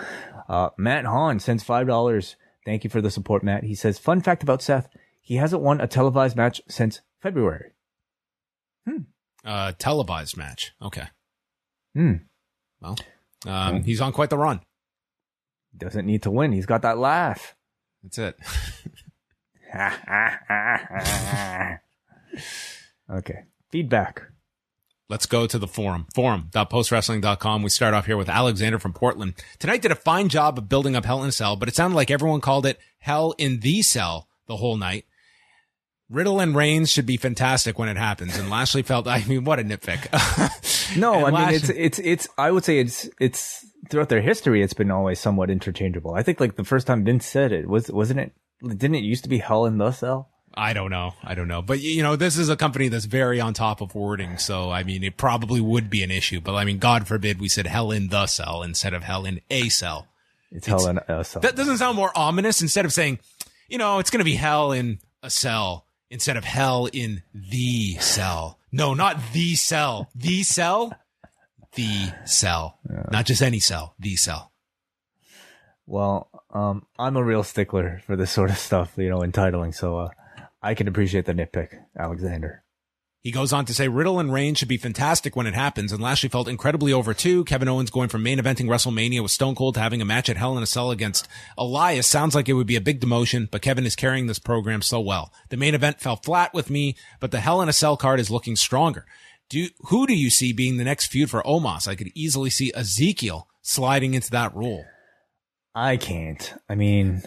[0.48, 2.36] Uh, Matt Hahn sends $5.
[2.64, 3.64] Thank you for the support, Matt.
[3.64, 4.88] He says, fun fact about Seth.
[5.20, 7.72] He hasn't won a televised match since February.
[8.86, 9.02] Hmm.
[9.44, 10.72] Uh, televised match.
[10.80, 11.06] Okay.
[11.94, 12.14] Hmm.
[12.80, 12.96] Well,
[13.46, 13.82] um, hmm.
[13.82, 14.60] he's on quite the run.
[15.76, 16.52] Doesn't need to win.
[16.52, 17.56] He's got that laugh.
[18.02, 18.36] That's it.
[23.10, 23.44] okay.
[23.70, 24.22] Feedback.
[25.12, 26.06] Let's go to the forum.
[26.14, 27.62] Forum.postwrestling.com.
[27.62, 29.34] We start off here with Alexander from Portland.
[29.58, 31.96] Tonight did a fine job of building up Hell in a Cell, but it sounded
[31.96, 35.04] like everyone called it Hell in the Cell the whole night.
[36.08, 38.38] Riddle and Reigns should be fantastic when it happens.
[38.38, 40.96] And Lashley felt, I mean, what a nitpick.
[40.96, 44.72] no, I mean, it's, it's, it's, I would say it's, it's throughout their history, it's
[44.72, 46.14] been always somewhat interchangeable.
[46.14, 48.32] I think like the first time Vince said it was, wasn't it,
[48.62, 50.31] didn't it used to be Hell in the Cell?
[50.54, 51.14] I don't know.
[51.22, 51.62] I don't know.
[51.62, 54.38] But you know, this is a company that's very on top of wording.
[54.38, 56.40] So I mean, it probably would be an issue.
[56.40, 59.40] But I mean, God forbid we said hell in the cell instead of hell in
[59.50, 60.08] a cell.
[60.50, 61.42] It's, it's hell in a cell.
[61.42, 63.18] That doesn't sound more ominous instead of saying,
[63.68, 67.94] you know, it's going to be hell in a cell instead of hell in the
[67.94, 68.58] cell.
[68.70, 70.10] No, not the cell.
[70.14, 70.92] The cell.
[71.74, 72.78] The cell.
[72.90, 73.04] Yeah.
[73.10, 73.94] Not just any cell.
[73.98, 74.52] The cell.
[75.86, 79.72] Well, um, I'm a real stickler for this sort of stuff, you know, entitling.
[79.72, 80.08] So, uh,
[80.62, 82.64] I can appreciate the nitpick, Alexander.
[83.22, 86.02] He goes on to say Riddle and Reigns should be fantastic when it happens, and
[86.02, 87.44] Lashley felt incredibly over too.
[87.44, 90.36] Kevin Owens going from main eventing WrestleMania with Stone Cold to having a match at
[90.36, 93.62] Hell in a Cell against Elias sounds like it would be a big demotion, but
[93.62, 95.32] Kevin is carrying this program so well.
[95.50, 98.28] The main event fell flat with me, but the Hell in a Cell card is
[98.28, 99.06] looking stronger.
[99.48, 101.86] Do who do you see being the next feud for Omos?
[101.86, 104.84] I could easily see Ezekiel sliding into that role.
[105.76, 106.54] I can't.
[106.68, 107.22] I mean,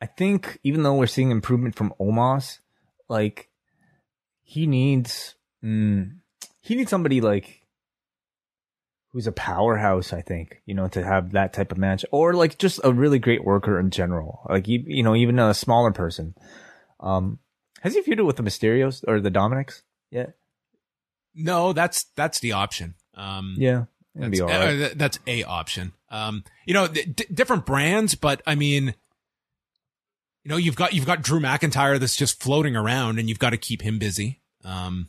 [0.00, 2.58] I think even though we're seeing improvement from Omos,
[3.08, 3.48] like
[4.42, 6.12] he needs mm,
[6.60, 7.62] he needs somebody like
[9.12, 10.12] who's a powerhouse.
[10.12, 13.18] I think you know to have that type of match, or like just a really
[13.18, 14.46] great worker in general.
[14.48, 16.34] Like you, you know, even a smaller person.
[17.00, 17.38] Um,
[17.82, 20.34] has he feuded with the Mysterios or the Dominics yet?
[21.34, 22.94] No, that's that's the option.
[23.14, 24.82] Um, Yeah, that's, all right.
[24.82, 25.92] uh, that's a option.
[26.10, 28.94] Um, you know, d- different brands, but I mean,
[30.50, 33.56] know, you've got you've got Drew McIntyre that's just floating around, and you've got to
[33.56, 34.40] keep him busy.
[34.64, 35.08] Um,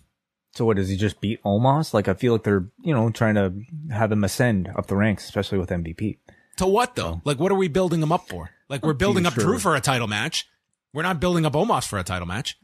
[0.53, 1.93] So what does he just beat Omos?
[1.93, 3.53] Like I feel like they're you know trying to
[3.93, 6.17] have him ascend up the ranks, especially with MVP.
[6.57, 7.21] to what though?
[7.25, 8.51] Like, what are we building him up for?
[8.69, 9.43] Like, we're building up sure.
[9.43, 10.47] Drew for a title match.
[10.93, 12.57] We're not building up Omos for a title match.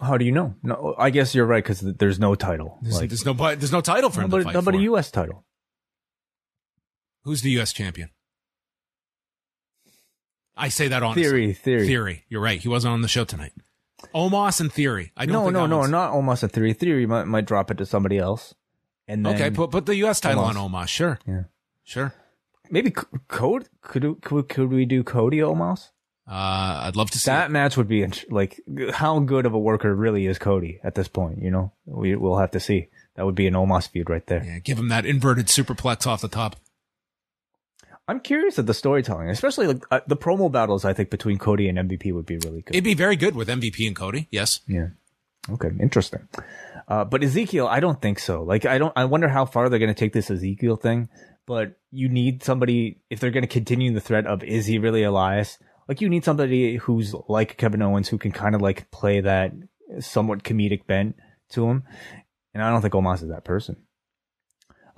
[0.00, 0.54] How do you know?
[0.62, 2.78] No, I guess you're right because there's no title.
[2.82, 4.78] There's, Like, there's no there's no title for how him to fight about for.
[4.80, 5.10] a U.S.
[5.10, 5.44] title?
[7.24, 7.72] Who's the U.S.
[7.72, 8.10] champion?
[10.56, 11.22] I say that honestly.
[11.24, 11.86] Theory, theory.
[11.86, 12.24] Theory.
[12.28, 12.60] You're right.
[12.60, 13.52] He wasn't on the show tonight.
[14.14, 15.12] Omos and Theory.
[15.16, 16.72] I don't No, no, no, one's- not almost a theory.
[16.72, 18.54] Theory might might drop it to somebody else,
[19.08, 20.20] and then Okay, put put the U.S.
[20.20, 20.56] title Omos.
[20.56, 20.88] on Omos.
[20.88, 21.18] Sure.
[21.26, 21.44] Yeah.
[21.84, 22.14] Sure.
[22.70, 22.90] maybe
[23.28, 25.90] Code could could could we do Cody Omos?
[26.28, 27.52] Uh, I'd love to see That it.
[27.52, 28.60] match would be like
[28.92, 31.42] how good of a worker really is Cody at this point.
[31.42, 32.88] You know, we we'll have to see.
[33.16, 34.42] That would be an Omos feud right there.
[34.44, 36.56] Yeah, give him that inverted superplex off the top.
[38.12, 40.84] I'm curious at the storytelling, especially like uh, the promo battles.
[40.84, 42.74] I think between Cody and MVP would be really good.
[42.74, 44.28] It'd be very good with MVP and Cody.
[44.30, 44.60] Yes.
[44.68, 44.88] Yeah.
[45.48, 45.70] Okay.
[45.80, 46.28] Interesting.
[46.86, 48.42] Uh, but Ezekiel, I don't think so.
[48.42, 48.92] Like, I don't.
[48.96, 51.08] I wonder how far they're going to take this Ezekiel thing.
[51.46, 55.04] But you need somebody if they're going to continue the threat of is he really
[55.04, 55.56] Elias?
[55.88, 59.54] Like, you need somebody who's like Kevin Owens who can kind of like play that
[60.00, 61.16] somewhat comedic bent
[61.52, 61.84] to him.
[62.52, 63.76] And I don't think Omos is that person.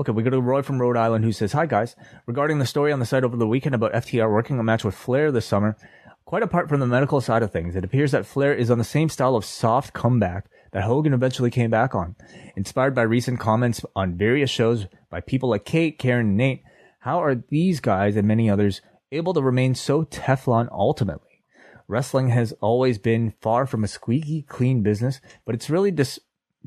[0.00, 1.94] Okay, we go to Roy from Rhode Island who says, Hi guys.
[2.26, 4.96] Regarding the story on the site over the weekend about FTR working a match with
[4.96, 5.76] Flair this summer,
[6.24, 8.84] quite apart from the medical side of things, it appears that Flair is on the
[8.84, 12.16] same style of soft comeback that Hogan eventually came back on.
[12.56, 16.64] Inspired by recent comments on various shows by people like Kate, Karen, and Nate,
[16.98, 21.44] how are these guys and many others able to remain so Teflon ultimately?
[21.86, 26.18] Wrestling has always been far from a squeaky clean business, but it's really dis-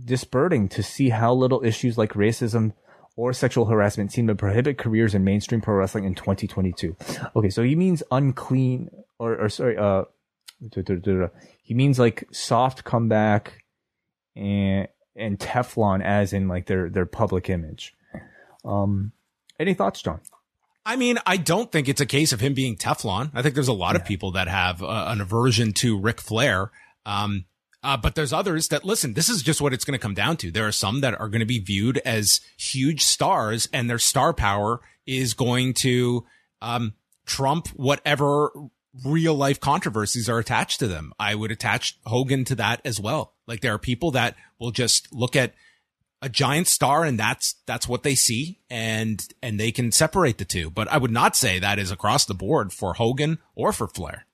[0.06, 2.72] to see how little issues like racism
[3.18, 6.96] or sexual harassment seem to prohibit careers in mainstream pro wrestling in 2022.
[7.36, 8.90] Okay, so he means unclean,
[9.20, 10.04] or, or sorry, uh,
[11.64, 13.66] he means like soft comeback
[14.36, 17.94] and and Teflon, as in like their their public image.
[18.64, 19.12] Um,
[19.60, 20.22] any thoughts, John?
[20.86, 23.32] I mean, I don't think it's a case of him being Teflon.
[23.34, 26.72] I think there's a lot of people that have uh, an aversion to Ric Flair.
[27.06, 27.46] Um,
[27.88, 30.36] uh, but there's others that listen, this is just what it's going to come down
[30.36, 30.52] to.
[30.52, 34.34] There are some that are going to be viewed as huge stars and their star
[34.34, 36.26] power is going to,
[36.62, 36.96] um,
[37.26, 38.52] trump whatever
[39.06, 41.14] real life controversies are attached to them.
[41.18, 43.34] I would attach Hogan to that as well.
[43.48, 45.54] Like there are people that will just look at
[46.22, 50.46] a giant star and that's that's what they see and and they can separate the
[50.46, 53.88] two but i would not say that is across the board for hogan or for
[53.88, 54.26] flair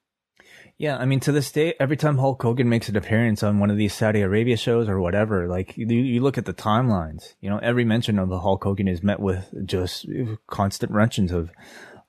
[0.84, 3.72] Yeah, I mean, to this day, every time Hulk Hogan makes an appearance on one
[3.72, 7.50] of these Saudi Arabia shows or whatever, like you, you look at the timelines, you
[7.50, 10.06] know, every mention of the Hulk Hogan is met with just
[10.48, 11.52] constant mentions of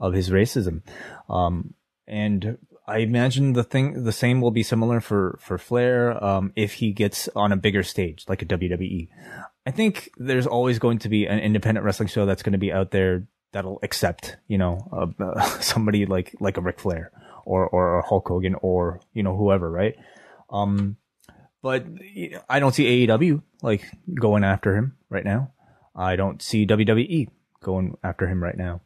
[0.01, 0.83] of his racism.
[1.29, 1.75] Um,
[2.09, 6.73] and I imagine the thing, the same will be similar for for Flair um, if
[6.73, 9.09] he gets on a bigger stage like a WWE.
[9.65, 12.73] I think there's always going to be an independent wrestling show that's going to be
[12.73, 17.13] out there that'll accept, you know, uh, somebody like like a Ric Flair
[17.45, 19.97] or or Hulk Hogan or you know whoever, right?
[20.51, 20.97] Um,
[21.63, 21.87] but
[22.49, 25.53] I don't see AEW like going after him right now.
[25.97, 27.29] I don't see WWE
[27.63, 28.83] going after him right now.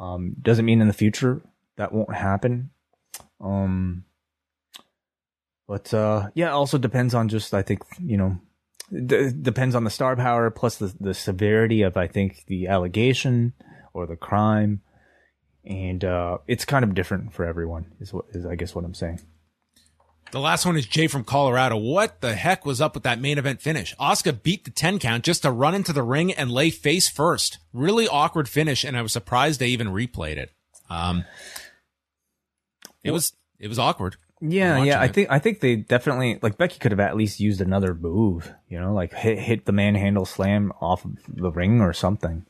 [0.00, 1.42] Um, doesn't mean in the future
[1.76, 2.70] that won't happen.
[3.40, 4.04] Um,
[5.68, 8.38] but uh, yeah, also depends on just I think you know
[8.90, 13.52] d- depends on the star power plus the the severity of I think the allegation
[13.92, 14.80] or the crime,
[15.64, 17.86] and uh, it's kind of different for everyone.
[18.00, 19.20] Is what is I guess what I'm saying.
[20.32, 23.36] the last one is jay from colorado what the heck was up with that main
[23.36, 26.70] event finish asuka beat the 10 count just to run into the ring and lay
[26.70, 30.50] face first really awkward finish and i was surprised they even replayed it
[30.88, 31.24] um
[33.04, 35.00] it was it was awkward Yeah, yeah.
[35.00, 35.12] I it.
[35.14, 38.80] think I think they definitely like Becky could have at least used another move, you
[38.80, 42.44] know, like hit hit the manhandle slam off of the ring or something.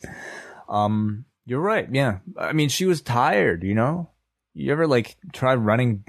[0.68, 1.88] Um, you're right.
[1.90, 3.62] Yeah, I mean she was tired.
[3.64, 4.10] You know,
[4.54, 6.04] you ever like try running,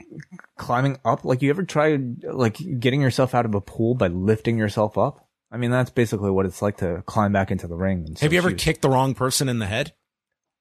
[0.58, 1.26] climbing up?
[1.26, 5.28] Like you ever try like getting yourself out of a pool by lifting yourself up?
[5.52, 8.06] I mean that's basically what it's like to climb back into the ring.
[8.08, 9.94] And so have you ever was- kicked the wrong person in the head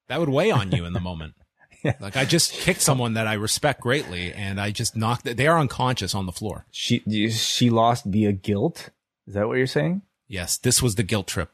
[0.08, 1.34] that would weigh on you in the moment
[2.00, 5.24] Like I just kicked someone that I respect greatly, and I just knocked.
[5.24, 6.64] They are unconscious on the floor.
[6.70, 7.00] She
[7.30, 8.90] she lost via guilt.
[9.26, 10.02] Is that what you're saying?
[10.28, 11.50] Yes, this was the guilt trip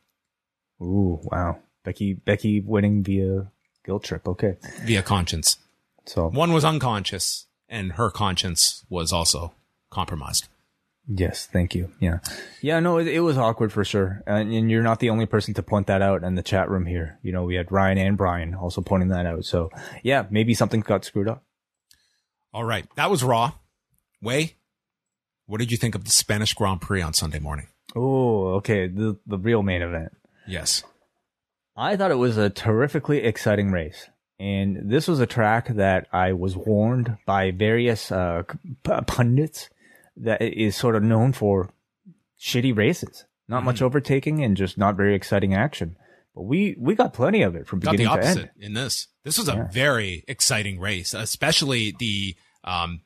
[0.83, 1.59] Ooh, wow.
[1.85, 3.51] Becky Becky winning via
[3.85, 4.27] guilt trip.
[4.29, 4.57] Okay.
[4.85, 5.59] via conscience.
[6.07, 9.55] So One was unconscious, and her conscience was also
[9.91, 10.49] compromised.
[11.07, 11.91] yes, thank you.
[12.01, 12.19] Yeah.
[12.61, 14.23] Yeah, no, it, it was awkward for sure.
[14.27, 16.85] And, and you're not the only person to point that out in the chat room
[16.87, 17.19] here.
[17.23, 19.45] You know, we had Ryan and Brian also pointing that out.
[19.47, 19.71] So
[20.03, 21.45] yeah, maybe something got screwed up.
[22.53, 23.53] All right, that was Raw.
[24.23, 24.55] Wai,
[25.47, 27.69] what did you think of the Spanish Grand Prix on Sunday morning?
[27.97, 28.87] Oh, okay.
[28.89, 30.13] The the real main event.
[30.47, 30.83] Yes.
[31.79, 34.09] I thought it was a terrifically exciting race.
[34.41, 38.43] And this was a track that I was warned by various uh,
[38.85, 39.69] p- pundits
[40.17, 41.71] that is sort of known for
[42.41, 45.97] shitty races, not much overtaking and just not very exciting action.
[46.35, 48.51] But we we got plenty of it from got the beginning to opposite end.
[48.61, 49.09] in this.
[49.25, 49.69] This was a Yeah.
[49.73, 53.01] very exciting race, especially the um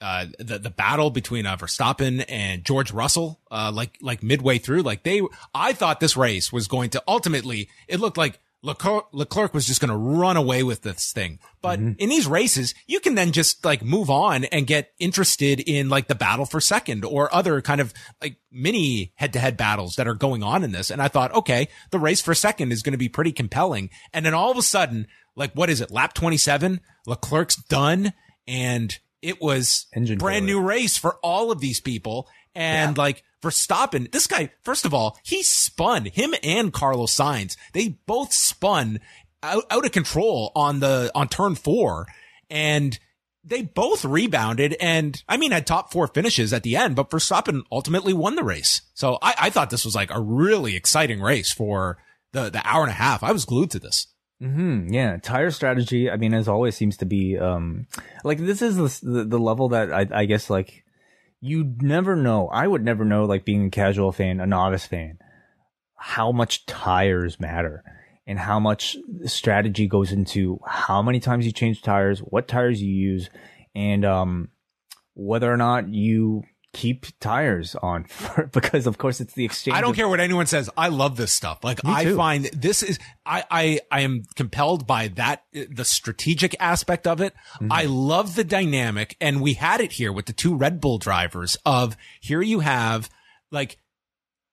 [0.00, 3.40] uh the the battle between uh, Verstappen and George Russell.
[3.50, 5.22] Uh, like like midway through, like they,
[5.54, 7.68] I thought this race was going to ultimately.
[7.88, 8.38] It looked like.
[8.62, 11.38] Leclerc, Leclerc was just going to run away with this thing.
[11.62, 15.88] But in these races, you can then just like move on and get interested in
[15.88, 19.96] like the battle for second or other kind of like mini head to head battles
[19.96, 20.90] that are going on in this.
[20.90, 23.88] And I thought, okay, the race for second is going to be pretty compelling.
[24.12, 25.06] And then all of a sudden,
[25.36, 25.90] like, what is it?
[25.90, 28.12] Lap 27, Leclerc's done.
[28.46, 32.28] And it was Engine brand new race for all of these people.
[32.54, 37.56] And like Verstappen, this guy, first of all, he spun him and Carlos Sainz.
[37.72, 39.00] They both spun
[39.42, 42.06] out, out of control on the, on turn four
[42.50, 42.98] and
[43.44, 47.62] they both rebounded and I mean had top four finishes at the end, but Verstappen
[47.72, 48.82] ultimately won the race.
[48.94, 51.98] So I, I thought this was like a really exciting race for
[52.32, 53.22] the, the hour and a half.
[53.22, 54.08] I was glued to this.
[54.40, 56.10] Hmm Yeah, tire strategy.
[56.10, 57.86] I mean, as always, seems to be um
[58.24, 60.84] like this is the the, the level that I, I guess like
[61.40, 62.48] you never know.
[62.48, 65.18] I would never know, like being a casual fan, a novice fan,
[65.96, 67.84] how much tires matter
[68.26, 72.92] and how much strategy goes into how many times you change tires, what tires you
[72.92, 73.28] use,
[73.74, 74.48] and um
[75.14, 78.06] whether or not you keep tires on
[78.52, 79.76] because of course it's the exchange.
[79.76, 80.70] I don't of- care what anyone says.
[80.76, 81.64] I love this stuff.
[81.64, 87.06] Like I find this is, I, I, I am compelled by that, the strategic aspect
[87.06, 87.34] of it.
[87.54, 87.72] Mm-hmm.
[87.72, 91.56] I love the dynamic and we had it here with the two Red Bull drivers
[91.66, 93.10] of here you have
[93.50, 93.78] like,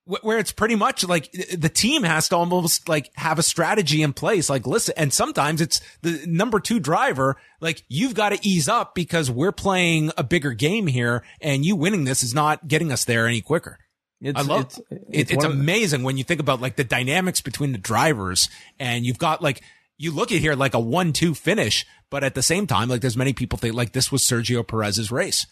[0.08, 4.02] where it's pretty much like uh, the team has to almost like have a strategy
[4.02, 4.50] in place.
[4.50, 7.36] Like, listen, and sometimes it's the number two driver.
[7.60, 11.76] Like, you've got to ease up because we're playing a bigger game here and you
[11.76, 13.80] winning this is not getting us there any quicker.
[14.22, 15.32] It's, I love it's, it.
[15.32, 19.06] It's, of the- amazing when you think about like the dynamics between the drivers and
[19.06, 19.62] you've got like,
[19.98, 23.02] you look at here like a one, two finish, but at the same time, like
[23.02, 25.48] there's many people think like this was Sergio Perez's race.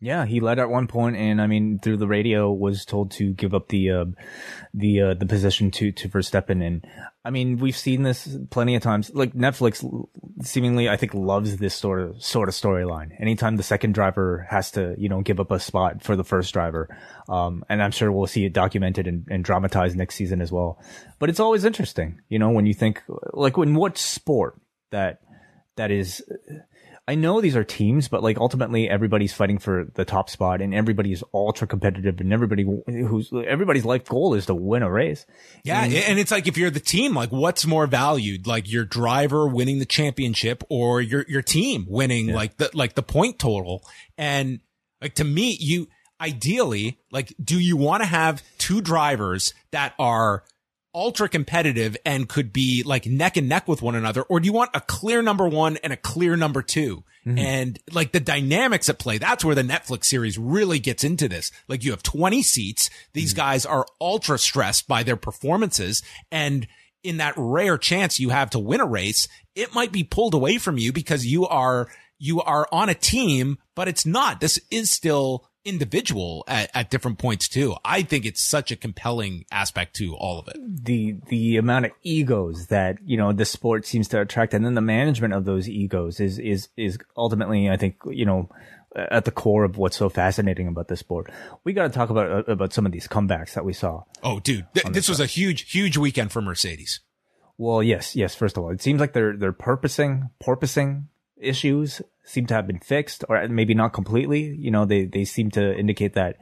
[0.00, 3.32] Yeah, he led at one point, and I mean, through the radio, was told to
[3.32, 4.04] give up the uh,
[4.72, 6.64] the uh, the position to to Verstappen.
[6.64, 6.86] And
[7.24, 9.10] I mean, we've seen this plenty of times.
[9.12, 9.84] Like Netflix,
[10.42, 13.10] seemingly, I think loves this sort of sort of storyline.
[13.20, 16.52] Anytime the second driver has to, you know, give up a spot for the first
[16.52, 16.96] driver,
[17.28, 20.80] um, and I'm sure we'll see it documented and, and dramatized next season as well.
[21.18, 23.02] But it's always interesting, you know, when you think
[23.32, 24.60] like in what sport
[24.90, 25.22] that
[25.74, 26.22] that is
[27.08, 30.74] I know these are teams, but like ultimately everybody's fighting for the top spot and
[30.74, 35.24] everybody is ultra competitive and everybody who's everybody's life goal is to win a race.
[35.64, 35.84] Yeah.
[35.84, 38.46] And it's like, if you're the team, like what's more valued?
[38.46, 43.02] Like your driver winning the championship or your, your team winning like the, like the
[43.02, 43.82] point total.
[44.18, 44.60] And
[45.00, 45.88] like to me, you
[46.20, 50.44] ideally, like, do you want to have two drivers that are
[50.94, 54.22] ultra competitive and could be like neck and neck with one another?
[54.22, 57.38] Or do you want a clear number one and a clear number 2 mm-hmm.
[57.38, 61.50] And like the dynamics at play, that's where the Netflix series really gets into this.
[61.68, 62.90] Like you have 20 seats.
[63.12, 63.40] These mm-hmm.
[63.40, 66.02] guys are ultra stressed by their performances.
[66.32, 66.66] And
[67.02, 70.58] in that rare chance you have to win a race, it might be pulled away
[70.58, 71.88] from you because you are,
[72.18, 74.40] you are on a team, but it's not.
[74.40, 77.74] This is still individual at, at different points too.
[77.84, 80.56] I think it's such a compelling aspect to all of it.
[80.84, 84.74] The the amount of egos that you know the sport seems to attract, and then
[84.74, 88.48] the management of those egos is is is ultimately, I think, you know,
[88.96, 91.30] at the core of what's so fascinating about this sport.
[91.64, 94.04] We got to talk about uh, about some of these comebacks that we saw.
[94.22, 97.00] Oh, dude, th- this was a huge, huge weekend for Mercedes.
[97.56, 98.34] Well, yes, yes.
[98.34, 101.04] First of all, it seems like they're they're purposing porpoising
[101.36, 104.54] issues seem to have been fixed, or maybe not completely.
[104.54, 106.36] You know, they they seem to indicate that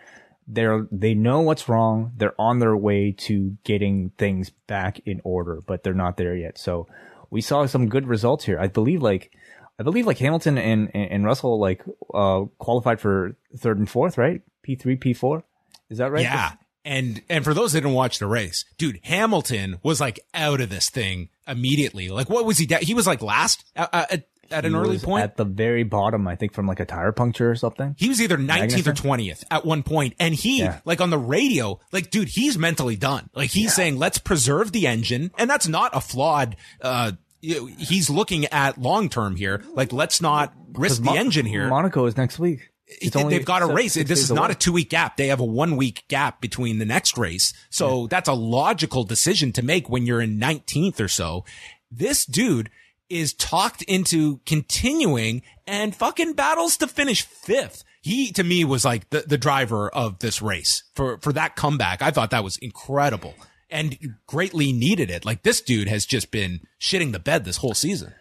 [0.49, 2.13] they're they know what's wrong.
[2.17, 6.59] They're on their way to getting things back in order, but they're not there yet.
[6.59, 6.87] So
[7.31, 8.59] we saw some good results here.
[8.59, 9.33] I believe like
[9.79, 11.83] I believe like Hamilton and and, Russell like
[12.15, 14.43] uh qualified for third and fourth, right?
[14.63, 15.45] P three, P four.
[15.89, 16.23] Is that right?
[16.23, 16.53] Yeah.
[16.85, 20.69] And and for those that didn't watch the race, dude, Hamilton was like out of
[20.69, 22.09] this thing immediately.
[22.11, 22.67] Like, what was he?
[22.67, 24.17] Da- he was like last uh, uh,
[24.51, 25.25] at, at an early point.
[25.25, 27.95] at the very bottom, I think, from like a tire puncture or something.
[27.99, 30.81] He was either 19th or 20th at one point, And he, Yeah.
[30.85, 33.29] like on the radio, like, dude, he's mentally done.
[33.35, 35.31] Like he's saying, let's preserve the engine.
[35.39, 39.63] And that's not a flawed, uh, he's looking at long term here.
[39.75, 41.69] Like, let's not risk the Mo- engine here.
[41.69, 42.71] Monaco is next week.
[42.89, 43.95] It's They've got a race.
[43.95, 44.53] This is not away.
[44.53, 45.17] a two week gap.
[45.17, 47.53] They have a one week gap between the next race.
[47.69, 51.45] So that's a logical decision to make when you're in 19th or so.
[51.91, 52.71] This dude
[53.09, 57.85] is talked into continuing and fucking battles to finish fifth.
[58.03, 62.03] He to me was like the, the driver of this race for, for that comeback.
[62.03, 63.35] I thought that was incredible
[63.69, 65.25] and greatly needed it.
[65.25, 68.15] Like this dude has just been shitting the bed this whole season.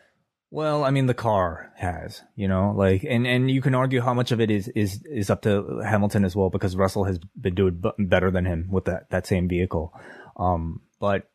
[0.52, 4.14] Well, I mean, the car has, you know, like, and, and you can argue how
[4.14, 7.56] much of it is, is, is up to Hamilton as well, because Russell has been
[7.56, 9.92] doing better than him with that, that same vehicle.
[10.38, 11.30] Um, but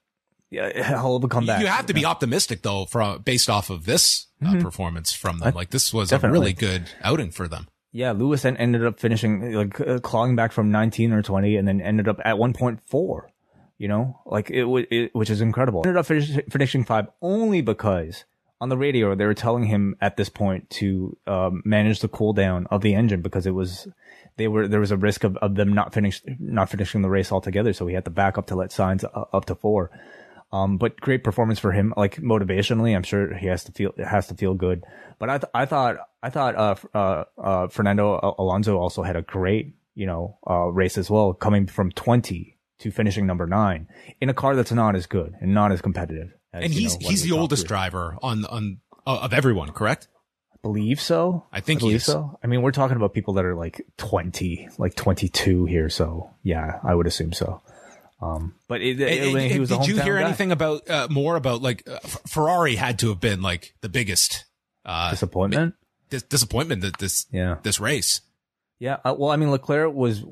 [0.53, 1.61] hell of a comeback.
[1.61, 5.49] You have to be optimistic though, from based off of this uh, performance from them.
[5.49, 5.57] Mm-hmm.
[5.57, 6.39] Like this was definitely.
[6.39, 7.69] a really good outing for them.
[7.93, 11.67] Yeah, Lewis en- ended up finishing like uh, clawing back from 19 or 20, and
[11.67, 13.21] then ended up at 1.4.
[13.79, 15.83] You know, like it, wa- it which is incredible.
[15.85, 18.25] Ended up finish, finishing five only because
[18.61, 22.33] on the radio they were telling him at this point to um, manage the cool
[22.33, 23.89] down of the engine because it was
[24.37, 27.33] they were there was a risk of, of them not finish not finishing the race
[27.33, 27.73] altogether.
[27.73, 29.91] So he had to back up to let Sainz uh, up to four.
[30.53, 31.95] Um, but great performance for him.
[31.97, 34.83] Like motivationally, I'm sure he has to feel it has to feel good.
[35.19, 39.23] But I th- I thought I thought uh, uh, uh, Fernando Alonso also had a
[39.23, 43.87] great you know uh, race as well, coming from 20 to finishing number nine
[44.21, 46.33] in a car that's not as good and not as competitive.
[46.53, 47.69] As, And he's know, he's the oldest three.
[47.69, 50.09] driver on on uh, of everyone, correct?
[50.53, 51.47] I believe so.
[51.53, 52.39] I think he believe so.
[52.43, 55.89] I mean, we're talking about people that are like 20, like 22 here.
[55.89, 57.63] So yeah, I would assume so.
[58.23, 60.25] Um, but it, it- And- he and was a did you hear guy.
[60.27, 64.45] anything about uh, more about like uh, Ferrari had to have been like the biggest
[64.85, 65.75] uh, disappointment?
[66.11, 67.57] dis- disappointment that this Yeah.
[67.63, 68.21] this race.
[68.79, 70.25] Yeah, uh, well, I mean, Leclerc was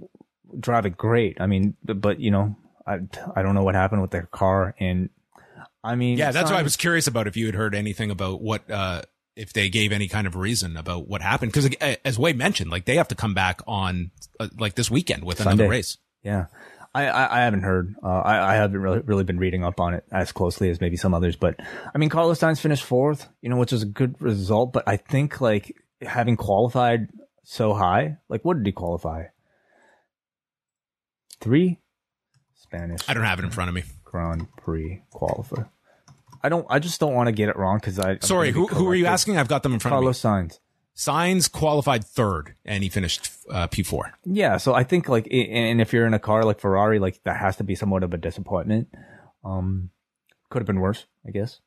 [0.59, 1.39] driving great.
[1.40, 2.56] I mean, but, but you know,
[2.86, 2.98] I
[3.36, 5.10] I don't know what happened with their car, and
[5.85, 8.40] I mean, Yeah, that's why I was curious about if you had heard anything about
[8.43, 9.02] what uh
[9.36, 11.73] if they gave any kind of reason about what happened because
[12.05, 14.10] as Wade mentioned, like they have to come back on
[14.40, 15.97] uh, like this weekend with another race.
[16.24, 16.47] Yeah,
[17.05, 17.95] I I, I haven't heard.
[18.03, 20.97] Uh, I I haven't really really been reading up on it as closely as maybe
[20.97, 21.37] some others.
[21.37, 21.57] But
[21.95, 24.73] I mean, Carlos Sainz finished fourth, you know, which is a good result.
[24.73, 27.09] But I think like having qualified
[27.45, 29.25] so high, like what did he qualify?
[31.41, 31.79] Three
[32.55, 33.01] Spanish.
[33.09, 33.85] I don't have it in front of me.
[34.05, 35.69] Grand Prix qualifier.
[36.43, 36.66] I don't.
[36.70, 38.12] I just don't want to get it wrong because I.
[38.12, 39.39] I'm Sorry, who who are you asking?
[39.39, 40.12] I've got them in front of you.
[40.12, 40.53] Carlos Sainz.
[40.53, 40.57] me.
[40.99, 44.12] Sainz qualified third, and he finished uh, P four.
[44.25, 47.37] Yeah, so I think like, and if you're in a car like Ferrari, like that
[47.37, 48.89] has to be somewhat of a disappointment.
[49.45, 49.91] Um,
[50.51, 51.61] could have been worse, I guess.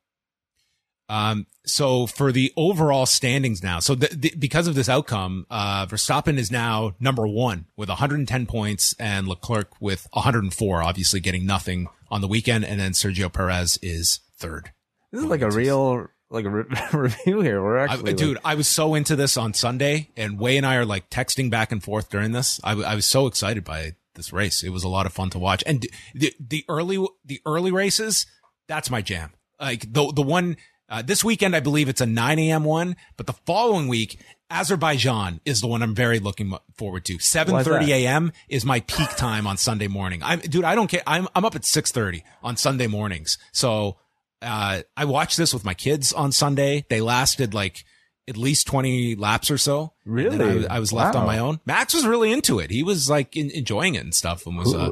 [1.08, 5.86] Um, so for the overall standings now, so the, the, because of this outcome, uh,
[5.86, 11.88] Verstappen is now number one with 110 points and Leclerc with 104, obviously getting nothing
[12.10, 12.64] on the weekend.
[12.66, 14.72] And then Sergio Perez is third.
[15.12, 17.62] This is like a real like a re- review here.
[17.62, 20.66] We're I, actually, dude, like, I was so into this on Sunday and Wai and
[20.66, 22.60] I are like texting back and forth during this.
[22.64, 24.64] I was so excited by this race.
[24.64, 25.64] It was a lot of fun to watch.
[25.66, 28.26] And the, the early, the early races,
[28.68, 29.32] that's my jam.
[29.60, 30.58] Like the, the one,
[30.90, 32.66] uh, this weekend, I believe it's a 9 a.m.
[32.66, 37.18] one, but the following week, Azerbaijan is the one I'm very looking forward to.
[37.18, 38.34] 7:30 a.m.
[38.49, 40.22] is my peak time on Sunday morning.
[40.22, 41.02] I'm, dude, I don't care.
[41.08, 43.38] I'm, I'm up at 6:30 on Sunday mornings.
[43.53, 43.95] So,
[44.41, 46.85] uh, I watched this with my kids on Sunday.
[46.89, 47.85] They lasted like
[48.27, 49.93] at least 20 laps or so.
[50.05, 50.68] Really?
[50.68, 51.59] I, I was left on my own.
[51.65, 52.72] Max was really into it.
[52.72, 54.91] He was like in, enjoying it and stuff and was, uh,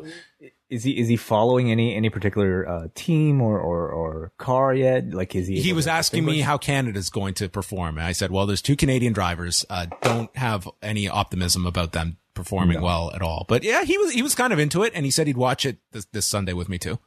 [0.70, 5.10] is he is he following any any particular uh, team or, or or car yet?
[5.10, 5.60] Like, is he?
[5.62, 7.98] he was asking me how Canada's going to perform.
[7.98, 9.66] And I said, well, there's two Canadian drivers.
[9.68, 13.46] Uh, don't have any optimism about them performing well at all.
[13.48, 15.66] But yeah, he was, he was kind of into it and he said he'd watch
[15.66, 17.00] it this, this Sunday with me too.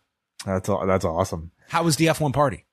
[0.44, 1.52] That's that's awesome.
[1.72, 2.66] How was the F1 party?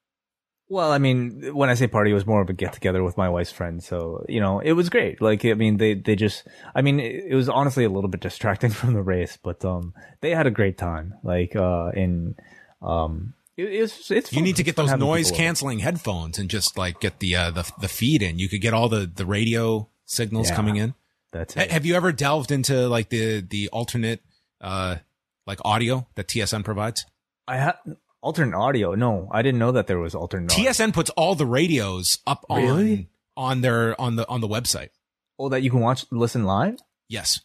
[0.68, 3.16] Well, I mean, when I say party, it was more of a get together with
[3.16, 3.88] my wife's friends.
[3.88, 5.22] So, you know, it was great.
[5.22, 6.46] Like, I mean, they, they just,
[6.76, 9.94] I mean, it, it was honestly a little bit distracting from the race, but, um,
[10.20, 11.14] they had a great time.
[11.24, 12.36] Like, uh, in,
[12.82, 17.00] um, it, it's, it's You need to get those noise canceling headphones and just like
[17.00, 18.38] get the, uh, the, the feed in.
[18.38, 20.56] You could get all the, the radio signals Yeah.
[20.58, 20.94] coming in.
[21.32, 21.72] That's it.
[21.72, 24.22] Have you ever delved into like the, the alternate,
[24.60, 24.98] uh,
[25.48, 27.06] like audio that TSN provides?
[27.48, 27.76] I had
[28.22, 28.96] alternate audio.
[28.96, 30.70] No, I didn't know that there was alternate audio.
[30.72, 33.10] TSN puts all the radios up on Really?
[33.38, 34.90] on their on the on the website.
[35.38, 36.80] Oh, that you can watch, listen live.
[37.08, 37.40] Yes.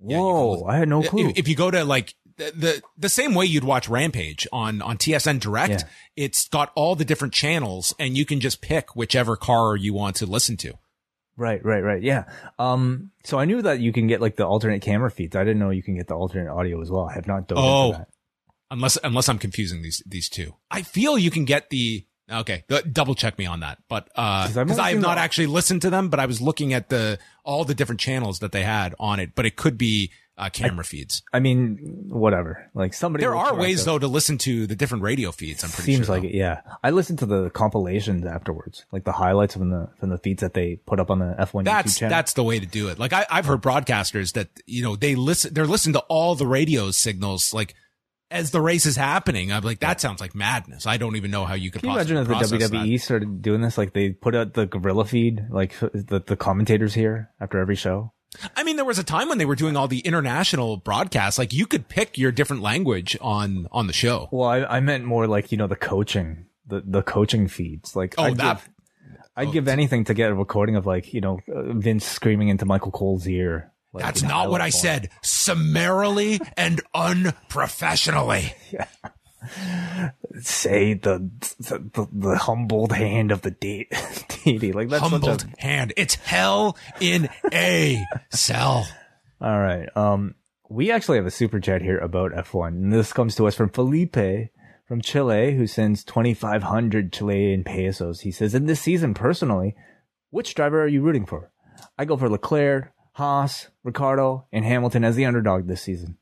[0.00, 1.28] Yeah, you can Whoa, I had no clue.
[1.30, 4.80] If, if you go to like the, the the same way you'd watch Rampage on
[4.82, 5.84] on TSN Direct,
[6.16, 10.16] it's got all the different channels, and you can just pick whichever car you want
[10.16, 10.74] to listen to.
[11.36, 12.02] Right, right, right.
[12.02, 12.24] Yeah.
[12.58, 13.10] Um.
[13.24, 15.34] So I knew that you can get like the alternate camera feeds.
[15.36, 17.08] I didn't know you can get the alternate audio as well.
[17.10, 17.92] I have not done Oh.
[17.92, 18.08] that.
[18.70, 22.64] Unless unless I'm confusing these these two, I feel you can get the okay.
[22.92, 25.90] Double check me on that, but uh, because only I have not actually listened to
[25.90, 29.18] them, but I was looking at the all the different channels that they had on
[29.18, 31.22] it, but it could be uh, camera feeds.
[31.32, 32.70] I mean, whatever.
[32.74, 33.22] Like somebody.
[33.22, 35.62] There are ways though to listen to the different radio feeds.
[35.62, 35.96] I'm pretty sure.
[35.96, 36.14] Seems sure.
[36.14, 36.28] like though.
[36.28, 36.34] it.
[36.34, 36.60] Yeah.
[36.82, 40.54] I listened to the compilations afterwards, like the highlights from the from the feeds that
[40.54, 42.10] they put up on the F1 YouTube That's channel.
[42.10, 42.98] that's the way to do it.
[42.98, 46.46] Like I, I've heard broadcasters that you know they listen, they're listening to all the
[46.46, 47.74] radio signals like
[48.30, 49.52] as the race is happening.
[49.52, 50.86] I'm like that sounds like madness.
[50.86, 51.82] I don't even know how you could.
[51.82, 52.76] Can you possibly imagine if the process that.
[52.86, 53.76] WWE started doing this?
[53.78, 58.12] Like they put out the gorilla feed, like the the commentators here after every show.
[58.56, 61.36] I mean, there was a time when they were doing all the international broadcasts.
[61.38, 64.28] Like you could pick your different language on on the show.
[64.30, 67.96] Well, I, I meant more like you know the coaching, the the coaching feeds.
[67.96, 68.68] Like Oh, I'd that- give,
[69.36, 69.52] I'd oh.
[69.52, 72.92] give anything to get a recording of like you know uh, Vince screaming into Michael
[72.92, 73.72] Cole's ear.
[73.92, 75.10] Like, That's not what I said.
[75.22, 78.54] Summarily and unprofessionally.
[80.40, 83.88] Say the the, the, the humbled hand of the de-
[84.44, 84.72] deity.
[84.72, 85.92] Like that's Humbled such hand.
[85.96, 88.86] It's hell in a cell.
[89.40, 89.88] all right.
[89.96, 90.34] Um,
[90.68, 93.70] we actually have a super chat here about F1, and this comes to us from
[93.70, 94.50] Felipe
[94.86, 98.20] from Chile, who sends twenty five hundred Chilean pesos.
[98.20, 99.74] He says, "In this season, personally,
[100.30, 101.50] which driver are you rooting for?
[101.98, 106.16] I go for Leclerc, Haas, Ricciardo, and Hamilton as the underdog this season."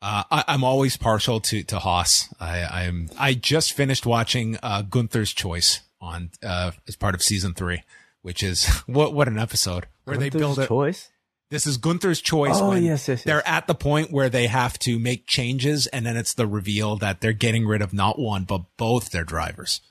[0.00, 2.32] Uh, I, I'm always partial to to Haas.
[2.40, 3.08] I, I'm.
[3.18, 7.82] I just finished watching uh, Gunther's Choice on uh, as part of season three,
[8.22, 10.66] which is what what an episode where they build it.
[10.68, 11.10] choice.
[11.50, 12.58] This is Gunther's Choice.
[12.60, 13.24] Oh, when yes, yes, yes.
[13.24, 16.96] They're at the point where they have to make changes, and then it's the reveal
[16.96, 19.82] that they're getting rid of not one but both their drivers.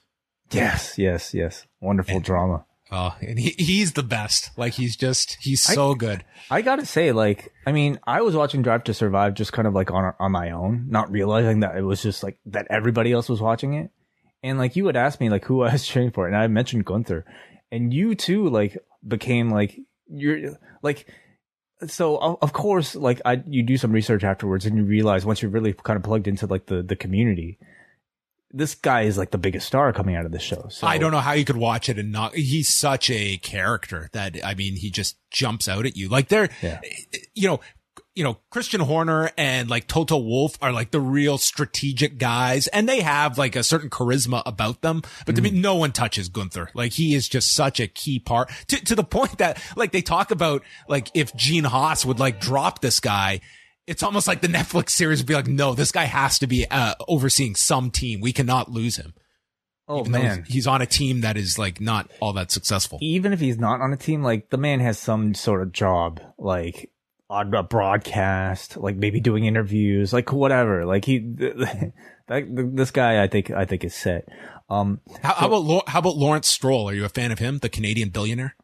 [0.51, 1.65] Yes, yes, yes.
[1.79, 2.65] Wonderful drama.
[2.93, 4.51] Oh, and he, he's the best.
[4.57, 6.25] Like he's just he's so good.
[6.49, 9.73] I gotta say, like, I mean, I was watching Drive to Survive just kind of
[9.73, 13.29] like on on my own, not realizing that it was just like that everybody else
[13.29, 13.91] was watching it.
[14.43, 16.83] And like you would ask me like who I was cheering for, and I mentioned
[16.83, 17.25] Gunther,
[17.71, 18.77] and you too like
[19.07, 21.07] became like you're like.
[21.87, 25.41] So of of course, like I, you do some research afterwards, and you realize once
[25.41, 27.57] you're really kind of plugged into like the the community,
[28.53, 30.67] this guy is like the biggest star coming out of the show.
[30.69, 32.35] So I don't know how you could watch it and not.
[32.35, 36.09] He's such a character that I mean, he just jumps out at you.
[36.09, 36.81] Like they're, Yeah.
[37.33, 37.59] you know,
[38.13, 42.87] you know, Christian Horner and like Toto Wolff are like the real strategic guys, and
[42.87, 45.01] they have like a certain charisma about them.
[45.25, 45.61] But to me, mm-hmm.
[45.61, 46.69] no one touches Gunther.
[46.73, 50.01] Like he is just such a key part to to the point that like they
[50.01, 53.39] talk about like if Gene Haas would like drop this guy.
[53.87, 56.65] It's almost like the Netflix series would be like, no, this guy has to be
[56.69, 58.21] uh, overseeing some team.
[58.21, 59.13] We cannot lose him.
[59.87, 62.99] Oh Even man, he's on a team that is like not all that successful.
[63.01, 66.21] even if he's not on a team, like the man has some sort of job,
[66.37, 66.91] like
[67.29, 70.85] on a broadcast, like maybe doing interviews, like whatever.
[70.85, 71.17] Like he,
[72.27, 74.29] that, this guy, I think, I think is set.
[74.69, 76.87] Um, How, how about how about Lawrence Stroll?
[76.89, 78.55] Are you a fan of him, the Canadian billionaire,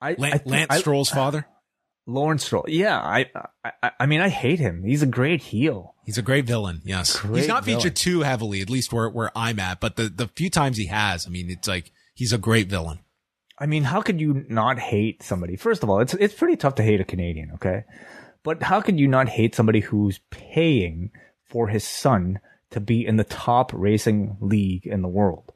[0.00, 1.46] I, Lan- I think- Lance I- Stroll's father?
[2.06, 2.64] Lawrence Stroll.
[2.68, 3.26] Yeah, I,
[3.64, 4.84] I, I mean, I hate him.
[4.84, 5.94] He's a great heel.
[6.04, 6.82] He's a great villain.
[6.84, 9.80] Yes, Great he's not featured too heavily, at least where where I'm at.
[9.80, 13.00] But the the few times he has, I mean, it's like he's a great villain.
[13.58, 15.56] I mean, how could you not hate somebody?
[15.56, 17.84] First of all, it's it's pretty tough to hate a Canadian, okay?
[18.44, 21.10] But how could you not hate somebody who's paying
[21.44, 22.38] for his son
[22.70, 25.52] to be in the top racing league in the world?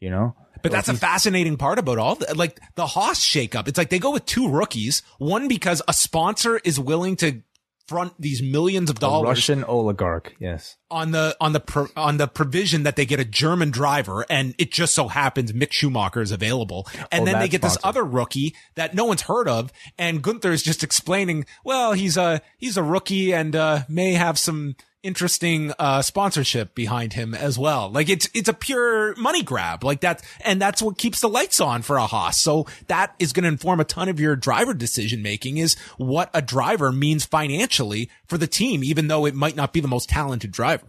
[0.00, 0.36] You know?
[0.62, 3.68] But that's a fascinating part about all the, like the Haas shakeup.
[3.68, 7.42] It's like they go with two rookies, one because a sponsor is willing to
[7.86, 10.76] front these millions of A dollars Russian oligarch, yes.
[10.90, 14.54] on the on the pro, on the provision that they get a German driver, and
[14.58, 18.04] it just so happens Mick Schumacher is available, and Oh, then they get this other
[18.04, 22.76] rookie that no one's heard of, and Gunther is just explaining, well, he's a he's
[22.76, 27.90] a rookie and uh, may have some interesting uh, sponsorship behind him as well.
[27.90, 31.60] Like it's it's a pure money grab, like that, and that's what keeps the lights
[31.60, 32.38] on for a Haas.
[32.38, 35.58] So that is going to inform a ton of your driver decision making.
[35.58, 39.80] Is what a driver means financially for the team, even though it might not be
[39.80, 40.86] the most talented driver.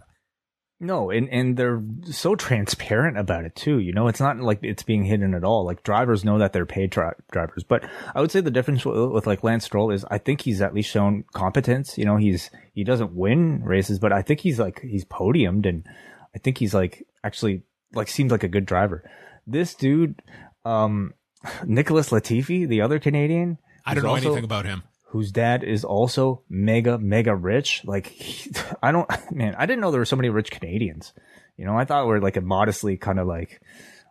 [0.82, 3.78] No, and and they're so transparent about it too.
[3.78, 5.66] You know, it's not like it's being hidden at all.
[5.66, 7.84] Like drivers know that they're paid tri- drivers, but
[8.14, 10.72] I would say the difference with, with like Lance Stroll is I think he's at
[10.72, 11.98] least shown competence.
[11.98, 15.86] You know, he's he doesn't win races, but I think he's like he's podiumed, and
[16.34, 17.62] I think he's like actually
[17.92, 19.04] like seems like a good driver.
[19.46, 20.22] This dude,
[20.64, 21.12] um,
[21.66, 23.58] Nicholas Latifi, the other Canadian.
[23.84, 24.82] I don't know also- anything about him.
[25.10, 27.82] Whose dad is also mega mega rich.
[27.84, 28.50] Like he,
[28.82, 31.12] I don't man, I didn't know there were so many rich Canadians.
[31.56, 33.60] You know, I thought we are like a modestly kind of like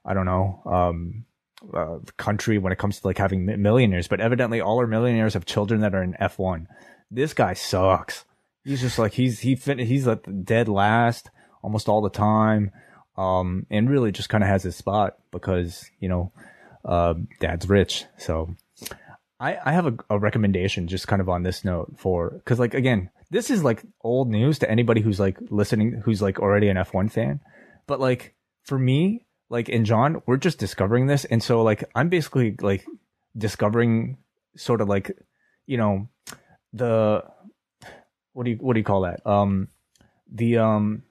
[0.05, 1.25] I don't know um
[1.73, 5.45] uh, country when it comes to like having millionaires, but evidently all our millionaires have
[5.45, 6.67] children that are in F1.
[7.11, 8.25] This guy sucks.
[8.63, 11.29] He's just like he's he fin- he's like dead last
[11.61, 12.71] almost all the time,
[13.17, 16.31] um, and really just kind of has his spot because you know,
[16.85, 18.05] uh, dad's rich.
[18.17, 18.55] So
[19.39, 22.73] I I have a, a recommendation just kind of on this note for because like
[22.73, 26.77] again this is like old news to anybody who's like listening who's like already an
[26.77, 27.39] F1 fan,
[27.87, 31.25] but like for me like and John we're just discovering this.
[31.25, 32.85] And so like I'm basically like
[33.37, 34.17] discovering
[34.55, 35.11] sort of like
[35.65, 36.09] you know
[36.73, 37.23] the
[38.33, 39.25] what do you what do you call that?
[39.25, 39.69] Um
[40.31, 41.03] the um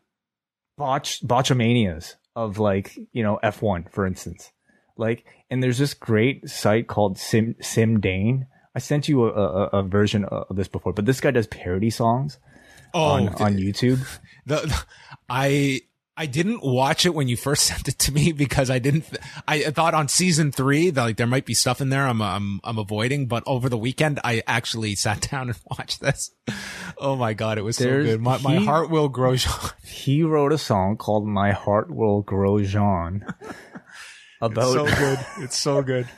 [0.77, 4.53] botch botchamanias of like you know F1 for instance
[4.99, 9.65] like and there's this great site called Sim Sim Dane I sent you a, a,
[9.79, 12.39] a version of this before but this guy does parody songs
[12.95, 13.99] Oh, on on YouTube
[14.47, 14.85] the, the-
[15.29, 15.81] I
[16.17, 19.05] I didn't watch it when you first sent it to me because I didn't.
[19.47, 22.59] I thought on season three that like there might be stuff in there I'm I'm
[22.65, 26.33] I'm avoiding, but over the weekend I actually sat down and watched this.
[26.97, 28.21] Oh my god, it was There's- so good.
[28.21, 29.37] My my heart will grow.
[29.85, 33.25] he wrote a song called My Heart Will Grow Jean
[34.41, 35.19] about so good.
[35.39, 36.09] It's so good.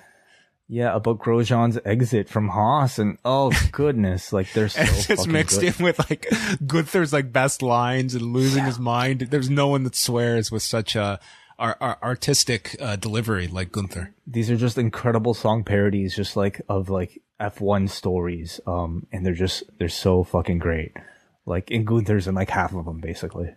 [0.68, 5.26] yeah about Grosjean's exit from Haas and oh goodness like they're so And it's just
[5.28, 5.78] mixed good.
[5.78, 6.26] in with like
[6.66, 9.20] Gunther's like best lines and losing his mind.
[9.30, 11.18] There's no one that swears with such a
[11.58, 14.14] ar- artistic uh, delivery like Gunther.
[14.26, 19.34] these are just incredible song parodies just like of like F1 stories um and they're
[19.34, 20.92] just they're so fucking great
[21.46, 23.50] like in Gunther's in like half of them basically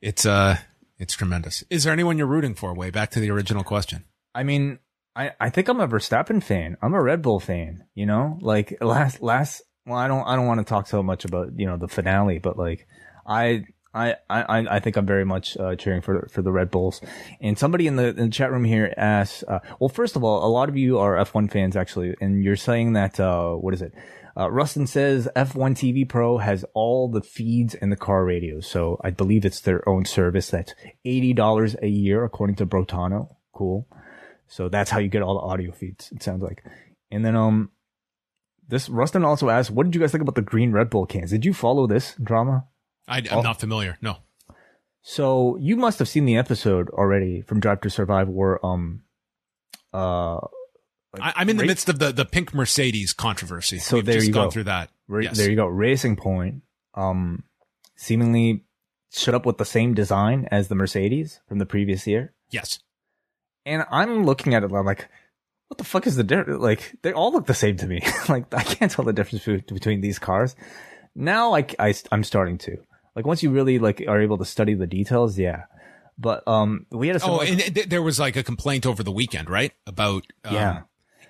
[0.00, 0.56] It's uh,
[0.98, 1.64] it's tremendous.
[1.70, 2.74] Is there anyone you're rooting for?
[2.74, 4.04] Way back to the original question.
[4.34, 4.78] I mean,
[5.14, 6.76] I, I think I'm a Verstappen fan.
[6.82, 8.38] I'm a Red Bull fan, you know?
[8.40, 11.66] Like last last well, I don't I don't want to talk so much about, you
[11.66, 12.86] know, the finale, but like
[13.26, 13.64] I
[13.94, 14.44] I, I,
[14.76, 17.00] I think I'm very much uh, cheering for for the Red Bulls.
[17.40, 20.46] And somebody in the, in the chat room here asks, uh, well, first of all,
[20.46, 23.82] a lot of you are F1 fans actually, and you're saying that uh, what is
[23.82, 23.92] it?
[24.36, 28.98] Uh, Rustin says F1 TV Pro has all the feeds in the car radios, so
[29.04, 30.48] I believe it's their own service.
[30.50, 33.36] That's eighty dollars a year, according to Brotano.
[33.52, 33.86] Cool.
[34.48, 36.10] So that's how you get all the audio feeds.
[36.12, 36.64] It sounds like.
[37.10, 37.70] And then um,
[38.68, 41.30] this Rustin also asked, "What did you guys think about the green Red Bull cans?
[41.30, 42.64] Did you follow this drama?"
[43.06, 43.42] I, I'm Oh.
[43.42, 43.98] not familiar.
[44.00, 44.18] No.
[45.02, 49.02] So you must have seen the episode already from Drive to Survive, where um,
[49.92, 50.38] uh,
[51.20, 53.78] I, I'm in the Ra- midst of the, the pink Mercedes controversy.
[53.78, 54.50] So We've there just you gone go.
[54.50, 54.90] through that.
[55.08, 55.36] Ra- Yes.
[55.36, 56.62] there you go, Racing Point,
[56.94, 57.44] um,
[57.96, 58.64] seemingly
[59.12, 62.78] shut up with the same design as the Mercedes from the previous year, Yes.
[63.66, 65.08] and I'm looking at it, I'm like.
[65.68, 66.60] What the fuck is the difference?
[66.60, 68.02] Like they all look the same to me.
[68.28, 70.54] like I can't tell the difference between these cars.
[71.14, 72.76] Now I, I am starting to
[73.16, 75.62] like once you really like are able to study the details, yeah.
[76.18, 79.10] But um, we had a Oh, and th- there was like a complaint over the
[79.10, 79.72] weekend, right?
[79.86, 80.80] About um, Yeah.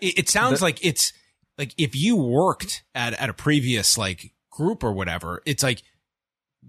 [0.03, 1.13] It, it sounds The- like it's
[1.57, 5.83] like if you worked at at a previous like group or whatever, it's like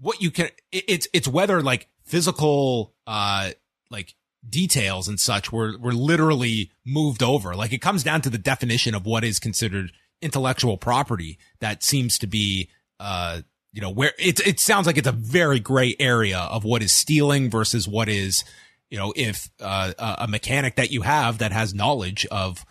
[0.00, 0.46] what you can.
[0.72, 3.50] It, it's it's whether like physical uh
[3.90, 4.14] like
[4.48, 7.54] details and such were were literally moved over.
[7.54, 9.90] Like it comes down to the definition of what is considered
[10.22, 12.70] intellectual property that seems to be
[13.00, 13.40] uh
[13.72, 16.92] you know where it it sounds like it's a very gray area of what is
[16.92, 18.44] stealing versus what is
[18.90, 22.64] you know if uh, a a mechanic that you have that has knowledge of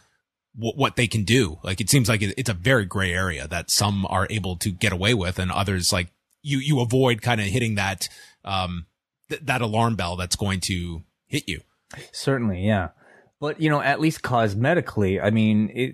[0.56, 3.72] what what they can do like it seems like it's a very gray area that
[3.72, 6.10] some are able to get away with and others like
[6.42, 8.08] you you avoid kind of hitting that
[8.46, 8.86] um
[9.30, 11.62] th- that alarm bell that's going to hit you
[12.12, 12.90] Certainly, yeah.
[13.40, 15.94] But you know, at least cosmetically, I mean, it,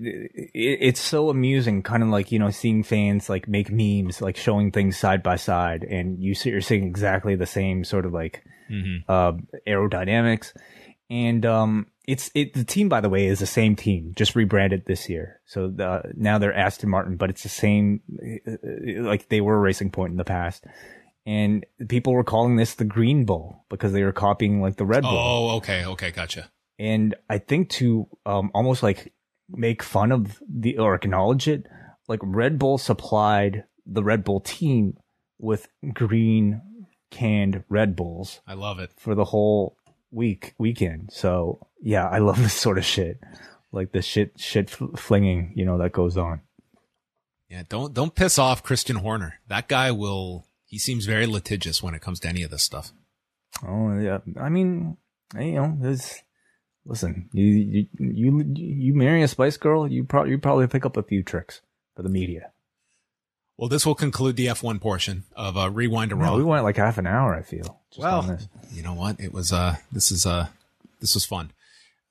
[0.53, 4.37] it it's so amusing, kind of like you know, seeing fans like make memes, like
[4.37, 8.13] showing things side by side, and you see you're seeing exactly the same sort of
[8.13, 8.97] like mm-hmm.
[9.09, 9.33] uh,
[9.67, 10.53] aerodynamics,
[11.09, 14.85] and um, it's it the team by the way is the same team, just rebranded
[14.87, 15.41] this year.
[15.45, 18.01] So the, now they're Aston Martin, but it's the same,
[18.47, 20.65] uh, like they were Racing Point in the past.
[21.27, 25.03] And people were calling this the Green Bull because they were copying like the Red
[25.03, 26.49] Bull oh okay okay gotcha
[26.79, 29.13] and I think to um, almost like
[29.47, 31.67] make fun of the or acknowledge it,
[32.07, 34.97] like Red Bull supplied the Red Bull team
[35.37, 36.61] with green
[37.11, 39.75] canned Red Bulls i love it for the whole
[40.11, 41.09] week weekend.
[41.11, 43.19] So yeah, I love this sort of shit,
[43.71, 46.41] like the shit shit fl- flinging, you know, that goes on.
[47.49, 51.95] yeah don't don't piss off christian horner that guy will he seems very litigious when
[51.95, 52.91] it comes to any of this stuff
[53.65, 54.95] Oh yeah, I mean,
[55.35, 56.21] you know, there's
[56.85, 60.95] listen, you you you you marry a Spice Girl, you probably you probably pick up
[60.97, 61.61] a few tricks
[61.95, 62.51] for the media.
[63.59, 66.31] Well, this will conclude the F1 portion of uh, Rewind to Raw.
[66.31, 67.35] No, we went like half an hour.
[67.35, 67.81] I feel.
[67.89, 68.39] Just well,
[68.71, 69.19] you know what?
[69.19, 70.47] It was uh, this is uh,
[71.01, 71.51] this was fun.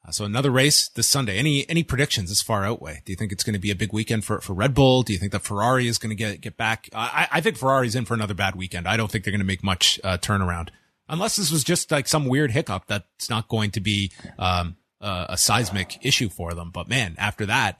[0.06, 1.38] Uh, so another race this Sunday.
[1.38, 3.00] Any any predictions this far out way?
[3.06, 5.02] Do you think it's going to be a big weekend for, for Red Bull?
[5.02, 6.90] Do you think that Ferrari is going to get get back?
[6.92, 8.86] I, I think Ferrari's in for another bad weekend.
[8.86, 10.68] I don't think they're going to make much uh, turnaround
[11.08, 15.24] unless this was just like some weird hiccup that's not going to be um, uh,
[15.30, 16.70] a seismic issue for them.
[16.70, 17.78] But man, after that,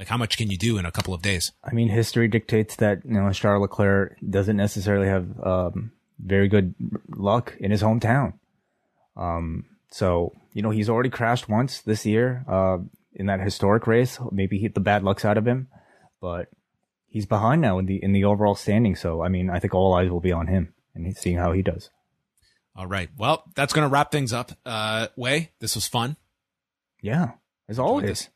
[0.00, 1.52] like how much can you do in a couple of days?
[1.62, 6.74] I mean, history dictates that you know Charles Leclerc doesn't necessarily have um, very good
[7.10, 8.32] luck in his hometown.
[9.14, 12.78] Um, so you know he's already crashed once this year uh,
[13.12, 14.18] in that historic race.
[14.32, 15.68] Maybe he, the bad luck's out of him,
[16.18, 16.48] but
[17.10, 18.96] he's behind now in the in the overall standing.
[18.96, 21.60] So I mean, I think all eyes will be on him and seeing how he
[21.60, 21.90] does.
[22.74, 23.10] All right.
[23.18, 24.52] Well, that's going to wrap things up.
[24.64, 26.16] Uh, Wai, this was fun.
[27.02, 27.32] Yeah,
[27.68, 28.30] as always.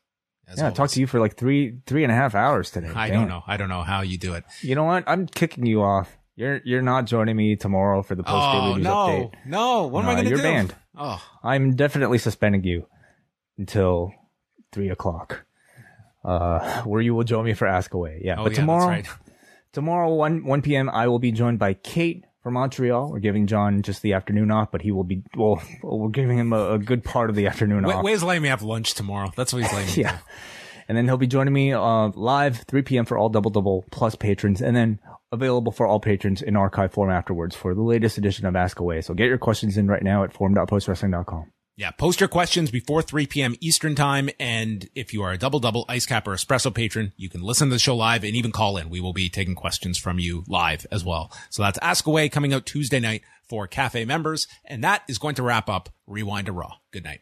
[0.47, 2.89] As yeah, I talked to you for like three three and a half hours today.
[2.89, 3.21] I Damn.
[3.21, 3.43] don't know.
[3.47, 4.43] I don't know how you do it.
[4.61, 5.03] You know what?
[5.07, 6.15] I'm kicking you off.
[6.35, 9.33] You're you're not joining me tomorrow for the post game oh, news no, update.
[9.45, 10.35] No, what am I going to do?
[10.35, 10.75] You're banned.
[10.95, 12.87] Oh, I'm definitely suspending you
[13.57, 14.13] until
[14.71, 15.45] three o'clock,
[16.23, 18.21] uh, where you will join me for Ask Away.
[18.23, 19.07] Yeah, oh, but yeah, tomorrow, right.
[19.71, 20.89] tomorrow one one p.m.
[20.89, 23.09] I will be joined by Kate from Montreal.
[23.09, 25.59] We're giving John just the afternoon off, but he will be well.
[25.81, 28.03] We're giving him a, a good part of the afternoon off.
[28.03, 29.31] Wai's letting me have lunch tomorrow.
[29.35, 29.93] That's what he's letting me.
[30.03, 30.19] yeah.
[30.87, 33.05] And then he'll be joining me uh, live 3 p.m.
[33.05, 34.99] for all Double Double Plus patrons, and then
[35.31, 39.01] available for all patrons in archive form afterwards for the latest edition of Ask Away.
[39.01, 41.51] So get your questions in right now at forum.postwrestling.com.
[41.77, 43.55] Yeah, post your questions before 3 p.m.
[43.59, 44.29] Eastern time.
[44.39, 47.67] And if you are a double double ice cap or espresso patron, you can listen
[47.67, 48.89] to the show live and even call in.
[48.89, 51.33] We will be taking questions from you live as well.
[51.49, 54.47] So that's Ask Away coming out Tuesday night for cafe members.
[54.63, 56.75] And that is going to wrap up Rewind to Raw.
[56.91, 57.21] Good night.